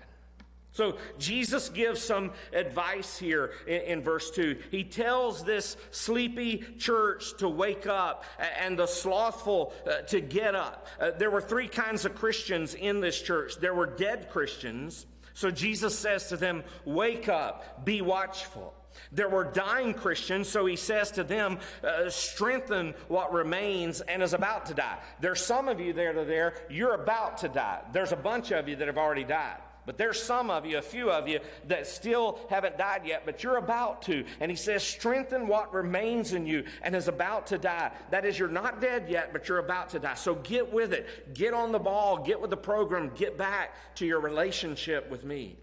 So 0.72 0.98
Jesus 1.18 1.68
gives 1.68 2.00
some 2.00 2.32
advice 2.52 3.18
here 3.18 3.52
in, 3.66 3.80
in, 3.82 4.02
verse 4.02 4.30
2. 4.30 4.56
He 4.70 4.84
tells 4.84 5.44
this 5.44 5.76
sleepy 5.90 6.58
church 6.78 7.36
to 7.38 7.48
wake 7.48 7.86
up 7.86 8.24
and 8.58 8.78
the 8.78 8.86
slothful 8.86 9.72
uh, 9.84 10.02
to 10.02 10.20
get 10.20 10.54
up. 10.54 10.86
Uh, 11.00 11.10
there 11.10 11.30
were 11.30 11.40
three 11.40 11.66
kinds 11.66 12.04
of 12.04 12.14
Christians 12.14 12.74
in 12.74 13.00
this 13.00 13.20
church. 13.20 13.56
There 13.56 13.74
were 13.74 13.86
dead 13.86 14.30
Christians. 14.30 15.06
So 15.34 15.50
Jesus 15.50 15.98
says 15.98 16.28
to 16.28 16.36
them, 16.36 16.62
Wake 16.84 17.28
up, 17.28 17.84
be 17.84 18.00
watchful. 18.00 18.74
There 19.12 19.28
were 19.28 19.44
dying 19.44 19.94
Christians, 19.94 20.48
so 20.48 20.66
he 20.66 20.76
says 20.76 21.10
to 21.12 21.24
them, 21.24 21.58
uh, 21.82 22.10
strengthen 22.10 22.94
what 23.08 23.32
remains 23.32 24.00
and 24.02 24.22
is 24.22 24.34
about 24.34 24.66
to 24.66 24.74
die. 24.74 24.98
There's 25.20 25.44
some 25.44 25.68
of 25.68 25.80
you 25.80 25.92
there 25.92 26.18
are 26.18 26.24
there, 26.24 26.54
you're 26.68 26.94
about 26.94 27.38
to 27.38 27.48
die. 27.48 27.80
There's 27.92 28.12
a 28.12 28.16
bunch 28.16 28.52
of 28.52 28.68
you 28.68 28.76
that 28.76 28.86
have 28.86 28.98
already 28.98 29.24
died. 29.24 29.58
But 29.86 29.96
there's 29.98 30.22
some 30.22 30.50
of 30.50 30.66
you, 30.66 30.78
a 30.78 30.82
few 30.82 31.10
of 31.10 31.26
you, 31.26 31.40
that 31.68 31.86
still 31.86 32.38
haven't 32.48 32.78
died 32.78 33.02
yet, 33.04 33.22
but 33.24 33.42
you're 33.42 33.56
about 33.56 34.02
to. 34.02 34.24
And 34.38 34.50
he 34.50 34.56
says, 34.56 34.82
strengthen 34.82 35.48
what 35.48 35.72
remains 35.72 36.32
in 36.32 36.46
you 36.46 36.64
and 36.82 36.94
is 36.94 37.08
about 37.08 37.46
to 37.48 37.58
die. 37.58 37.90
That 38.10 38.24
is, 38.24 38.38
you're 38.38 38.48
not 38.48 38.80
dead 38.80 39.06
yet, 39.08 39.32
but 39.32 39.48
you're 39.48 39.58
about 39.58 39.90
to 39.90 39.98
die. 39.98 40.14
So 40.14 40.34
get 40.36 40.72
with 40.72 40.92
it. 40.92 41.34
Get 41.34 41.54
on 41.54 41.72
the 41.72 41.78
ball. 41.78 42.18
Get 42.18 42.40
with 42.40 42.50
the 42.50 42.56
program. 42.56 43.10
Get 43.16 43.38
back 43.38 43.74
to 43.96 44.06
your 44.06 44.20
relationship 44.20 45.10
with 45.10 45.24
me. 45.24 45.56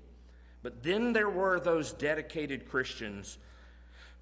But 0.64 0.84
then 0.84 1.14
there 1.14 1.30
were 1.30 1.60
those 1.60 1.94
dedicated 1.94 2.68
Christians 2.68 3.38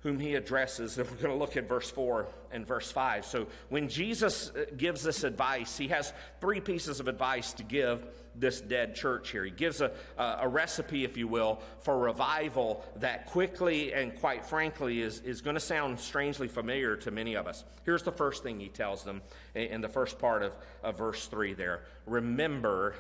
whom 0.06 0.20
he 0.20 0.36
addresses. 0.36 1.00
And 1.00 1.10
we're 1.10 1.18
going 1.18 1.34
to 1.34 1.40
look 1.40 1.58
at 1.58 1.68
verse 1.68 1.90
4 1.90 2.28
and 2.52 2.68
verse 2.68 2.92
5. 2.92 3.26
So 3.26 3.48
when 3.70 3.90
Jesus 3.90 4.52
uh, 4.52 4.66
gives 4.78 5.02
this 5.02 5.24
advice, 5.24 5.78
he 5.78 5.88
has 5.88 6.14
three 6.40 6.60
pieces 6.60 7.00
of 7.00 7.08
advice 7.08 7.54
to 7.54 7.64
give 7.64 8.06
this 8.40 8.62
dead 8.62 8.96
church 8.96 9.32
here. 9.32 9.44
He 9.44 9.52
gives 9.52 9.82
a, 9.82 9.92
a 10.18 10.48
recipe, 10.48 11.04
if 11.04 11.18
you 11.18 11.28
will, 11.28 11.62
for 11.80 11.98
revival 11.98 12.86
that 12.98 13.28
quickly 13.28 13.94
and 13.94 14.16
quite 14.16 14.46
frankly 14.46 15.02
is, 15.02 15.20
is 15.22 15.42
going 15.42 15.56
to 15.56 15.60
sound 15.60 16.00
strangely 16.00 16.48
familiar 16.48 16.96
to 16.98 17.12
many 17.12 17.36
of 17.36 17.48
us. 17.48 17.64
Here's 17.84 18.04
the 18.04 18.12
first 18.12 18.44
thing 18.44 18.60
he 18.60 18.70
tells 18.70 19.04
them 19.04 19.22
in 19.54 19.82
the 19.82 19.90
first 19.90 20.20
part 20.20 20.44
of, 20.44 20.54
of 20.84 20.98
verse 20.98 21.28
3 21.28 21.54
there 21.54 21.82
remember 22.06 22.96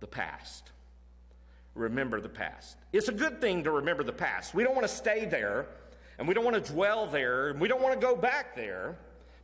the 0.00 0.06
past 0.06 0.70
remember 1.74 2.20
the 2.20 2.28
past. 2.28 2.76
It's 2.92 3.08
a 3.08 3.12
good 3.12 3.40
thing 3.40 3.64
to 3.64 3.70
remember 3.70 4.02
the 4.02 4.12
past. 4.12 4.54
We 4.54 4.62
don't 4.62 4.74
want 4.74 4.86
to 4.86 4.94
stay 4.94 5.24
there, 5.24 5.66
and 6.18 6.28
we 6.28 6.34
don't 6.34 6.44
want 6.44 6.64
to 6.64 6.72
dwell 6.72 7.06
there, 7.06 7.48
and 7.48 7.60
we 7.60 7.68
don't 7.68 7.82
want 7.82 8.00
to 8.00 8.06
go 8.06 8.16
back 8.16 8.54
there. 8.54 8.96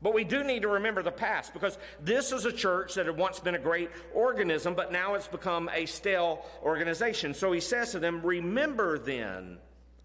But 0.03 0.14
we 0.14 0.24
do 0.24 0.42
need 0.42 0.62
to 0.62 0.68
remember 0.68 1.03
the 1.03 1.11
past 1.11 1.53
because 1.53 1.78
this 2.03 2.32
is 2.32 2.46
a 2.46 2.53
church 2.53 2.94
that 2.94 3.07
had 3.07 3.16
once 3.16 3.38
been 3.38 3.55
a 3.55 3.59
great 3.59 3.90
organism, 4.14 4.74
but 4.74 4.92
now 4.92 5.14
it's 5.14 5.28
become 5.28 5.68
a 5.74 5.84
stale 5.86 6.46
organization. 6.62 7.34
So 7.34 7.53
he 7.53 7.61
says 7.61 7.92
to 7.92 7.98
them, 7.98 8.22
Remember 8.22 8.98
then 8.98 9.59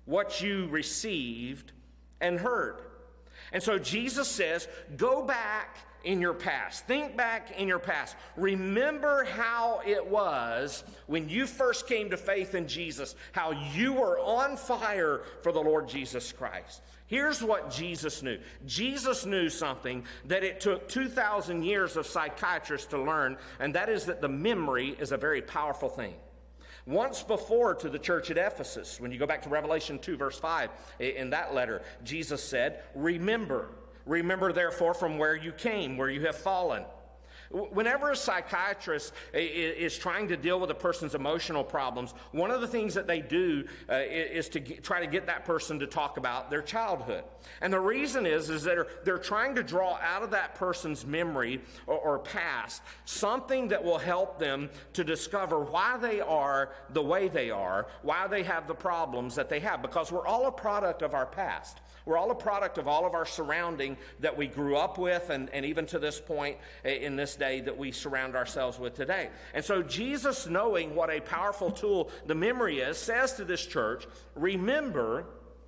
what 0.05 0.41
you 0.41 0.67
received 0.67 1.71
and 2.19 2.39
heard. 2.39 2.81
And 3.53 3.63
so 3.63 3.79
Jesus 3.79 4.27
says, 4.27 4.67
Go 4.97 5.23
back 5.23 5.77
in 6.05 6.21
your 6.21 6.33
past. 6.33 6.85
Think 6.85 7.17
back 7.17 7.59
in 7.59 7.67
your 7.67 7.79
past. 7.79 8.15
Remember 8.37 9.25
how 9.25 9.81
it 9.85 10.05
was 10.05 10.83
when 11.07 11.27
you 11.27 11.45
first 11.45 11.87
came 11.87 12.11
to 12.11 12.17
faith 12.17 12.55
in 12.55 12.67
Jesus, 12.67 13.15
how 13.33 13.51
you 13.73 13.93
were 13.93 14.19
on 14.19 14.55
fire 14.55 15.23
for 15.41 15.51
the 15.51 15.59
Lord 15.59 15.89
Jesus 15.89 16.31
Christ. 16.31 16.81
Here's 17.07 17.43
what 17.43 17.69
Jesus 17.69 18.23
knew 18.23 18.39
Jesus 18.65 19.25
knew 19.25 19.49
something 19.49 20.05
that 20.25 20.43
it 20.43 20.59
took 20.59 20.87
2,000 20.87 21.63
years 21.63 21.97
of 21.97 22.07
psychiatrists 22.07 22.87
to 22.87 23.01
learn, 23.01 23.37
and 23.59 23.75
that 23.75 23.89
is 23.89 24.05
that 24.05 24.21
the 24.21 24.29
memory 24.29 24.95
is 24.99 25.11
a 25.11 25.17
very 25.17 25.41
powerful 25.41 25.89
thing. 25.89 26.15
Once 26.87 27.23
before 27.23 27.73
to 27.73 27.89
the 27.89 27.97
church 27.97 28.29
at 28.29 28.37
Ephesus, 28.37 28.99
when 28.99 29.11
you 29.11 29.17
go 29.17 29.25
back 29.25 29.41
to 29.41 29.49
Revelation 29.49 29.97
2, 29.97 30.17
verse 30.17 30.37
5, 30.37 30.69
in 30.99 31.31
that 31.31 31.53
letter, 31.53 31.81
Jesus 32.03 32.43
said, 32.43 32.83
Remember 32.93 33.69
Remember, 34.05 34.53
therefore, 34.53 34.93
from 34.93 35.17
where 35.17 35.35
you 35.35 35.51
came, 35.51 35.97
where 35.97 36.09
you 36.09 36.25
have 36.25 36.35
fallen. 36.35 36.83
Whenever 37.51 38.11
a 38.11 38.15
psychiatrist 38.15 39.13
is 39.33 39.97
trying 39.97 40.27
to 40.29 40.37
deal 40.37 40.59
with 40.59 40.71
a 40.71 40.75
person's 40.75 41.15
emotional 41.15 41.63
problems, 41.63 42.13
one 42.31 42.51
of 42.51 42.61
the 42.61 42.67
things 42.67 42.93
that 42.93 43.07
they 43.07 43.21
do 43.21 43.65
uh, 43.89 43.95
is 43.95 44.49
to 44.49 44.59
try 44.59 44.99
to 44.99 45.07
get 45.07 45.27
that 45.27 45.45
person 45.45 45.79
to 45.79 45.87
talk 45.87 46.17
about 46.17 46.49
their 46.49 46.61
childhood. 46.61 47.23
And 47.61 47.71
the 47.71 47.79
reason 47.79 48.25
is, 48.25 48.49
is 48.49 48.63
that 48.63 49.05
they're, 49.05 49.17
trying 49.17 49.55
to 49.55 49.63
draw 49.63 49.97
out 50.03 50.23
of 50.23 50.31
that 50.31 50.55
person's 50.55 51.05
memory 51.05 51.61
or, 51.87 51.97
or 51.97 52.19
past 52.19 52.81
something 53.05 53.69
that 53.69 53.83
will 53.83 53.97
help 53.97 54.37
them 54.37 54.69
to 54.93 55.03
discover 55.03 55.59
why 55.59 55.97
they 55.97 56.21
are 56.21 56.71
the 56.91 57.01
way 57.01 57.27
they 57.27 57.49
are, 57.49 57.87
why 58.03 58.27
they 58.27 58.43
have 58.43 58.67
the 58.67 58.75
problems 58.75 59.35
that 59.35 59.49
they 59.49 59.59
have, 59.59 59.81
because 59.81 60.11
we're 60.11 60.27
all 60.27 60.47
a 60.47 60.51
product 60.51 61.01
of 61.01 61.13
our 61.13 61.25
past. 61.25 61.79
We're 62.05 62.17
all 62.17 62.29
a 62.29 62.35
product 62.35 62.77
of 62.77 62.87
all 62.87 63.05
of 63.05 63.15
our 63.15 63.25
surrounding 63.25 63.97
that 64.19 64.37
we 64.37 64.47
grew 64.47 64.75
up 64.75 64.99
with, 64.99 65.31
and, 65.31 65.49
and 65.49 65.65
even 65.65 65.87
to 65.87 65.97
this 65.97 66.19
point 66.19 66.57
in 66.83 67.15
this 67.15 67.34
day 67.35 67.61
that 67.61 67.77
we 67.77 67.91
surround 67.91 68.35
ourselves 68.35 68.79
with 68.79 68.93
today. 68.93 69.29
And 69.53 69.63
so, 69.63 69.81
Jesus, 69.81 70.47
knowing 70.47 70.95
what 70.95 71.09
a 71.09 71.19
powerful 71.19 71.71
tool 71.71 72.11
the 72.25 72.35
memory 72.35 72.79
is, 72.79 72.97
says 72.97 73.33
to 73.33 73.45
this 73.45 73.65
church, 73.65 74.07
Remember 74.35 75.25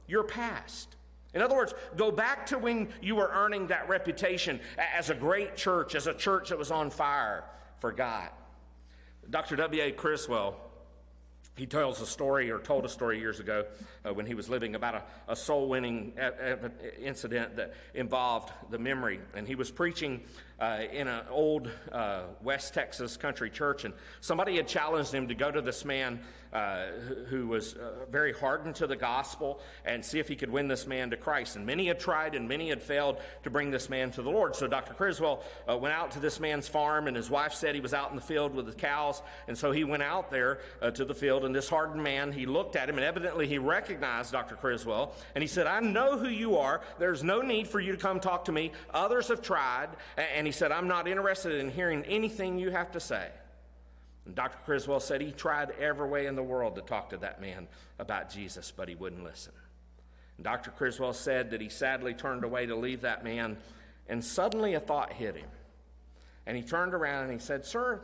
your 0.07 0.23
past. 0.23 0.95
In 1.33 1.41
other 1.41 1.55
words, 1.55 1.73
go 1.95 2.11
back 2.11 2.45
to 2.47 2.57
when 2.57 2.89
you 3.01 3.15
were 3.15 3.29
earning 3.31 3.67
that 3.67 3.89
reputation 3.89 4.59
as 4.77 5.09
a 5.09 5.15
great 5.15 5.55
church, 5.55 5.93
as 5.93 6.07
a 6.07 6.13
church 6.13 6.49
that 6.49 6.57
was 6.57 6.71
on 6.71 6.89
fire 6.89 7.43
for 7.79 7.91
God. 7.91 8.29
Dr. 9.29 9.57
W.A. 9.57 9.91
Criswell 9.91 10.57
he 11.57 11.65
tells 11.65 11.99
a 12.01 12.05
story 12.05 12.51
or 12.51 12.59
told 12.59 12.85
a 12.85 12.89
story 12.89 13.19
years 13.19 13.39
ago 13.39 13.65
uh, 14.07 14.13
when 14.13 14.25
he 14.25 14.33
was 14.33 14.49
living 14.49 14.75
about 14.75 14.95
a, 14.95 15.03
a 15.31 15.35
soul 15.35 15.67
winning 15.67 16.13
incident 17.01 17.55
that 17.55 17.73
involved 17.93 18.51
the 18.69 18.77
memory. 18.77 19.19
And 19.35 19.47
he 19.47 19.55
was 19.55 19.71
preaching 19.71 20.21
uh, 20.59 20.79
in 20.91 21.07
an 21.07 21.25
old 21.29 21.69
uh, 21.91 22.23
West 22.41 22.73
Texas 22.73 23.17
country 23.17 23.49
church, 23.49 23.85
and 23.85 23.93
somebody 24.21 24.55
had 24.55 24.67
challenged 24.67 25.13
him 25.13 25.27
to 25.27 25.35
go 25.35 25.51
to 25.51 25.61
this 25.61 25.85
man 25.85 26.19
uh, 26.53 26.87
who 27.29 27.47
was 27.47 27.73
uh, 27.73 28.05
very 28.09 28.31
hardened 28.31 28.73
to 28.73 28.87
the 28.87 28.95
gospel 28.95 29.59
and 29.85 30.03
see 30.03 30.17
if 30.17 30.27
he 30.27 30.35
could 30.35 30.49
win 30.49 30.67
this 30.67 30.87
man 30.87 31.09
to 31.09 31.17
Christ. 31.17 31.57
And 31.57 31.65
many 31.65 31.87
had 31.87 31.99
tried 31.99 32.35
and 32.35 32.47
many 32.47 32.69
had 32.69 32.81
failed 32.81 33.17
to 33.43 33.49
bring 33.49 33.69
this 33.69 33.89
man 33.89 34.11
to 34.11 34.21
the 34.21 34.29
Lord. 34.29 34.55
So 34.55 34.65
Dr. 34.65 34.93
Criswell 34.93 35.43
uh, 35.69 35.77
went 35.77 35.93
out 35.93 36.11
to 36.11 36.19
this 36.19 36.39
man's 36.39 36.67
farm, 36.67 37.07
and 37.07 37.17
his 37.17 37.29
wife 37.29 37.53
said 37.53 37.75
he 37.75 37.81
was 37.81 37.93
out 37.93 38.09
in 38.09 38.15
the 38.15 38.21
field 38.21 38.55
with 38.55 38.65
the 38.65 38.71
cows. 38.71 39.21
And 39.47 39.57
so 39.57 39.71
he 39.71 39.83
went 39.83 40.03
out 40.03 40.31
there 40.31 40.59
uh, 40.81 40.91
to 40.91 41.05
the 41.05 41.13
field, 41.13 41.43
and 41.43 41.53
this 41.53 41.69
hardened 41.69 42.01
man, 42.01 42.31
he 42.31 42.45
looked 42.45 42.75
at 42.75 42.89
him, 42.89 42.95
and 42.95 43.05
evidently 43.05 43.45
he 43.45 43.57
recognized 43.57 43.96
Dr. 43.99 44.55
Criswell. 44.55 45.13
And 45.35 45.41
he 45.41 45.47
said, 45.47 45.67
I 45.67 45.79
know 45.79 46.17
who 46.17 46.29
you 46.29 46.57
are. 46.57 46.81
There's 46.99 47.23
no 47.23 47.41
need 47.41 47.67
for 47.67 47.79
you 47.79 47.91
to 47.91 47.97
come 47.97 48.19
talk 48.19 48.45
to 48.45 48.51
me. 48.51 48.71
Others 48.93 49.27
have 49.29 49.41
tried. 49.41 49.89
And 50.17 50.47
he 50.47 50.53
said, 50.53 50.71
I'm 50.71 50.87
not 50.87 51.07
interested 51.07 51.59
in 51.59 51.69
hearing 51.69 52.03
anything 52.03 52.57
you 52.57 52.71
have 52.71 52.91
to 52.91 52.99
say. 52.99 53.29
And 54.25 54.35
Dr. 54.35 54.57
Criswell 54.65 54.99
said 54.99 55.21
he 55.21 55.31
tried 55.31 55.71
every 55.79 56.07
way 56.07 56.25
in 56.25 56.35
the 56.35 56.43
world 56.43 56.75
to 56.75 56.81
talk 56.81 57.09
to 57.11 57.17
that 57.17 57.39
man 57.41 57.67
about 57.97 58.29
Jesus, 58.29 58.71
but 58.75 58.89
he 58.89 58.95
wouldn't 58.95 59.23
listen. 59.23 59.53
And 60.37 60.43
Dr. 60.43 60.71
Criswell 60.71 61.13
said 61.13 61.51
that 61.51 61.61
he 61.61 61.69
sadly 61.69 62.13
turned 62.13 62.43
away 62.43 62.65
to 62.65 62.75
leave 62.75 63.01
that 63.01 63.23
man, 63.23 63.57
and 64.07 64.23
suddenly 64.23 64.73
a 64.73 64.79
thought 64.79 65.13
hit 65.13 65.35
him. 65.35 65.49
And 66.45 66.55
he 66.55 66.63
turned 66.63 66.93
around 66.93 67.23
and 67.23 67.33
he 67.33 67.39
said, 67.39 67.65
Sir, 67.65 68.01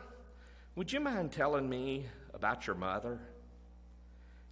would 0.75 0.91
you 0.91 0.99
mind 0.99 1.31
telling 1.31 1.69
me 1.69 2.05
about 2.33 2.67
your 2.67 2.75
mother? 2.75 3.19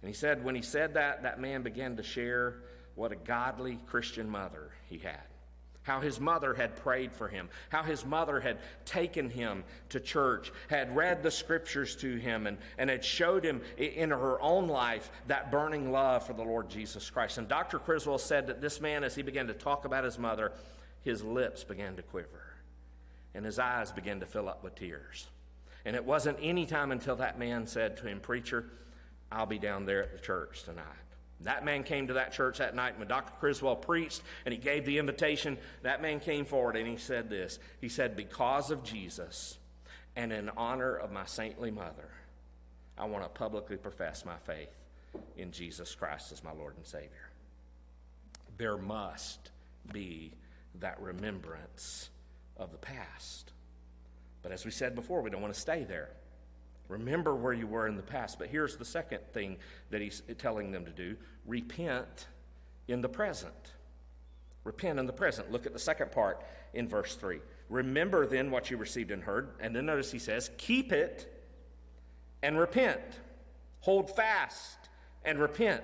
And 0.02 0.08
he 0.08 0.14
said, 0.14 0.44
when 0.44 0.54
he 0.54 0.62
said 0.62 0.94
that, 0.94 1.22
that 1.22 1.40
man 1.40 1.62
began 1.62 1.96
to 1.96 2.02
share 2.02 2.56
what 2.94 3.12
a 3.12 3.16
godly 3.16 3.78
Christian 3.86 4.28
mother 4.28 4.70
he 4.88 4.98
had 4.98 5.22
how 5.82 6.00
his 6.00 6.20
mother 6.20 6.54
had 6.54 6.76
prayed 6.76 7.12
for 7.12 7.28
him, 7.28 7.48
how 7.68 7.82
his 7.82 8.04
mother 8.04 8.40
had 8.40 8.58
taken 8.84 9.28
him 9.28 9.64
to 9.88 10.00
church, 10.00 10.52
had 10.68 10.94
read 10.94 11.22
the 11.22 11.30
scriptures 11.30 11.96
to 11.96 12.16
him, 12.16 12.46
and, 12.46 12.58
and 12.78 12.88
had 12.88 13.04
showed 13.04 13.44
him 13.44 13.60
in 13.76 14.10
her 14.10 14.40
own 14.40 14.68
life 14.68 15.10
that 15.26 15.50
burning 15.50 15.90
love 15.90 16.24
for 16.24 16.32
the 16.32 16.42
Lord 16.42 16.70
Jesus 16.70 17.10
Christ. 17.10 17.38
And 17.38 17.48
Dr. 17.48 17.78
Criswell 17.78 18.18
said 18.18 18.46
that 18.46 18.60
this 18.60 18.80
man, 18.80 19.02
as 19.04 19.14
he 19.14 19.22
began 19.22 19.48
to 19.48 19.54
talk 19.54 19.84
about 19.84 20.04
his 20.04 20.18
mother, 20.18 20.52
his 21.02 21.24
lips 21.24 21.64
began 21.64 21.96
to 21.96 22.02
quiver, 22.02 22.54
and 23.34 23.44
his 23.44 23.58
eyes 23.58 23.90
began 23.90 24.20
to 24.20 24.26
fill 24.26 24.48
up 24.48 24.62
with 24.62 24.76
tears. 24.76 25.26
And 25.84 25.96
it 25.96 26.04
wasn't 26.04 26.38
any 26.40 26.64
time 26.64 26.92
until 26.92 27.16
that 27.16 27.40
man 27.40 27.66
said 27.66 27.96
to 27.98 28.06
him, 28.06 28.20
Preacher, 28.20 28.66
I'll 29.32 29.46
be 29.46 29.58
down 29.58 29.86
there 29.86 30.02
at 30.02 30.12
the 30.12 30.18
church 30.18 30.62
tonight. 30.64 30.84
That 31.40 31.64
man 31.64 31.82
came 31.82 32.06
to 32.06 32.14
that 32.14 32.32
church 32.32 32.58
that 32.58 32.74
night 32.74 32.98
when 32.98 33.08
Dr. 33.08 33.32
Criswell 33.40 33.76
preached 33.76 34.22
and 34.44 34.52
he 34.52 34.58
gave 34.58 34.84
the 34.84 34.98
invitation. 34.98 35.58
That 35.82 36.02
man 36.02 36.20
came 36.20 36.44
forward 36.44 36.76
and 36.76 36.86
he 36.86 36.96
said 36.96 37.28
this 37.28 37.58
He 37.80 37.88
said, 37.88 38.16
Because 38.16 38.70
of 38.70 38.84
Jesus 38.84 39.58
and 40.14 40.32
in 40.32 40.50
honor 40.50 40.94
of 40.94 41.10
my 41.10 41.24
saintly 41.24 41.70
mother, 41.70 42.10
I 42.96 43.06
want 43.06 43.24
to 43.24 43.28
publicly 43.28 43.76
profess 43.76 44.24
my 44.24 44.36
faith 44.46 44.70
in 45.36 45.50
Jesus 45.50 45.94
Christ 45.94 46.30
as 46.32 46.44
my 46.44 46.52
Lord 46.52 46.76
and 46.76 46.86
Savior. 46.86 47.30
There 48.58 48.76
must 48.76 49.50
be 49.92 50.32
that 50.80 51.00
remembrance 51.00 52.10
of 52.56 52.70
the 52.70 52.78
past. 52.78 53.52
But 54.42 54.52
as 54.52 54.64
we 54.64 54.70
said 54.70 54.94
before, 54.94 55.22
we 55.22 55.30
don't 55.30 55.42
want 55.42 55.54
to 55.54 55.60
stay 55.60 55.84
there. 55.84 56.10
Remember 56.92 57.34
where 57.34 57.54
you 57.54 57.66
were 57.66 57.86
in 57.86 57.96
the 57.96 58.02
past. 58.02 58.38
But 58.38 58.48
here's 58.48 58.76
the 58.76 58.84
second 58.84 59.20
thing 59.32 59.56
that 59.90 60.02
he's 60.02 60.22
telling 60.38 60.72
them 60.72 60.84
to 60.84 60.90
do 60.90 61.16
repent 61.46 62.28
in 62.86 63.00
the 63.00 63.08
present. 63.08 63.72
Repent 64.64 64.98
in 64.98 65.06
the 65.06 65.12
present. 65.12 65.50
Look 65.50 65.64
at 65.66 65.72
the 65.72 65.78
second 65.78 66.12
part 66.12 66.44
in 66.74 66.86
verse 66.86 67.16
3. 67.16 67.40
Remember 67.70 68.26
then 68.26 68.50
what 68.50 68.70
you 68.70 68.76
received 68.76 69.10
and 69.10 69.22
heard. 69.22 69.54
And 69.58 69.74
then 69.74 69.86
notice 69.86 70.12
he 70.12 70.18
says, 70.18 70.50
keep 70.58 70.92
it 70.92 71.32
and 72.42 72.58
repent. 72.58 73.00
Hold 73.80 74.14
fast 74.14 74.76
and 75.24 75.38
repent. 75.38 75.82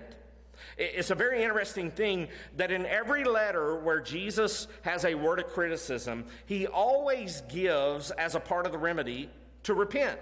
It's 0.77 1.11
a 1.11 1.15
very 1.15 1.43
interesting 1.43 1.91
thing 1.91 2.29
that 2.57 2.71
in 2.71 2.85
every 2.85 3.25
letter 3.25 3.77
where 3.77 4.01
Jesus 4.01 4.67
has 4.83 5.05
a 5.05 5.15
word 5.15 5.39
of 5.39 5.47
criticism, 5.47 6.27
he 6.47 6.67
always 6.67 7.43
gives 7.49 8.11
as 8.11 8.35
a 8.35 8.41
part 8.41 8.67
of 8.67 8.73
the 8.73 8.79
remedy 8.79 9.31
to 9.63 9.73
repent. 9.73 10.21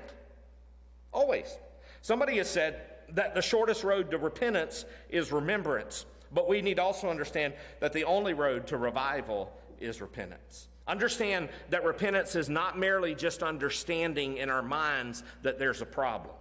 Always. 1.16 1.56
Somebody 2.02 2.36
has 2.36 2.48
said 2.48 2.82
that 3.14 3.34
the 3.34 3.40
shortest 3.40 3.84
road 3.84 4.10
to 4.10 4.18
repentance 4.18 4.84
is 5.08 5.32
remembrance, 5.32 6.04
but 6.30 6.46
we 6.46 6.60
need 6.60 6.78
also 6.78 7.08
understand 7.08 7.54
that 7.80 7.94
the 7.94 8.04
only 8.04 8.34
road 8.34 8.66
to 8.66 8.76
revival 8.76 9.50
is 9.80 10.02
repentance. 10.02 10.68
Understand 10.86 11.48
that 11.70 11.84
repentance 11.84 12.36
is 12.36 12.50
not 12.50 12.78
merely 12.78 13.14
just 13.14 13.42
understanding 13.42 14.36
in 14.36 14.50
our 14.50 14.60
minds 14.60 15.22
that 15.42 15.58
there's 15.58 15.80
a 15.80 15.86
problem, 15.86 16.34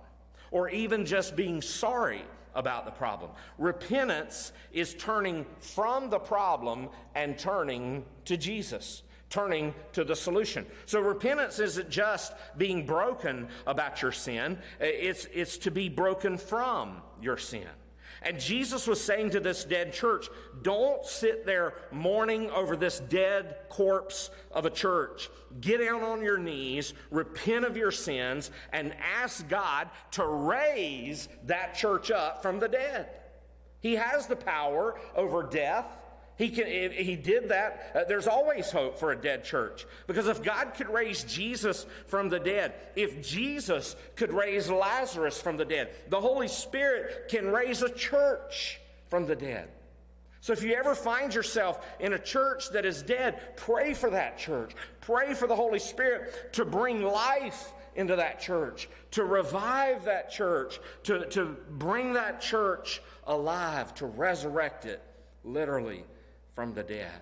or 0.51 0.67
even 0.67 1.05
just 1.05 1.38
being 1.38 1.61
sorry 1.61 2.23
about 2.53 2.84
the 2.84 2.91
problem. 2.91 3.32
Repentance 3.57 4.51
is 4.73 4.93
turning 4.95 5.45
from 5.59 6.09
the 6.09 6.19
problem 6.19 6.89
and 7.15 7.39
turning 7.39 8.03
to 8.26 8.36
Jesus, 8.36 9.03
turning 9.30 9.73
to 9.93 10.03
the 10.03 10.15
solution. 10.15 10.65
So 10.86 10.99
repentance 10.99 11.59
isn't 11.59 11.89
just 11.89 12.34
being 12.57 12.86
broken 12.86 13.47
about 13.65 14.01
your 14.01 14.11
sin, 14.11 14.59
it's, 14.80 15.28
it's 15.34 15.57
to 15.59 15.71
be 15.71 15.89
broken 15.89 16.38
from 16.38 17.01
your 17.21 17.38
sin. 17.38 17.67
And 18.21 18.39
Jesus 18.39 18.88
was 18.88 18.99
saying 18.99 19.32
to 19.32 19.39
this 19.39 19.65
dead 19.65 19.93
church, 19.93 20.30
don't 20.63 21.05
sit 21.05 21.45
there 21.45 21.76
mourning 21.91 22.49
over 22.49 22.76
this 22.76 22.99
dead 22.99 23.57
corpse 23.69 24.32
of 24.51 24.65
a 24.65 24.69
church. 24.71 25.30
Get 25.61 25.80
down 25.80 26.01
on 26.01 26.23
your 26.23 26.39
knees, 26.39 26.93
repent 27.11 27.65
of 27.65 27.78
your 27.78 27.91
sins, 27.91 28.49
and 28.73 28.95
ask 29.21 29.47
God 29.47 29.89
to 30.11 30.26
raise 30.26 31.30
that 31.45 31.76
church 31.76 32.09
up 32.09 32.41
from 32.41 32.59
the 32.59 32.67
dead. 32.67 33.09
He 33.80 33.95
has 33.95 34.26
the 34.26 34.36
power 34.36 34.99
over 35.15 35.43
death 35.43 35.86
he, 36.38 36.49
can, 36.49 36.91
he 36.91 37.15
did 37.15 37.49
that. 37.49 37.91
Uh, 37.95 38.03
there's 38.07 38.27
always 38.27 38.69
hope 38.69 38.99
for 38.99 39.11
a 39.11 39.15
dead 39.15 39.45
church. 39.45 39.86
Because 40.05 40.27
if 40.27 40.43
God 40.43 40.73
could 40.75 40.89
raise 40.89 41.23
Jesus 41.23 41.86
from 42.07 42.27
the 42.27 42.39
dead, 42.39 42.73
if 42.95 43.25
Jesus 43.25 43.95
could 44.15 44.33
raise 44.33 44.69
Lazarus 44.69 45.39
from 45.39 45.55
the 45.55 45.63
dead, 45.63 45.91
the 46.09 46.19
Holy 46.19 46.49
Spirit 46.49 47.29
can 47.29 47.47
raise 47.47 47.81
a 47.81 47.89
church 47.89 48.81
from 49.07 49.25
the 49.25 49.36
dead. 49.36 49.69
So 50.41 50.51
if 50.51 50.61
you 50.61 50.73
ever 50.73 50.93
find 50.93 51.33
yourself 51.33 51.86
in 51.99 52.13
a 52.13 52.19
church 52.19 52.69
that 52.71 52.86
is 52.86 53.01
dead, 53.01 53.55
pray 53.55 53.93
for 53.93 54.09
that 54.09 54.38
church. 54.38 54.73
Pray 55.01 55.33
for 55.33 55.47
the 55.47 55.55
Holy 55.55 55.79
Spirit 55.79 56.53
to 56.53 56.65
bring 56.65 57.01
life 57.01 57.73
into 57.95 58.17
that 58.17 58.41
church, 58.41 58.89
to 59.11 59.23
revive 59.23 60.03
that 60.03 60.29
church, 60.29 60.81
to, 61.03 61.25
to 61.29 61.55
bring 61.71 62.13
that 62.13 62.41
church 62.41 63.01
alive, 63.25 63.93
to 63.95 64.05
resurrect 64.05 64.86
it, 64.86 65.01
literally 65.45 66.03
from 66.56 66.74
the 66.74 66.84
dead. 66.84 67.22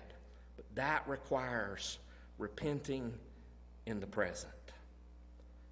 But 0.56 0.64
that 0.76 1.02
requires 1.06 1.98
repenting 2.38 3.12
in 3.86 4.00
the 4.00 4.06
present. 4.06 4.52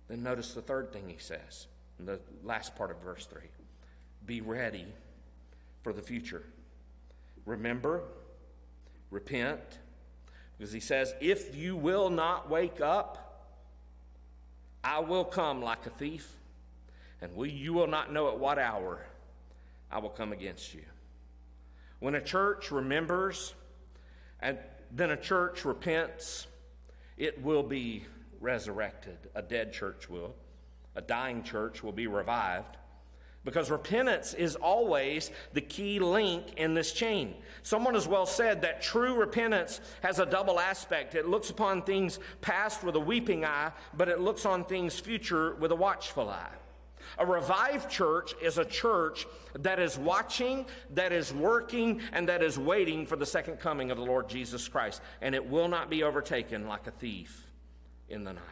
Then 0.08 0.22
notice 0.22 0.52
the 0.52 0.60
third 0.60 0.92
thing 0.92 1.08
he 1.08 1.18
says 1.18 1.68
in 1.98 2.04
the 2.04 2.20
last 2.42 2.76
part 2.76 2.90
of 2.90 2.98
verse 2.98 3.26
3 3.26 3.40
be 4.26 4.40
ready 4.40 4.86
for 5.82 5.92
the 5.92 6.02
future. 6.02 6.44
Remember, 7.44 8.02
repent, 9.10 9.60
because 10.56 10.72
he 10.72 10.80
says, 10.80 11.14
if 11.20 11.56
you 11.56 11.76
will 11.76 12.08
not 12.08 12.48
wake 12.48 12.80
up, 12.80 13.50
I 14.84 15.00
will 15.00 15.24
come 15.24 15.62
like 15.62 15.86
a 15.86 15.90
thief, 15.90 16.36
and 17.20 17.34
we, 17.34 17.50
you 17.50 17.72
will 17.72 17.86
not 17.86 18.12
know 18.12 18.28
at 18.28 18.38
what 18.38 18.58
hour 18.58 19.04
I 19.90 19.98
will 19.98 20.10
come 20.10 20.32
against 20.32 20.72
you. 20.74 20.82
When 22.02 22.16
a 22.16 22.20
church 22.20 22.72
remembers 22.72 23.54
and 24.40 24.58
then 24.90 25.12
a 25.12 25.16
church 25.16 25.64
repents, 25.64 26.48
it 27.16 27.40
will 27.44 27.62
be 27.62 28.06
resurrected. 28.40 29.18
A 29.36 29.42
dead 29.42 29.72
church 29.72 30.10
will. 30.10 30.34
A 30.96 31.00
dying 31.00 31.44
church 31.44 31.80
will 31.84 31.92
be 31.92 32.08
revived. 32.08 32.76
Because 33.44 33.70
repentance 33.70 34.34
is 34.34 34.56
always 34.56 35.30
the 35.52 35.60
key 35.60 36.00
link 36.00 36.54
in 36.56 36.74
this 36.74 36.92
chain. 36.92 37.36
Someone 37.62 37.94
has 37.94 38.08
well 38.08 38.26
said 38.26 38.62
that 38.62 38.82
true 38.82 39.14
repentance 39.14 39.80
has 40.02 40.18
a 40.18 40.26
double 40.26 40.58
aspect. 40.58 41.14
It 41.14 41.28
looks 41.28 41.50
upon 41.50 41.82
things 41.82 42.18
past 42.40 42.82
with 42.82 42.96
a 42.96 43.00
weeping 43.00 43.44
eye, 43.44 43.70
but 43.96 44.08
it 44.08 44.18
looks 44.18 44.44
on 44.44 44.64
things 44.64 44.98
future 44.98 45.54
with 45.54 45.70
a 45.70 45.76
watchful 45.76 46.28
eye. 46.28 46.50
A 47.22 47.24
revived 47.24 47.88
church 47.88 48.34
is 48.42 48.58
a 48.58 48.64
church 48.64 49.28
that 49.60 49.78
is 49.78 49.96
watching, 49.96 50.66
that 50.94 51.12
is 51.12 51.32
working, 51.32 52.00
and 52.12 52.28
that 52.28 52.42
is 52.42 52.58
waiting 52.58 53.06
for 53.06 53.14
the 53.14 53.24
second 53.24 53.60
coming 53.60 53.92
of 53.92 53.96
the 53.96 54.02
Lord 54.02 54.28
Jesus 54.28 54.66
Christ. 54.66 55.00
And 55.20 55.32
it 55.32 55.48
will 55.48 55.68
not 55.68 55.88
be 55.88 56.02
overtaken 56.02 56.66
like 56.66 56.88
a 56.88 56.90
thief 56.90 57.46
in 58.08 58.24
the 58.24 58.32
night. 58.32 58.42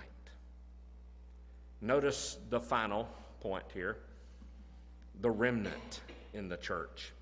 Notice 1.80 2.38
the 2.48 2.60
final 2.60 3.08
point 3.40 3.64
here 3.74 3.96
the 5.20 5.30
remnant 5.30 6.02
in 6.32 6.48
the 6.48 6.56
church. 6.56 7.12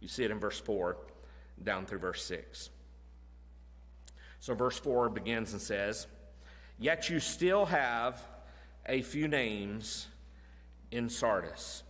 You 0.00 0.08
see 0.08 0.24
it 0.24 0.32
in 0.32 0.40
verse 0.40 0.58
4 0.58 0.96
down 1.62 1.86
through 1.86 2.00
verse 2.00 2.24
6. 2.24 2.70
So, 4.40 4.54
verse 4.54 4.76
4 4.76 5.10
begins 5.10 5.52
and 5.52 5.62
says, 5.62 6.08
Yet 6.80 7.08
you 7.08 7.20
still 7.20 7.66
have 7.66 8.20
a 8.86 9.02
few 9.02 9.28
names 9.28 10.08
in 10.90 11.08
Sardis. 11.08 11.82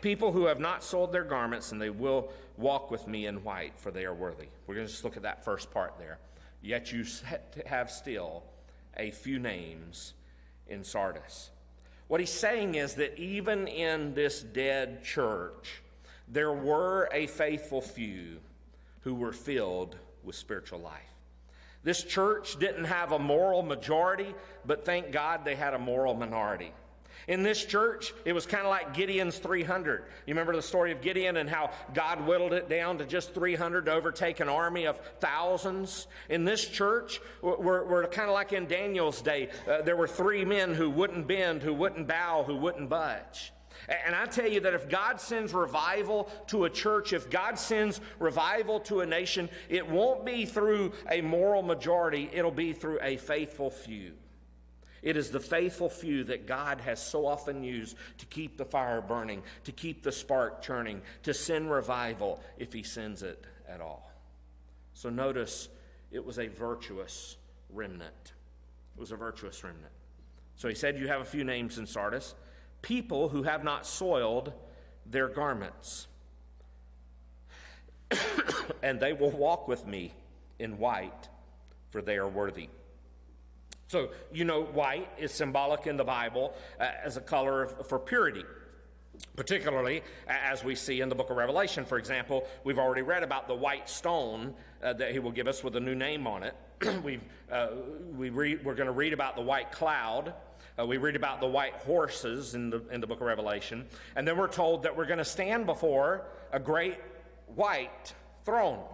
People 0.00 0.32
who 0.32 0.46
have 0.46 0.60
not 0.60 0.84
sold 0.84 1.12
their 1.12 1.24
garments, 1.24 1.72
and 1.72 1.80
they 1.80 1.90
will 1.90 2.30
walk 2.56 2.90
with 2.90 3.06
me 3.06 3.26
in 3.26 3.42
white, 3.42 3.72
for 3.78 3.90
they 3.90 4.04
are 4.04 4.14
worthy. 4.14 4.46
We're 4.66 4.74
going 4.74 4.86
to 4.86 4.92
just 4.92 5.04
look 5.04 5.16
at 5.16 5.22
that 5.22 5.44
first 5.44 5.70
part 5.70 5.94
there. 5.98 6.18
Yet 6.62 6.92
you 6.92 7.04
have 7.66 7.90
still 7.90 8.42
a 8.96 9.10
few 9.10 9.38
names 9.38 10.14
in 10.68 10.82
Sardis. 10.84 11.50
What 12.08 12.20
he's 12.20 12.30
saying 12.30 12.76
is 12.76 12.94
that 12.94 13.18
even 13.18 13.66
in 13.68 14.14
this 14.14 14.42
dead 14.42 15.02
church, 15.02 15.82
there 16.28 16.52
were 16.52 17.08
a 17.12 17.26
faithful 17.26 17.80
few 17.80 18.38
who 19.00 19.14
were 19.14 19.32
filled 19.32 19.96
with 20.24 20.34
spiritual 20.34 20.80
life. 20.80 21.02
This 21.82 22.02
church 22.02 22.58
didn't 22.58 22.84
have 22.84 23.12
a 23.12 23.18
moral 23.18 23.62
majority, 23.62 24.34
but 24.64 24.84
thank 24.84 25.12
God 25.12 25.44
they 25.44 25.54
had 25.54 25.74
a 25.74 25.78
moral 25.78 26.14
minority. 26.14 26.72
In 27.28 27.42
this 27.42 27.64
church, 27.64 28.14
it 28.24 28.32
was 28.32 28.46
kind 28.46 28.64
of 28.64 28.70
like 28.70 28.94
Gideon's 28.94 29.38
300. 29.38 30.04
You 30.26 30.34
remember 30.34 30.54
the 30.54 30.62
story 30.62 30.92
of 30.92 31.00
Gideon 31.00 31.36
and 31.36 31.50
how 31.50 31.70
God 31.92 32.24
whittled 32.24 32.52
it 32.52 32.68
down 32.68 32.98
to 32.98 33.04
just 33.04 33.34
300 33.34 33.86
to 33.86 33.92
overtake 33.92 34.38
an 34.38 34.48
army 34.48 34.86
of 34.86 35.00
thousands? 35.18 36.06
In 36.28 36.44
this 36.44 36.64
church, 36.64 37.20
we're, 37.42 37.84
we're 37.84 38.06
kind 38.06 38.28
of 38.28 38.34
like 38.34 38.52
in 38.52 38.66
Daniel's 38.66 39.20
day. 39.22 39.48
Uh, 39.68 39.82
there 39.82 39.96
were 39.96 40.06
three 40.06 40.44
men 40.44 40.72
who 40.72 40.88
wouldn't 40.88 41.26
bend, 41.26 41.62
who 41.62 41.74
wouldn't 41.74 42.06
bow, 42.06 42.44
who 42.46 42.56
wouldn't 42.56 42.88
budge. 42.88 43.52
And 43.88 44.14
I 44.14 44.26
tell 44.26 44.48
you 44.48 44.60
that 44.60 44.74
if 44.74 44.88
God 44.88 45.20
sends 45.20 45.52
revival 45.52 46.30
to 46.48 46.64
a 46.64 46.70
church, 46.70 47.12
if 47.12 47.28
God 47.28 47.58
sends 47.58 48.00
revival 48.20 48.80
to 48.80 49.00
a 49.00 49.06
nation, 49.06 49.50
it 49.68 49.88
won't 49.88 50.24
be 50.24 50.44
through 50.44 50.92
a 51.10 51.20
moral 51.20 51.62
majority, 51.62 52.30
it'll 52.32 52.50
be 52.50 52.72
through 52.72 53.00
a 53.02 53.16
faithful 53.16 53.70
few. 53.70 54.12
It 55.06 55.16
is 55.16 55.30
the 55.30 55.38
faithful 55.38 55.88
few 55.88 56.24
that 56.24 56.48
God 56.48 56.80
has 56.80 57.00
so 57.00 57.26
often 57.26 57.62
used 57.62 57.96
to 58.18 58.26
keep 58.26 58.58
the 58.58 58.64
fire 58.64 59.00
burning, 59.00 59.44
to 59.62 59.70
keep 59.70 60.02
the 60.02 60.10
spark 60.10 60.62
churning, 60.62 61.00
to 61.22 61.32
send 61.32 61.70
revival 61.70 62.42
if 62.58 62.72
He 62.72 62.82
sends 62.82 63.22
it 63.22 63.46
at 63.68 63.80
all. 63.80 64.10
So 64.94 65.08
notice 65.08 65.68
it 66.10 66.26
was 66.26 66.40
a 66.40 66.48
virtuous 66.48 67.36
remnant. 67.72 68.32
It 68.96 69.00
was 69.00 69.12
a 69.12 69.16
virtuous 69.16 69.62
remnant. 69.62 69.92
So 70.56 70.66
he 70.66 70.74
said, 70.74 70.98
You 70.98 71.06
have 71.06 71.20
a 71.20 71.24
few 71.24 71.44
names 71.44 71.78
in 71.78 71.86
Sardis 71.86 72.34
people 72.82 73.28
who 73.28 73.44
have 73.44 73.62
not 73.62 73.86
soiled 73.86 74.52
their 75.08 75.28
garments. 75.28 76.08
and 78.82 78.98
they 78.98 79.12
will 79.12 79.30
walk 79.30 79.68
with 79.68 79.86
me 79.86 80.12
in 80.58 80.78
white, 80.78 81.28
for 81.90 82.02
they 82.02 82.16
are 82.16 82.28
worthy. 82.28 82.68
So, 83.88 84.10
you 84.32 84.44
know, 84.44 84.62
white 84.62 85.08
is 85.18 85.32
symbolic 85.32 85.86
in 85.86 85.96
the 85.96 86.04
Bible 86.04 86.54
uh, 86.80 86.88
as 87.04 87.16
a 87.16 87.20
color 87.20 87.62
of, 87.62 87.88
for 87.88 87.98
purity. 87.98 88.44
Particularly 89.34 90.02
as 90.28 90.62
we 90.62 90.74
see 90.74 91.00
in 91.00 91.08
the 91.08 91.14
book 91.14 91.30
of 91.30 91.36
Revelation, 91.36 91.84
for 91.84 91.96
example, 91.96 92.46
we've 92.64 92.78
already 92.78 93.02
read 93.02 93.22
about 93.22 93.48
the 93.48 93.54
white 93.54 93.88
stone 93.88 94.54
uh, 94.82 94.92
that 94.94 95.12
he 95.12 95.18
will 95.20 95.30
give 95.30 95.46
us 95.46 95.64
with 95.64 95.76
a 95.76 95.80
new 95.80 95.94
name 95.94 96.26
on 96.26 96.42
it. 96.42 96.54
we've, 97.02 97.22
uh, 97.50 97.68
we 98.14 98.28
re- 98.30 98.56
we're 98.56 98.74
going 98.74 98.88
to 98.88 98.92
read 98.92 99.12
about 99.12 99.36
the 99.36 99.42
white 99.42 99.72
cloud. 99.72 100.34
Uh, 100.78 100.84
we 100.84 100.98
read 100.98 101.16
about 101.16 101.40
the 101.40 101.46
white 101.46 101.74
horses 101.74 102.54
in 102.54 102.68
the, 102.68 102.82
in 102.90 103.00
the 103.00 103.06
book 103.06 103.20
of 103.20 103.26
Revelation, 103.26 103.86
and 104.16 104.28
then 104.28 104.36
we're 104.36 104.48
told 104.48 104.82
that 104.82 104.94
we're 104.94 105.06
going 105.06 105.18
to 105.18 105.24
stand 105.24 105.64
before 105.64 106.26
a 106.52 106.60
great 106.60 106.98
white 107.54 108.12
throne. 108.44 108.84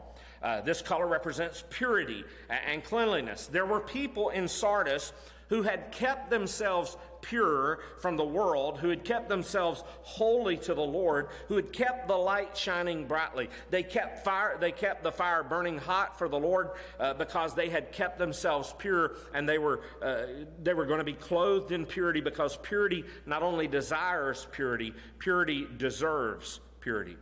Uh, 0.42 0.60
this 0.60 0.82
color 0.82 1.06
represents 1.06 1.64
purity 1.70 2.24
and 2.48 2.82
cleanliness. 2.82 3.46
There 3.46 3.66
were 3.66 3.80
people 3.80 4.30
in 4.30 4.48
Sardis 4.48 5.12
who 5.52 5.60
had 5.60 5.92
kept 5.92 6.30
themselves 6.30 6.96
pure 7.20 7.80
from 8.00 8.16
the 8.16 8.24
world, 8.24 8.78
who 8.78 8.88
had 8.88 9.04
kept 9.04 9.28
themselves 9.28 9.84
holy 10.00 10.56
to 10.56 10.72
the 10.72 10.80
Lord, 10.80 11.28
who 11.48 11.56
had 11.56 11.74
kept 11.74 12.08
the 12.08 12.16
light 12.16 12.56
shining 12.56 13.06
brightly. 13.06 13.50
They 13.68 13.82
kept 13.82 14.24
fire, 14.24 14.56
they 14.58 14.72
kept 14.72 15.04
the 15.04 15.12
fire 15.12 15.42
burning 15.42 15.76
hot 15.76 16.18
for 16.18 16.26
the 16.26 16.38
Lord 16.38 16.70
uh, 16.98 17.12
because 17.12 17.54
they 17.54 17.68
had 17.68 17.92
kept 17.92 18.18
themselves 18.18 18.74
pure 18.78 19.12
and 19.34 19.46
they 19.46 19.58
were 19.58 19.82
uh, 20.00 20.22
they 20.62 20.72
were 20.72 20.86
going 20.86 21.00
to 21.00 21.04
be 21.04 21.12
clothed 21.12 21.70
in 21.70 21.84
purity 21.84 22.22
because 22.22 22.56
purity 22.62 23.04
not 23.26 23.42
only 23.42 23.68
desires 23.68 24.46
purity, 24.52 24.94
purity 25.18 25.66
deserves 25.76 26.60
purity. 26.80 27.16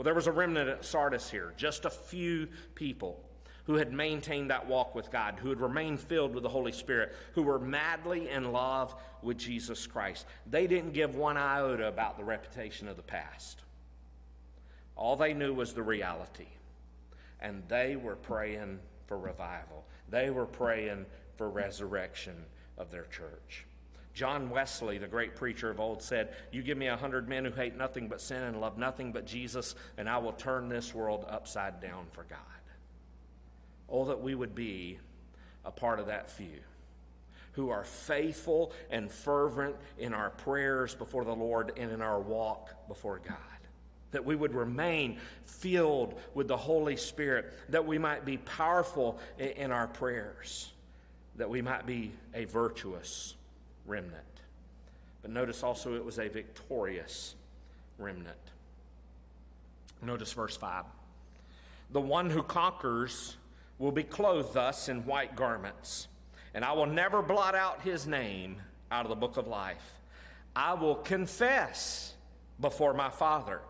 Well, 0.00 0.06
there 0.06 0.14
was 0.14 0.28
a 0.28 0.32
remnant 0.32 0.70
at 0.70 0.82
Sardis 0.82 1.30
here, 1.30 1.52
just 1.58 1.84
a 1.84 1.90
few 1.90 2.48
people 2.74 3.22
who 3.64 3.74
had 3.74 3.92
maintained 3.92 4.48
that 4.48 4.66
walk 4.66 4.94
with 4.94 5.10
God, 5.12 5.34
who 5.38 5.50
had 5.50 5.60
remained 5.60 6.00
filled 6.00 6.32
with 6.32 6.42
the 6.42 6.48
Holy 6.48 6.72
Spirit, 6.72 7.14
who 7.34 7.42
were 7.42 7.58
madly 7.58 8.30
in 8.30 8.50
love 8.50 8.94
with 9.20 9.36
Jesus 9.36 9.86
Christ. 9.86 10.24
They 10.46 10.66
didn't 10.66 10.94
give 10.94 11.16
one 11.16 11.36
iota 11.36 11.86
about 11.86 12.16
the 12.16 12.24
reputation 12.24 12.88
of 12.88 12.96
the 12.96 13.02
past. 13.02 13.60
All 14.96 15.16
they 15.16 15.34
knew 15.34 15.52
was 15.52 15.74
the 15.74 15.82
reality. 15.82 16.48
And 17.38 17.62
they 17.68 17.94
were 17.94 18.16
praying 18.16 18.78
for 19.06 19.18
revival, 19.18 19.84
they 20.08 20.30
were 20.30 20.46
praying 20.46 21.04
for 21.36 21.50
resurrection 21.50 22.46
of 22.78 22.90
their 22.90 23.04
church. 23.04 23.66
John 24.12 24.50
Wesley, 24.50 24.98
the 24.98 25.06
great 25.06 25.36
preacher 25.36 25.70
of 25.70 25.80
old, 25.80 26.02
said, 26.02 26.34
You 26.50 26.62
give 26.62 26.76
me 26.76 26.88
a 26.88 26.96
hundred 26.96 27.28
men 27.28 27.44
who 27.44 27.52
hate 27.52 27.76
nothing 27.76 28.08
but 28.08 28.20
sin 28.20 28.42
and 28.42 28.60
love 28.60 28.76
nothing 28.76 29.12
but 29.12 29.26
Jesus, 29.26 29.74
and 29.96 30.08
I 30.08 30.18
will 30.18 30.32
turn 30.32 30.68
this 30.68 30.94
world 30.94 31.24
upside 31.28 31.80
down 31.80 32.06
for 32.12 32.24
God. 32.24 32.38
Oh, 33.88 34.06
that 34.06 34.20
we 34.20 34.34
would 34.34 34.54
be 34.54 34.98
a 35.64 35.70
part 35.70 36.00
of 36.00 36.06
that 36.06 36.28
few 36.28 36.60
who 37.52 37.70
are 37.70 37.84
faithful 37.84 38.72
and 38.90 39.10
fervent 39.10 39.76
in 39.98 40.14
our 40.14 40.30
prayers 40.30 40.94
before 40.94 41.24
the 41.24 41.34
Lord 41.34 41.72
and 41.76 41.90
in 41.90 42.00
our 42.00 42.20
walk 42.20 42.70
before 42.88 43.20
God. 43.26 43.36
That 44.12 44.24
we 44.24 44.36
would 44.36 44.54
remain 44.54 45.18
filled 45.44 46.18
with 46.34 46.48
the 46.48 46.56
Holy 46.56 46.96
Spirit, 46.96 47.52
that 47.68 47.86
we 47.86 47.98
might 47.98 48.24
be 48.24 48.38
powerful 48.38 49.18
in 49.38 49.72
our 49.72 49.86
prayers, 49.86 50.72
that 51.36 51.50
we 51.50 51.62
might 51.62 51.86
be 51.86 52.12
a 52.34 52.44
virtuous 52.44 53.34
remnant. 53.86 54.24
But 55.22 55.30
notice 55.30 55.62
also 55.62 55.94
it 55.94 56.04
was 56.04 56.18
a 56.18 56.28
victorious 56.28 57.34
remnant. 57.98 58.36
Notice 60.02 60.32
verse 60.32 60.56
5. 60.56 60.84
The 61.90 62.00
one 62.00 62.30
who 62.30 62.42
conquers 62.42 63.36
will 63.78 63.92
be 63.92 64.02
clothed 64.02 64.54
thus 64.54 64.88
in 64.88 65.04
white 65.04 65.36
garments, 65.36 66.08
and 66.54 66.64
I 66.64 66.72
will 66.72 66.86
never 66.86 67.22
blot 67.22 67.54
out 67.54 67.82
his 67.82 68.06
name 68.06 68.56
out 68.90 69.04
of 69.04 69.10
the 69.10 69.16
book 69.16 69.36
of 69.36 69.46
life. 69.46 69.98
I 70.54 70.74
will 70.74 70.96
confess 70.96 72.14
before 72.60 72.94
my 72.94 73.08
Father. 73.08 73.60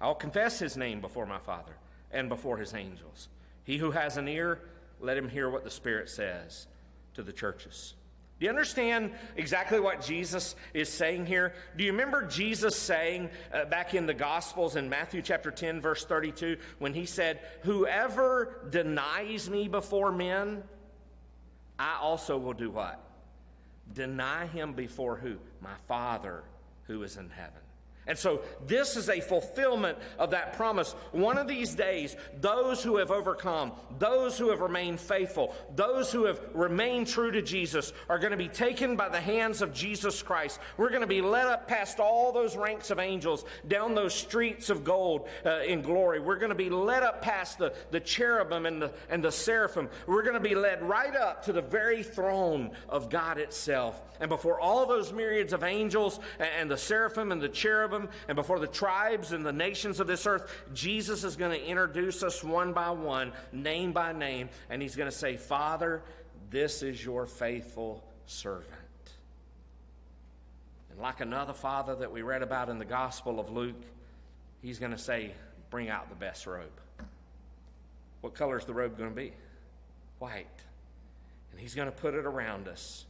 I 0.00 0.06
will 0.06 0.14
confess 0.14 0.58
his 0.58 0.76
name 0.76 1.00
before 1.00 1.26
my 1.26 1.38
Father 1.38 1.72
and 2.10 2.28
before 2.28 2.56
his 2.56 2.74
angels. 2.74 3.28
He 3.64 3.78
who 3.78 3.90
has 3.90 4.16
an 4.16 4.28
ear, 4.28 4.60
let 5.00 5.16
him 5.16 5.28
hear 5.28 5.48
what 5.50 5.64
the 5.64 5.70
Spirit 5.70 6.08
says 6.08 6.66
to 7.14 7.22
the 7.22 7.32
churches. 7.32 7.94
Do 8.40 8.46
you 8.46 8.50
understand 8.50 9.12
exactly 9.36 9.78
what 9.80 10.00
Jesus 10.00 10.56
is 10.72 10.88
saying 10.88 11.26
here? 11.26 11.52
Do 11.76 11.84
you 11.84 11.92
remember 11.92 12.22
Jesus 12.26 12.74
saying 12.74 13.28
uh, 13.52 13.66
back 13.66 13.92
in 13.92 14.06
the 14.06 14.14
Gospels 14.14 14.76
in 14.76 14.88
Matthew 14.88 15.20
chapter 15.20 15.50
10, 15.50 15.82
verse 15.82 16.06
32, 16.06 16.56
when 16.78 16.94
he 16.94 17.04
said, 17.04 17.40
Whoever 17.64 18.66
denies 18.70 19.50
me 19.50 19.68
before 19.68 20.10
men, 20.10 20.62
I 21.78 21.98
also 22.00 22.38
will 22.38 22.54
do 22.54 22.70
what? 22.70 22.98
Deny 23.92 24.46
him 24.46 24.72
before 24.72 25.16
who? 25.16 25.36
My 25.60 25.74
Father 25.86 26.42
who 26.86 27.02
is 27.02 27.18
in 27.18 27.28
heaven. 27.28 27.60
And 28.10 28.18
so, 28.18 28.40
this 28.66 28.96
is 28.96 29.08
a 29.08 29.20
fulfillment 29.20 29.96
of 30.18 30.32
that 30.32 30.54
promise. 30.54 30.96
One 31.12 31.38
of 31.38 31.46
these 31.46 31.76
days, 31.76 32.16
those 32.40 32.82
who 32.82 32.96
have 32.96 33.12
overcome, 33.12 33.70
those 34.00 34.36
who 34.36 34.50
have 34.50 34.60
remained 34.60 34.98
faithful, 34.98 35.54
those 35.76 36.10
who 36.10 36.24
have 36.24 36.40
remained 36.52 37.06
true 37.06 37.30
to 37.30 37.40
Jesus 37.40 37.92
are 38.08 38.18
going 38.18 38.32
to 38.32 38.36
be 38.36 38.48
taken 38.48 38.96
by 38.96 39.08
the 39.08 39.20
hands 39.20 39.62
of 39.62 39.72
Jesus 39.72 40.24
Christ. 40.24 40.58
We're 40.76 40.88
going 40.88 41.02
to 41.02 41.06
be 41.06 41.20
led 41.20 41.46
up 41.46 41.68
past 41.68 42.00
all 42.00 42.32
those 42.32 42.56
ranks 42.56 42.90
of 42.90 42.98
angels, 42.98 43.44
down 43.68 43.94
those 43.94 44.12
streets 44.12 44.70
of 44.70 44.82
gold 44.82 45.28
uh, 45.46 45.60
in 45.60 45.80
glory. 45.80 46.18
We're 46.18 46.38
going 46.38 46.48
to 46.48 46.56
be 46.56 46.68
led 46.68 47.04
up 47.04 47.22
past 47.22 47.58
the, 47.58 47.74
the 47.92 48.00
cherubim 48.00 48.66
and 48.66 48.82
the, 48.82 48.92
and 49.08 49.22
the 49.22 49.30
seraphim. 49.30 49.88
We're 50.08 50.22
going 50.22 50.34
to 50.34 50.40
be 50.40 50.56
led 50.56 50.82
right 50.82 51.14
up 51.14 51.44
to 51.44 51.52
the 51.52 51.62
very 51.62 52.02
throne 52.02 52.72
of 52.88 53.08
God 53.08 53.38
itself. 53.38 54.02
And 54.18 54.28
before 54.28 54.60
all 54.60 54.84
those 54.84 55.12
myriads 55.12 55.52
of 55.52 55.62
angels 55.62 56.18
and, 56.40 56.48
and 56.58 56.70
the 56.70 56.76
seraphim 56.76 57.30
and 57.30 57.40
the 57.40 57.48
cherubim, 57.48 57.99
and 58.28 58.36
before 58.36 58.58
the 58.58 58.66
tribes 58.66 59.32
and 59.32 59.44
the 59.44 59.52
nations 59.52 60.00
of 60.00 60.06
this 60.06 60.26
earth, 60.26 60.50
Jesus 60.72 61.24
is 61.24 61.36
going 61.36 61.58
to 61.58 61.64
introduce 61.64 62.22
us 62.22 62.42
one 62.42 62.72
by 62.72 62.90
one, 62.90 63.32
name 63.52 63.92
by 63.92 64.12
name, 64.12 64.48
and 64.68 64.80
he's 64.80 64.96
going 64.96 65.10
to 65.10 65.16
say, 65.16 65.36
Father, 65.36 66.02
this 66.50 66.82
is 66.82 67.04
your 67.04 67.26
faithful 67.26 68.04
servant. 68.26 68.66
And 70.90 71.00
like 71.00 71.20
another 71.20 71.52
father 71.52 71.94
that 71.96 72.12
we 72.12 72.22
read 72.22 72.42
about 72.42 72.68
in 72.68 72.78
the 72.78 72.84
Gospel 72.84 73.40
of 73.40 73.50
Luke, 73.50 73.82
he's 74.62 74.78
going 74.78 74.92
to 74.92 74.98
say, 74.98 75.32
Bring 75.70 75.88
out 75.88 76.08
the 76.08 76.16
best 76.16 76.46
robe. 76.46 76.68
What 78.20 78.34
color 78.34 78.58
is 78.58 78.64
the 78.64 78.74
robe 78.74 78.98
going 78.98 79.10
to 79.10 79.16
be? 79.16 79.32
White. 80.18 80.46
And 81.52 81.60
he's 81.60 81.74
going 81.74 81.86
to 81.86 81.96
put 81.96 82.14
it 82.14 82.26
around 82.26 82.68
us. 82.68 83.06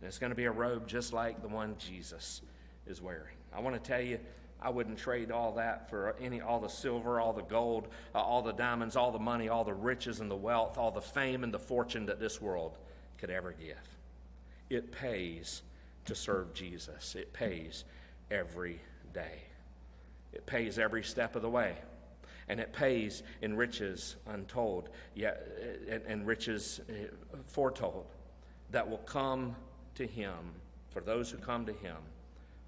And 0.00 0.08
it's 0.08 0.18
going 0.18 0.30
to 0.30 0.36
be 0.36 0.44
a 0.44 0.50
robe 0.50 0.88
just 0.88 1.12
like 1.12 1.40
the 1.42 1.48
one 1.48 1.76
Jesus 1.78 2.42
is 2.86 3.00
wearing. 3.00 3.36
I 3.54 3.60
want 3.60 3.82
to 3.82 3.88
tell 3.88 4.00
you, 4.00 4.18
I 4.60 4.70
wouldn't 4.70 4.98
trade 4.98 5.30
all 5.32 5.52
that 5.54 5.90
for 5.90 6.14
any 6.20 6.40
all 6.40 6.60
the 6.60 6.68
silver, 6.68 7.20
all 7.20 7.32
the 7.32 7.42
gold, 7.42 7.88
uh, 8.14 8.20
all 8.20 8.42
the 8.42 8.52
diamonds, 8.52 8.94
all 8.94 9.10
the 9.10 9.18
money, 9.18 9.48
all 9.48 9.64
the 9.64 9.74
riches 9.74 10.20
and 10.20 10.30
the 10.30 10.36
wealth, 10.36 10.78
all 10.78 10.92
the 10.92 11.00
fame 11.00 11.42
and 11.42 11.52
the 11.52 11.58
fortune 11.58 12.06
that 12.06 12.20
this 12.20 12.40
world 12.40 12.78
could 13.18 13.30
ever 13.30 13.52
give. 13.52 13.76
It 14.70 14.92
pays 14.92 15.62
to 16.04 16.14
serve 16.14 16.54
Jesus. 16.54 17.14
It 17.16 17.32
pays 17.32 17.84
every 18.30 18.80
day. 19.12 19.42
It 20.32 20.46
pays 20.46 20.78
every 20.78 21.02
step 21.02 21.34
of 21.34 21.42
the 21.42 21.50
way. 21.50 21.76
And 22.48 22.60
it 22.60 22.72
pays 22.72 23.22
in 23.40 23.56
riches 23.56 24.16
untold, 24.26 24.90
yet 25.14 25.46
and 26.06 26.26
riches 26.26 26.80
uh, 26.88 27.36
foretold 27.46 28.06
that 28.70 28.88
will 28.88 28.98
come 28.98 29.54
to 29.94 30.06
him 30.06 30.34
for 30.90 31.00
those 31.00 31.30
who 31.30 31.38
come 31.38 31.66
to 31.66 31.72
him 31.72 31.96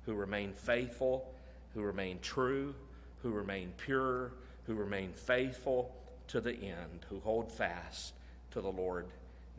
who 0.07 0.15
remain 0.15 0.53
faithful, 0.53 1.33
who 1.75 1.83
remain 1.83 2.19
true, 2.21 2.75
who 3.23 3.31
remain 3.31 3.73
pure, 3.77 4.33
who 4.67 4.75
remain 4.75 5.13
faithful 5.13 5.95
to 6.29 6.41
the 6.41 6.53
end, 6.53 7.07
who 7.09 7.21
hold 7.21 7.51
fast 7.51 8.15
to 8.51 8.61
the 8.61 8.71
Lord 8.71 9.07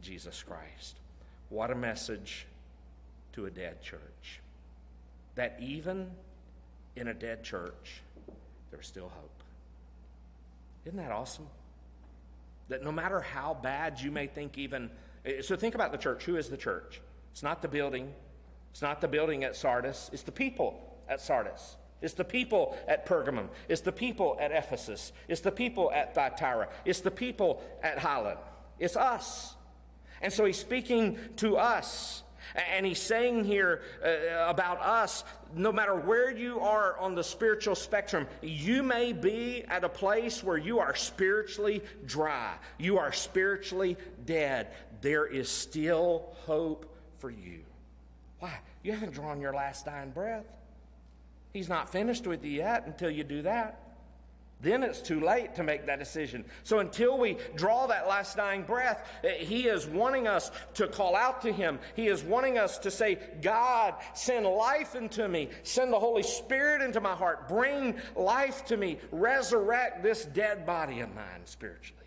Jesus 0.02 0.44
Christ. 0.44 1.00
What 1.50 1.72
a 1.72 1.76
message 1.76 2.46
to 3.34 3.46
a 3.46 3.50
dead 3.50 3.82
church. 3.82 4.42
That 5.36 5.58
even 5.60 6.12
in 6.96 7.08
a 7.08 7.14
dead 7.14 7.44
church, 7.44 8.02
there's 8.72 8.88
still 8.88 9.10
hope. 9.10 9.44
Isn't 10.86 10.98
that 10.98 11.12
awesome? 11.12 11.48
That 12.70 12.84
no 12.84 12.92
matter 12.92 13.20
how 13.20 13.58
bad 13.62 14.00
you 14.00 14.12
may 14.12 14.28
think, 14.28 14.58
even. 14.58 14.90
So 15.42 15.56
think 15.56 15.76
about 15.76 15.92
the 15.92 15.98
church. 15.98 16.24
Who 16.26 16.38
is 16.38 16.50
the 16.50 16.58
church? 16.58 17.02
It's 17.32 17.44
not 17.44 17.62
the 17.62 17.68
building, 17.68 18.14
it's 18.76 18.82
not 18.82 19.00
the 19.00 19.08
building 19.08 19.46
at 19.46 19.56
Sardis, 19.56 20.10
it's 20.12 20.24
the 20.24 20.34
people 20.34 21.00
at 21.08 21.22
Sardis. 21.22 21.78
It's 22.02 22.14
the 22.14 22.26
people 22.26 22.78
at 22.90 23.06
Pergamum. 23.06 23.48
It's 23.70 23.80
the 23.80 23.94
people 23.94 24.36
at 24.38 24.52
Ephesus. 24.52 25.14
It's 25.30 25.40
the 25.40 25.50
people 25.50 25.94
at 25.94 26.14
Thyatira. 26.14 26.68
It's 26.84 27.00
the 27.00 27.10
people 27.10 27.64
at 27.82 27.98
Highland. 27.98 28.38
It's 28.78 28.98
us. 28.98 29.56
And 30.22 30.34
so 30.34 30.44
he's 30.44 30.60
speaking 30.60 31.18
to 31.38 31.56
us. 31.56 32.24
And 32.70 32.86
he's 32.86 33.00
saying 33.00 33.46
here 33.46 33.82
uh, 34.04 34.50
about 34.50 34.82
us 34.82 35.24
no 35.54 35.72
matter 35.72 35.96
where 35.96 36.30
you 36.30 36.60
are 36.60 36.98
on 36.98 37.16
the 37.16 37.24
spiritual 37.24 37.76
spectrum, 37.76 38.28
you 38.42 38.84
may 38.84 39.14
be 39.14 39.64
at 39.70 39.86
a 39.86 39.90
place 39.90 40.44
where 40.44 40.58
you 40.58 40.80
are 40.80 40.96
spiritually 40.96 41.82
dry, 42.06 42.56
you 42.78 42.98
are 42.98 43.14
spiritually 43.14 43.96
dead. 44.26 44.68
There 45.00 45.26
is 45.26 45.48
still 45.48 46.36
hope 46.46 46.94
for 47.20 47.30
you. 47.30 47.65
Why? 48.46 48.60
You 48.84 48.92
haven't 48.92 49.14
drawn 49.14 49.42
your 49.42 49.56
last 49.56 49.86
dying 49.86 50.12
breath. 50.12 50.46
He's 51.52 51.68
not 51.68 51.90
finished 51.92 52.28
with 52.28 52.46
you 52.46 52.52
yet 52.52 52.86
until 52.86 53.10
you 53.10 53.24
do 53.24 53.42
that. 53.42 53.82
then 54.62 54.84
it's 54.84 55.02
too 55.02 55.20
late 55.20 55.56
to 55.56 55.64
make 55.64 55.88
that 55.88 56.00
decision. 56.00 56.46
So 56.64 56.78
until 56.80 57.18
we 57.18 57.38
draw 57.56 57.88
that 57.88 58.08
last 58.08 58.38
dying 58.38 58.64
breath, 58.64 59.04
eh, 59.24 59.44
He 59.44 59.68
is 59.68 59.88
wanting 59.88 60.28
us 60.28 60.52
to 60.76 60.88
call 60.88 61.16
out 61.16 61.42
to 61.42 61.52
Him. 61.52 61.80
He 61.96 62.08
is 62.08 62.24
wanting 62.24 62.58
us 62.60 62.78
to 62.80 62.92
say, 62.92 63.18
God, 63.42 63.96
send 64.14 64.46
life 64.46 64.96
into 64.96 65.28
me. 65.28 65.50
Send 65.64 65.92
the 65.92 66.00
Holy 66.00 66.24
Spirit 66.24 66.82
into 66.84 67.02
my 67.02 67.16
heart. 67.16 67.50
Bring 67.50 67.96
life 68.16 68.64
to 68.66 68.78
me. 68.78 69.00
Resurrect 69.12 70.04
this 70.04 70.24
dead 70.26 70.66
body 70.68 71.00
of 71.00 71.14
mine 71.16 71.42
spiritually. 71.46 72.05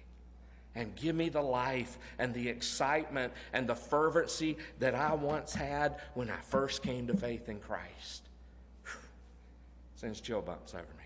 And 0.79 0.95
give 0.95 1.17
me 1.17 1.29
the 1.29 1.43
life 1.43 1.99
and 2.21 2.33
the 2.33 2.49
excitement 2.49 3.33
and 3.53 3.69
the 3.69 3.75
fervency 3.75 4.59
that 4.79 4.95
I 4.95 5.13
once 5.13 5.53
had 5.53 5.97
when 6.15 6.31
I 6.31 6.37
first 6.37 6.85
came 6.85 7.09
to 7.09 7.17
faith 7.17 7.49
in 7.49 7.59
Christ. 7.59 8.29
Sends 9.97 10.21
chill 10.21 10.41
bumps 10.41 10.75
over 10.75 10.85
me. 10.85 11.05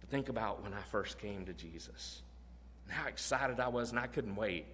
But 0.00 0.08
think 0.08 0.28
about 0.28 0.62
when 0.62 0.72
I 0.72 0.82
first 0.82 1.18
came 1.18 1.44
to 1.46 1.52
Jesus 1.52 2.22
and 2.84 2.94
how 2.94 3.08
excited 3.08 3.58
I 3.58 3.66
was, 3.66 3.90
and 3.90 3.98
I 3.98 4.06
couldn't 4.06 4.36
wait 4.36 4.66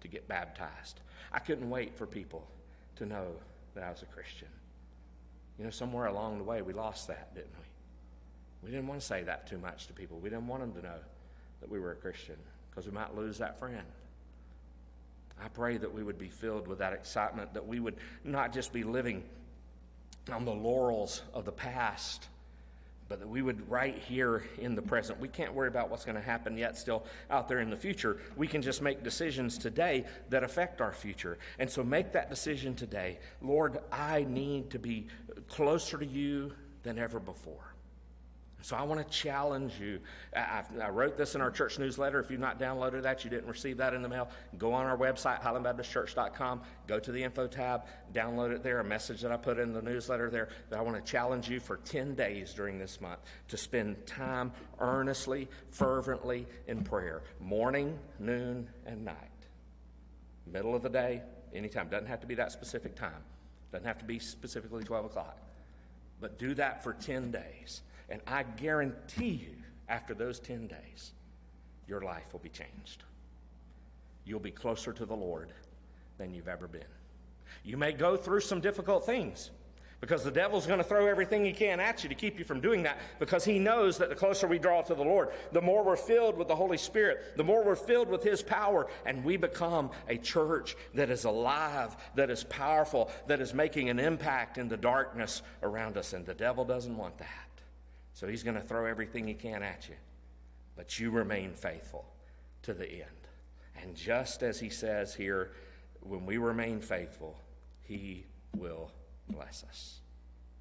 to 0.00 0.08
get 0.08 0.26
baptized. 0.26 1.00
I 1.30 1.38
couldn't 1.38 1.68
wait 1.68 1.94
for 1.94 2.06
people 2.06 2.48
to 2.96 3.04
know 3.04 3.26
that 3.74 3.84
I 3.84 3.90
was 3.90 4.00
a 4.00 4.06
Christian. 4.06 4.48
You 5.58 5.64
know, 5.64 5.70
somewhere 5.70 6.06
along 6.06 6.38
the 6.38 6.44
way, 6.44 6.62
we 6.62 6.72
lost 6.72 7.06
that, 7.08 7.34
didn't 7.34 7.52
we? 7.52 8.66
We 8.66 8.70
didn't 8.70 8.86
want 8.86 9.02
to 9.02 9.06
say 9.06 9.22
that 9.24 9.46
too 9.46 9.58
much 9.58 9.88
to 9.88 9.92
people. 9.92 10.18
We 10.20 10.30
didn't 10.30 10.46
want 10.46 10.62
them 10.62 10.72
to 10.80 10.88
know 10.88 11.00
that 11.60 11.70
we 11.70 11.78
were 11.78 11.92
a 11.92 11.96
Christian 11.96 12.36
because 12.72 12.86
we 12.86 12.92
might 12.92 13.14
lose 13.14 13.38
that 13.38 13.58
friend. 13.58 13.86
I 15.42 15.48
pray 15.48 15.76
that 15.76 15.92
we 15.92 16.02
would 16.02 16.18
be 16.18 16.28
filled 16.28 16.66
with 16.68 16.78
that 16.78 16.92
excitement, 16.92 17.54
that 17.54 17.66
we 17.66 17.80
would 17.80 17.96
not 18.24 18.52
just 18.52 18.72
be 18.72 18.84
living 18.84 19.22
on 20.32 20.44
the 20.44 20.52
laurels 20.52 21.22
of 21.34 21.44
the 21.44 21.52
past, 21.52 22.28
but 23.08 23.18
that 23.18 23.28
we 23.28 23.42
would 23.42 23.68
right 23.68 23.98
here 23.98 24.44
in 24.58 24.74
the 24.74 24.82
present. 24.82 25.18
We 25.20 25.28
can't 25.28 25.52
worry 25.52 25.68
about 25.68 25.90
what's 25.90 26.04
going 26.04 26.14
to 26.14 26.22
happen 26.22 26.56
yet, 26.56 26.78
still 26.78 27.04
out 27.30 27.48
there 27.48 27.58
in 27.58 27.70
the 27.70 27.76
future. 27.76 28.18
We 28.36 28.46
can 28.46 28.62
just 28.62 28.80
make 28.80 29.02
decisions 29.02 29.58
today 29.58 30.06
that 30.30 30.44
affect 30.44 30.80
our 30.80 30.92
future. 30.92 31.38
And 31.58 31.68
so 31.68 31.82
make 31.82 32.12
that 32.12 32.30
decision 32.30 32.74
today. 32.74 33.18
Lord, 33.42 33.80
I 33.90 34.24
need 34.28 34.70
to 34.70 34.78
be 34.78 35.08
closer 35.48 35.98
to 35.98 36.06
you 36.06 36.52
than 36.84 36.98
ever 36.98 37.18
before. 37.18 37.71
So 38.62 38.76
I 38.76 38.82
want 38.82 39.06
to 39.06 39.12
challenge 39.12 39.74
you. 39.80 40.00
I, 40.34 40.88
wrote 40.88 41.16
this 41.18 41.34
in 41.34 41.40
our 41.40 41.50
church 41.50 41.78
newsletter. 41.78 42.20
If 42.20 42.30
you've 42.30 42.40
not 42.40 42.60
downloaded 42.60 43.02
that, 43.02 43.24
you 43.24 43.30
didn't 43.30 43.48
receive 43.48 43.76
that 43.78 43.92
in 43.92 44.02
the 44.02 44.08
mail, 44.08 44.30
go 44.56 44.72
on 44.72 44.86
our 44.86 44.96
website, 44.96 45.42
highlandbaptistchurch.com, 45.42 46.62
go 46.86 47.00
to 47.00 47.12
the 47.12 47.22
info 47.22 47.48
tab, 47.48 47.82
download 48.12 48.52
it 48.52 48.62
there, 48.62 48.80
a 48.80 48.84
message 48.84 49.20
that 49.22 49.32
I 49.32 49.36
put 49.36 49.58
in 49.58 49.72
the 49.72 49.82
newsletter 49.82 50.30
there 50.30 50.48
that 50.70 50.78
I 50.78 50.82
want 50.82 51.04
to 51.04 51.10
challenge 51.10 51.48
you 51.48 51.58
for 51.58 51.78
10 51.78 52.14
days 52.14 52.54
during 52.54 52.78
this 52.78 53.00
month 53.00 53.20
to 53.48 53.56
spend 53.56 54.06
time 54.06 54.52
earnestly, 54.78 55.48
fervently 55.70 56.46
in 56.68 56.84
prayer, 56.84 57.22
morning, 57.40 57.98
noon, 58.20 58.68
and 58.86 59.04
night. 59.04 59.16
Middle 60.46 60.74
of 60.74 60.82
the 60.82 60.88
day, 60.88 61.22
anytime. 61.54 61.88
Doesn't 61.88 62.06
have 62.06 62.20
to 62.20 62.26
be 62.26 62.34
that 62.36 62.52
specific 62.52 62.94
time. 62.94 63.22
Doesn't 63.72 63.86
have 63.86 63.98
to 63.98 64.04
be 64.04 64.18
specifically 64.18 64.84
12 64.84 65.06
o'clock. 65.06 65.38
But 66.20 66.38
do 66.38 66.54
that 66.54 66.84
for 66.84 66.92
10 66.92 67.30
days. 67.30 67.82
And 68.12 68.20
I 68.26 68.42
guarantee 68.42 69.30
you, 69.30 69.54
after 69.88 70.12
those 70.12 70.38
10 70.38 70.66
days, 70.66 71.12
your 71.88 72.02
life 72.02 72.30
will 72.32 72.40
be 72.40 72.50
changed. 72.50 73.04
You'll 74.26 74.38
be 74.38 74.50
closer 74.50 74.92
to 74.92 75.06
the 75.06 75.16
Lord 75.16 75.50
than 76.18 76.34
you've 76.34 76.46
ever 76.46 76.68
been. 76.68 76.84
You 77.64 77.78
may 77.78 77.92
go 77.92 78.18
through 78.18 78.40
some 78.40 78.60
difficult 78.60 79.06
things 79.06 79.50
because 80.02 80.24
the 80.24 80.30
devil's 80.30 80.66
going 80.66 80.78
to 80.78 80.84
throw 80.84 81.06
everything 81.06 81.42
he 81.42 81.52
can 81.52 81.80
at 81.80 82.02
you 82.02 82.08
to 82.10 82.14
keep 82.14 82.38
you 82.38 82.44
from 82.44 82.60
doing 82.60 82.82
that 82.82 82.98
because 83.18 83.46
he 83.46 83.58
knows 83.58 83.96
that 83.96 84.10
the 84.10 84.14
closer 84.14 84.46
we 84.46 84.58
draw 84.58 84.82
to 84.82 84.94
the 84.94 85.02
Lord, 85.02 85.30
the 85.52 85.62
more 85.62 85.82
we're 85.82 85.96
filled 85.96 86.36
with 86.36 86.48
the 86.48 86.56
Holy 86.56 86.76
Spirit, 86.76 87.38
the 87.38 87.44
more 87.44 87.64
we're 87.64 87.76
filled 87.76 88.08
with 88.08 88.22
his 88.22 88.42
power, 88.42 88.88
and 89.06 89.24
we 89.24 89.38
become 89.38 89.90
a 90.08 90.18
church 90.18 90.76
that 90.92 91.08
is 91.08 91.24
alive, 91.24 91.96
that 92.14 92.28
is 92.28 92.44
powerful, 92.44 93.10
that 93.26 93.40
is 93.40 93.54
making 93.54 93.88
an 93.88 93.98
impact 93.98 94.58
in 94.58 94.68
the 94.68 94.76
darkness 94.76 95.40
around 95.62 95.96
us. 95.96 96.12
And 96.12 96.26
the 96.26 96.34
devil 96.34 96.66
doesn't 96.66 96.96
want 96.96 97.16
that. 97.16 97.51
So 98.14 98.26
he's 98.26 98.42
going 98.42 98.56
to 98.56 98.62
throw 98.62 98.86
everything 98.86 99.26
he 99.26 99.34
can 99.34 99.62
at 99.62 99.88
you. 99.88 99.94
But 100.76 100.98
you 100.98 101.10
remain 101.10 101.52
faithful 101.52 102.04
to 102.62 102.74
the 102.74 102.90
end. 102.90 103.04
And 103.82 103.94
just 103.96 104.42
as 104.42 104.60
he 104.60 104.68
says 104.68 105.14
here, 105.14 105.52
when 106.00 106.26
we 106.26 106.36
remain 106.36 106.80
faithful, 106.80 107.38
he 107.82 108.24
will 108.56 108.90
bless 109.28 109.64
us. 109.68 110.00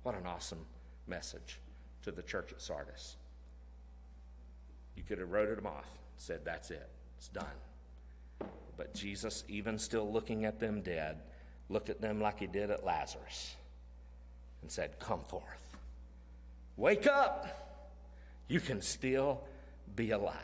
What 0.04 0.16
an 0.16 0.26
awesome 0.26 0.66
message 1.08 1.60
to 2.04 2.12
the 2.12 2.22
church 2.22 2.52
at 2.52 2.62
Sardis. 2.62 3.18
You 4.96 5.04
could 5.04 5.20
have 5.20 5.32
wrote 5.32 5.56
them 5.56 5.68
off, 5.68 5.90
said, 6.18 6.42
That's 6.44 6.72
it, 6.72 6.90
it's 7.18 7.28
done. 7.28 7.46
But 8.78 8.94
Jesus, 8.94 9.44
even 9.48 9.78
still 9.78 10.12
looking 10.12 10.46
at 10.46 10.60
them 10.60 10.82
dead, 10.82 11.22
looked 11.70 11.90
at 11.90 12.02
them 12.02 12.20
like 12.20 12.40
he 12.40 12.48
did 12.48 12.72
at 12.72 12.84
Lazarus 12.84 13.56
and 14.62 14.72
said, 14.72 15.00
Come 15.00 15.22
forth. 15.22 15.71
Wake 16.78 17.08
up. 17.08 17.48
You 18.48 18.60
can 18.60 18.82
still 18.82 19.42
be 19.96 20.12
alive, 20.12 20.36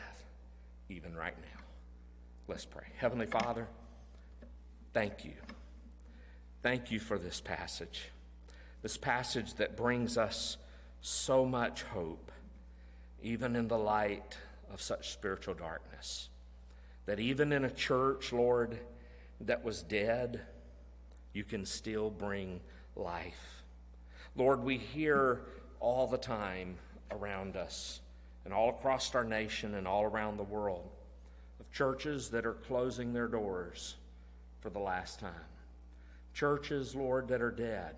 even 0.89 1.15
right 1.15 1.37
now. 1.37 1.61
Let's 2.47 2.65
pray. 2.65 2.85
Heavenly 2.97 3.25
Father, 3.25 3.67
thank 4.93 5.25
you. 5.25 5.33
Thank 6.61 6.91
you 6.91 6.99
for 6.99 7.17
this 7.17 7.41
passage. 7.41 8.09
This 8.81 8.97
passage 8.97 9.55
that 9.55 9.75
brings 9.75 10.17
us 10.17 10.57
so 11.01 11.45
much 11.45 11.83
hope, 11.83 12.31
even 13.21 13.55
in 13.55 13.67
the 13.67 13.77
light 13.77 14.37
of 14.71 14.81
such 14.81 15.11
spiritual 15.11 15.53
darkness. 15.53 16.29
That 17.05 17.19
even 17.19 17.51
in 17.51 17.65
a 17.65 17.69
church, 17.69 18.31
Lord, 18.33 18.79
that 19.41 19.63
was 19.63 19.83
dead, 19.83 20.41
you 21.33 21.43
can 21.43 21.65
still 21.65 22.09
bring 22.09 22.61
life. 22.95 23.63
Lord, 24.35 24.63
we 24.63 24.77
hear 24.77 25.41
all 25.79 26.07
the 26.07 26.17
time 26.17 26.75
around 27.11 27.55
us 27.55 27.99
and 28.45 28.53
all 28.53 28.69
across 28.69 29.13
our 29.15 29.23
nation 29.23 29.75
and 29.75 29.87
all 29.87 30.03
around 30.03 30.37
the 30.37 30.43
world 30.43 30.89
of 31.59 31.71
churches 31.71 32.29
that 32.29 32.45
are 32.45 32.53
closing 32.53 33.13
their 33.13 33.27
doors 33.27 33.95
for 34.61 34.69
the 34.69 34.79
last 34.79 35.19
time. 35.19 35.33
Churches, 36.33 36.95
Lord, 36.95 37.27
that 37.29 37.41
are 37.41 37.51
dead. 37.51 37.95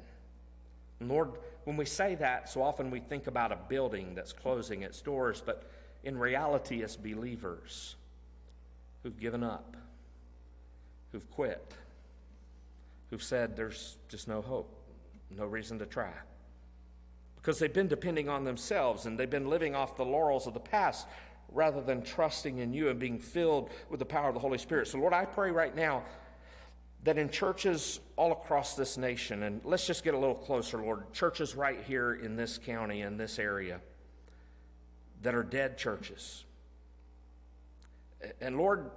And 1.00 1.10
Lord, 1.10 1.32
when 1.66 1.78
we 1.78 1.86
say 1.86 2.16
that, 2.16 2.50
so 2.50 2.62
often 2.62 2.90
we 2.90 3.00
think 3.00 3.28
about 3.28 3.52
a 3.52 3.58
building 3.68 4.16
that's 4.16 4.34
closing 4.34 4.84
its 4.84 5.02
doors, 5.02 5.44
but 5.46 5.64
in 6.04 6.18
reality, 6.18 6.82
it's 6.82 6.96
believers 6.96 7.96
who've 9.04 9.20
given 9.20 9.44
up, 9.44 9.78
who've 11.12 11.30
quit, 11.32 11.74
who've 13.10 13.24
said 13.24 13.56
there's 13.56 13.98
just 14.08 14.28
no 14.28 14.42
hope, 14.42 14.74
no 15.38 15.46
reason 15.46 15.80
to 15.80 15.86
try 15.86 16.12
because 17.42 17.60
they've 17.60 17.74
been 17.74 17.88
depending 17.88 18.28
on 18.30 18.44
themselves 18.44 19.06
and 19.06 19.18
they've 19.18 19.30
been 19.30 19.50
living 19.50 19.76
off 19.76 19.96
the 19.96 20.06
laurels 20.06 20.46
of 20.48 20.54
the 20.54 20.60
past 20.60 21.08
rather 21.52 21.82
than 21.82 22.02
trusting 22.04 22.58
in 22.60 22.74
you 22.74 22.90
and 22.90 23.00
being 23.00 23.18
filled 23.18 23.70
with 23.90 24.00
the 24.00 24.06
power 24.06 24.28
of 24.28 24.34
the 24.34 24.40
Holy 24.40 24.58
Spirit. 24.58 24.88
So, 24.88 25.00
Lord, 25.00 25.14
I 25.14 25.26
pray 25.26 25.52
right 25.52 25.76
now 25.76 26.04
that 27.06 27.18
in 27.18 27.30
churches 27.30 28.02
all 28.18 28.32
across 28.32 28.76
this 28.76 28.98
nation, 28.98 29.44
and 29.44 29.62
let's 29.64 29.88
just 29.88 30.04
get 30.04 30.14
a 30.14 30.18
little 30.18 30.36
closer, 30.36 30.78
Lord, 30.78 31.12
churches 31.14 31.56
right 31.56 31.82
here 31.88 32.14
in 32.14 32.36
this 32.36 32.58
county, 32.58 33.02
in 33.02 33.18
this 33.18 33.40
area, 33.40 33.80
that 35.22 35.34
are 35.34 35.44
dead 35.44 35.78
churches. 35.78 36.44
And 38.42 38.58
Lord, 38.58 38.92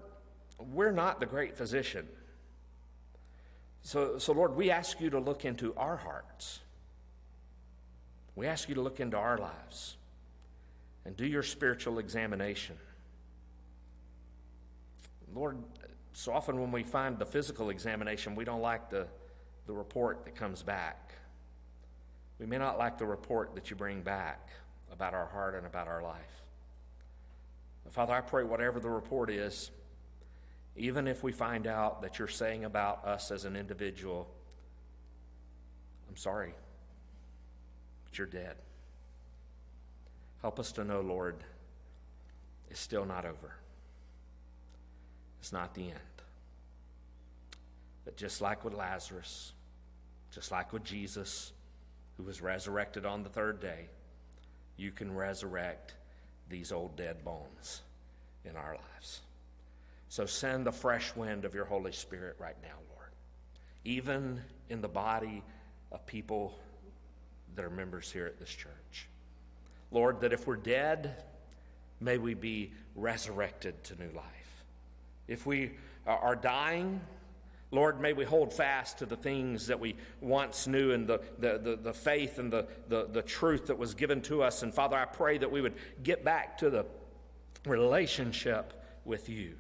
we're 0.59 0.93
not 0.93 1.21
the 1.21 1.27
great 1.27 1.57
physician. 1.57 2.09
So, 3.83 4.19
so 4.19 4.33
Lord, 4.33 4.57
we 4.57 4.71
ask 4.71 5.01
you 5.01 5.11
to 5.11 5.21
look 5.21 5.45
into 5.45 5.75
our 5.77 5.97
hearts. 5.97 6.61
We 8.35 8.47
ask 8.47 8.69
you 8.69 8.75
to 8.77 8.81
look 8.81 9.01
into 9.01 9.17
our 9.17 9.39
lives 9.39 9.97
and 11.05 11.17
do 11.17 11.27
your 11.27 11.43
spiritual 11.43 11.99
examination. 11.99 12.77
Lord, 15.35 15.59
so 16.13 16.33
often 16.33 16.61
when 16.61 16.73
we 16.73 16.83
find 16.83 17.19
the 17.19 17.27
physical 17.27 17.71
examination, 17.71 18.35
we 18.35 18.45
don't 18.45 18.61
like 18.61 18.91
the, 18.91 19.07
the 19.67 19.73
report 19.73 20.25
that 20.25 20.37
comes 20.37 20.63
back. 20.63 21.15
We 22.39 22.47
may 22.47 22.59
not 22.59 22.79
like 22.79 22.99
the 22.99 23.07
report 23.07 23.55
that 23.55 23.71
you 23.71 23.77
bring 23.77 24.03
back 24.03 24.49
about 24.91 25.15
our 25.15 25.27
heart 25.27 25.55
and 25.55 25.67
about 25.67 25.89
our 25.89 26.03
life. 26.03 26.43
But 27.85 27.93
Father, 27.93 28.13
I 28.13 28.21
pray 28.21 28.45
whatever 28.45 28.81
the 28.81 28.91
report 28.91 29.31
is, 29.31 29.71
even 30.77 31.07
if 31.07 31.23
we 31.23 31.33
find 31.33 31.67
out 31.67 32.03
that 32.03 32.19
you're 32.19 32.29
saying 32.29 32.65
about 32.65 33.07
us 33.07 33.31
as 33.31 33.45
an 33.45 33.57
individual, 33.57 34.29
I'm 36.09 36.17
sorry 36.17 36.55
but 38.13 38.19
you're 38.19 38.27
dead. 38.27 38.57
Help 40.43 40.61
us 40.61 40.71
to 40.73 40.85
know, 40.85 41.01
Lord, 41.01 41.37
it's 42.69 42.79
still 42.79 43.07
not 43.07 43.25
over. 43.25 43.55
It's 45.41 45.51
not 45.51 45.75
the 45.75 45.85
end. 45.85 45.99
But 48.05 48.19
just 48.19 48.43
like 48.43 48.65
with 48.65 48.75
Lazarus, 48.75 49.53
just 50.31 50.51
like 50.51 50.75
with 50.75 50.85
Jesus, 50.85 51.53
who 52.19 52.25
was 52.25 52.43
resurrected 52.43 53.07
on 53.07 53.23
the 53.23 53.31
third 53.31 53.61
day, 53.61 53.89
you 54.77 54.91
can 54.91 55.15
resurrect 55.15 55.95
these 56.51 56.71
old 56.71 56.97
dead 56.97 57.25
bones 57.25 57.81
in 58.45 58.57
our 58.57 58.75
lives. 58.75 59.21
So 60.11 60.27
send 60.27 60.67
the 60.67 60.73
fresh 60.73 61.17
wind 61.17 61.47
of 61.47 61.55
your 61.55 61.65
Holy 61.65 61.93
Spirit 61.93 62.37
right 62.39 62.57
now, 62.61 62.77
Lord, 62.95 63.13
even 63.87 64.43
in 64.69 64.83
the 64.83 64.89
body 64.89 65.43
of 65.91 66.05
people 66.05 66.59
that 67.57 67.65
are 67.65 67.71
members 67.71 68.11
here 68.11 68.27
at 68.27 68.39
this 68.39 68.51
church. 68.51 69.09
Lord, 69.91 70.21
that 70.21 70.33
if 70.33 70.47
we're 70.47 70.57
dead, 70.57 71.23
may 72.01 72.19
we 72.19 72.35
be 72.35 72.73
resurrected 72.95 73.83
to 73.85 73.95
new 73.97 74.11
life. 74.15 74.65
If 75.29 75.47
we 75.47 75.73
are 76.07 76.35
dying, 76.35 77.01
Lord, 77.71 78.01
may 78.01 78.13
we 78.13 78.25
hold 78.25 78.53
fast 78.53 78.99
to 78.99 79.07
the 79.07 79.17
things 79.17 79.67
that 79.69 79.81
we 79.81 79.97
once 80.21 80.67
knew 80.67 80.93
and 80.93 81.07
the, 81.07 81.21
the, 81.39 81.59
the, 81.59 81.77
the, 81.77 81.93
faith 81.95 82.39
and 82.39 82.53
the, 82.53 82.67
the, 82.89 83.09
the 83.11 83.23
truth 83.23 83.67
that 83.67 83.79
was 83.79 83.95
given 83.95 84.21
to 84.23 84.43
us. 84.43 84.63
And 84.63 84.75
Father, 84.75 84.97
I 84.97 85.07
pray 85.07 85.39
that 85.39 85.51
we 85.51 85.63
would 85.63 85.75
get 86.03 86.23
back 86.23 86.59
to 86.59 86.69
the 86.69 86.85
relationship 87.65 88.75
with 89.05 89.29
you 89.29 89.55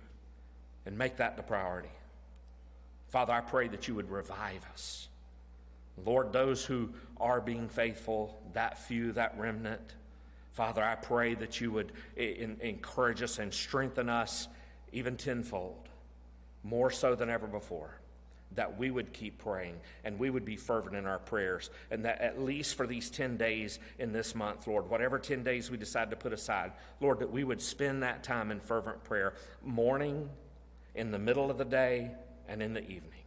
and 0.84 0.98
make 0.98 1.16
that 1.16 1.36
the 1.36 1.42
priority. 1.42 1.88
Father, 3.08 3.32
I 3.32 3.40
pray 3.40 3.68
that 3.68 3.88
you 3.88 3.94
would 3.94 4.10
revive 4.10 4.66
us. 4.72 5.08
Lord, 6.04 6.32
those 6.32 6.64
who 6.64 6.90
are 7.18 7.40
being 7.40 7.68
faithful, 7.68 8.40
that 8.54 8.78
few, 8.78 9.12
that 9.12 9.36
remnant, 9.38 9.94
Father, 10.52 10.82
I 10.82 10.96
pray 10.96 11.34
that 11.34 11.60
you 11.60 11.70
would 11.72 11.92
in, 12.16 12.58
encourage 12.60 13.22
us 13.22 13.38
and 13.38 13.52
strengthen 13.52 14.08
us 14.08 14.48
even 14.92 15.16
tenfold, 15.16 15.88
more 16.62 16.90
so 16.90 17.14
than 17.14 17.30
ever 17.30 17.46
before. 17.46 17.98
That 18.54 18.76
we 18.76 18.90
would 18.90 19.14
keep 19.14 19.38
praying 19.38 19.80
and 20.04 20.18
we 20.18 20.28
would 20.28 20.44
be 20.44 20.56
fervent 20.56 20.94
in 20.94 21.06
our 21.06 21.18
prayers, 21.18 21.70
and 21.90 22.04
that 22.04 22.20
at 22.20 22.38
least 22.38 22.74
for 22.74 22.86
these 22.86 23.08
10 23.08 23.38
days 23.38 23.78
in 23.98 24.12
this 24.12 24.34
month, 24.34 24.66
Lord, 24.66 24.90
whatever 24.90 25.18
10 25.18 25.42
days 25.42 25.70
we 25.70 25.78
decide 25.78 26.10
to 26.10 26.16
put 26.16 26.34
aside, 26.34 26.72
Lord, 27.00 27.20
that 27.20 27.32
we 27.32 27.44
would 27.44 27.62
spend 27.62 28.02
that 28.02 28.22
time 28.22 28.50
in 28.50 28.60
fervent 28.60 29.02
prayer, 29.04 29.32
morning, 29.64 30.28
in 30.94 31.10
the 31.10 31.18
middle 31.18 31.50
of 31.50 31.56
the 31.56 31.64
day, 31.64 32.10
and 32.46 32.62
in 32.62 32.74
the 32.74 32.82
evening. 32.82 33.21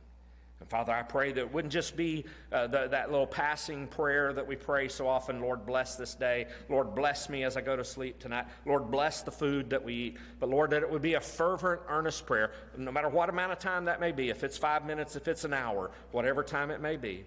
And 0.59 0.69
Father, 0.69 0.93
I 0.93 1.03
pray 1.03 1.33
that 1.33 1.41
it 1.41 1.53
wouldn't 1.53 1.73
just 1.73 1.97
be 1.97 2.25
uh, 2.51 2.67
the, 2.67 2.87
that 2.87 3.11
little 3.11 3.27
passing 3.27 3.87
prayer 3.87 4.31
that 4.31 4.47
we 4.47 4.55
pray 4.55 4.87
so 4.87 5.07
often, 5.07 5.41
Lord, 5.41 5.65
bless 5.65 5.95
this 5.95 6.15
day. 6.15 6.47
Lord, 6.69 6.95
bless 6.95 7.29
me 7.29 7.43
as 7.43 7.57
I 7.57 7.61
go 7.61 7.75
to 7.75 7.83
sleep 7.83 8.19
tonight. 8.19 8.45
Lord, 8.65 8.89
bless 8.89 9.21
the 9.21 9.31
food 9.31 9.69
that 9.71 9.83
we 9.83 9.93
eat. 9.93 10.17
But 10.39 10.49
Lord, 10.49 10.71
that 10.71 10.81
it 10.81 10.89
would 10.89 11.01
be 11.01 11.15
a 11.15 11.19
fervent, 11.19 11.81
earnest 11.89 12.25
prayer, 12.25 12.51
no 12.77 12.91
matter 12.91 13.09
what 13.09 13.27
amount 13.27 13.51
of 13.51 13.59
time 13.59 13.85
that 13.85 13.99
may 13.99 14.13
be, 14.13 14.29
if 14.29 14.43
it's 14.43 14.57
five 14.57 14.85
minutes, 14.85 15.17
if 15.17 15.27
it's 15.27 15.43
an 15.43 15.53
hour, 15.53 15.91
whatever 16.11 16.41
time 16.41 16.71
it 16.71 16.79
may 16.79 16.95
be, 16.95 17.25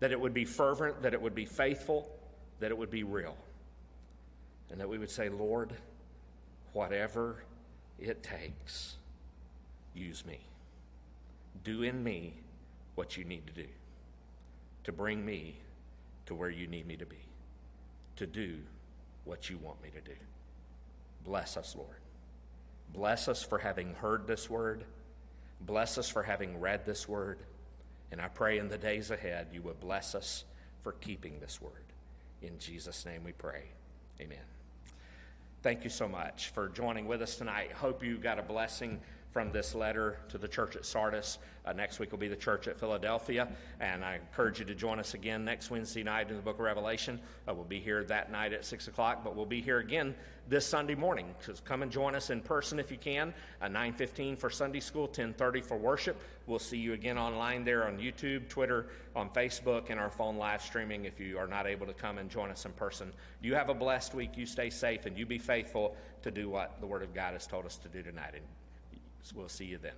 that 0.00 0.10
it 0.10 0.18
would 0.18 0.34
be 0.34 0.46
fervent, 0.46 1.02
that 1.02 1.12
it 1.12 1.20
would 1.20 1.34
be 1.34 1.44
faithful, 1.44 2.10
that 2.60 2.70
it 2.70 2.78
would 2.78 2.90
be 2.90 3.02
real. 3.02 3.36
And 4.70 4.80
that 4.80 4.88
we 4.88 4.96
would 4.96 5.10
say, 5.10 5.28
Lord, 5.28 5.74
whatever 6.72 7.44
it 7.98 8.22
takes, 8.22 8.96
use 9.94 10.24
me. 10.24 10.38
Do 11.62 11.82
in 11.82 12.02
me 12.02 12.34
what 12.94 13.16
you 13.16 13.24
need 13.24 13.46
to 13.46 13.52
do 13.52 13.68
to 14.84 14.92
bring 14.92 15.24
me 15.24 15.56
to 16.26 16.34
where 16.34 16.50
you 16.50 16.66
need 16.66 16.86
me 16.86 16.96
to 16.96 17.06
be, 17.06 17.18
to 18.16 18.26
do 18.26 18.56
what 19.24 19.50
you 19.50 19.58
want 19.58 19.82
me 19.82 19.90
to 19.90 20.00
do. 20.00 20.16
Bless 21.24 21.56
us, 21.56 21.74
Lord. 21.76 22.00
Bless 22.92 23.28
us 23.28 23.42
for 23.42 23.58
having 23.58 23.94
heard 23.94 24.26
this 24.26 24.48
word. 24.48 24.84
Bless 25.60 25.98
us 25.98 26.08
for 26.08 26.22
having 26.22 26.58
read 26.58 26.86
this 26.86 27.08
word. 27.08 27.38
And 28.10 28.20
I 28.20 28.28
pray 28.28 28.58
in 28.58 28.68
the 28.68 28.78
days 28.78 29.10
ahead 29.10 29.48
you 29.52 29.62
will 29.62 29.76
bless 29.80 30.14
us 30.14 30.44
for 30.82 30.92
keeping 30.92 31.38
this 31.40 31.60
word. 31.60 31.72
In 32.42 32.58
Jesus' 32.58 33.04
name 33.04 33.22
we 33.24 33.32
pray. 33.32 33.64
Amen. 34.20 34.38
Thank 35.62 35.84
you 35.84 35.90
so 35.90 36.08
much 36.08 36.50
for 36.50 36.68
joining 36.68 37.06
with 37.06 37.22
us 37.22 37.36
tonight. 37.36 37.70
Hope 37.72 38.02
you 38.02 38.16
got 38.16 38.38
a 38.38 38.42
blessing 38.42 39.00
from 39.32 39.52
this 39.52 39.74
letter 39.74 40.18
to 40.28 40.38
the 40.38 40.48
church 40.48 40.76
at 40.76 40.84
Sardis. 40.84 41.38
Uh, 41.64 41.72
next 41.72 41.98
week 41.98 42.10
will 42.10 42.18
be 42.18 42.28
the 42.28 42.36
church 42.36 42.66
at 42.66 42.78
Philadelphia, 42.80 43.46
and 43.80 44.04
I 44.04 44.16
encourage 44.16 44.58
you 44.58 44.64
to 44.64 44.74
join 44.74 44.98
us 44.98 45.14
again 45.14 45.44
next 45.44 45.70
Wednesday 45.70 46.02
night 46.02 46.30
in 46.30 46.36
the 46.36 46.42
book 46.42 46.56
of 46.56 46.64
Revelation. 46.64 47.20
Uh, 47.46 47.54
we'll 47.54 47.64
be 47.64 47.78
here 47.78 48.02
that 48.04 48.32
night 48.32 48.52
at 48.52 48.64
6 48.64 48.88
o'clock, 48.88 49.22
but 49.22 49.36
we'll 49.36 49.46
be 49.46 49.60
here 49.60 49.78
again 49.78 50.14
this 50.48 50.66
Sunday 50.66 50.96
morning. 50.96 51.32
So 51.40 51.54
come 51.64 51.82
and 51.82 51.92
join 51.92 52.14
us 52.14 52.30
in 52.30 52.40
person 52.40 52.80
if 52.80 52.90
you 52.90 52.96
can, 52.96 53.32
uh, 53.60 53.66
9.15 53.66 54.36
for 54.36 54.50
Sunday 54.50 54.80
school, 54.80 55.06
10.30 55.06 55.64
for 55.64 55.76
worship. 55.76 56.20
We'll 56.46 56.58
see 56.58 56.78
you 56.78 56.94
again 56.94 57.18
online 57.18 57.64
there 57.64 57.86
on 57.86 57.98
YouTube, 57.98 58.48
Twitter, 58.48 58.86
on 59.14 59.28
Facebook, 59.30 59.90
and 59.90 60.00
our 60.00 60.10
phone 60.10 60.38
live 60.38 60.62
streaming 60.62 61.04
if 61.04 61.20
you 61.20 61.38
are 61.38 61.46
not 61.46 61.66
able 61.66 61.86
to 61.86 61.94
come 61.94 62.18
and 62.18 62.28
join 62.28 62.50
us 62.50 62.64
in 62.64 62.72
person. 62.72 63.12
You 63.42 63.54
have 63.54 63.68
a 63.68 63.74
blessed 63.74 64.14
week. 64.14 64.36
You 64.36 64.46
stay 64.46 64.70
safe, 64.70 65.06
and 65.06 65.16
you 65.16 65.24
be 65.24 65.38
faithful 65.38 65.94
to 66.22 66.30
do 66.30 66.48
what 66.48 66.80
the 66.80 66.86
Word 66.86 67.02
of 67.02 67.14
God 67.14 67.34
has 67.34 67.46
told 67.46 67.66
us 67.66 67.76
to 67.76 67.88
do 67.88 68.02
tonight. 68.02 68.32
And 68.34 68.44
we'll 69.34 69.48
see 69.48 69.64
you 69.64 69.78
then. 69.78 69.92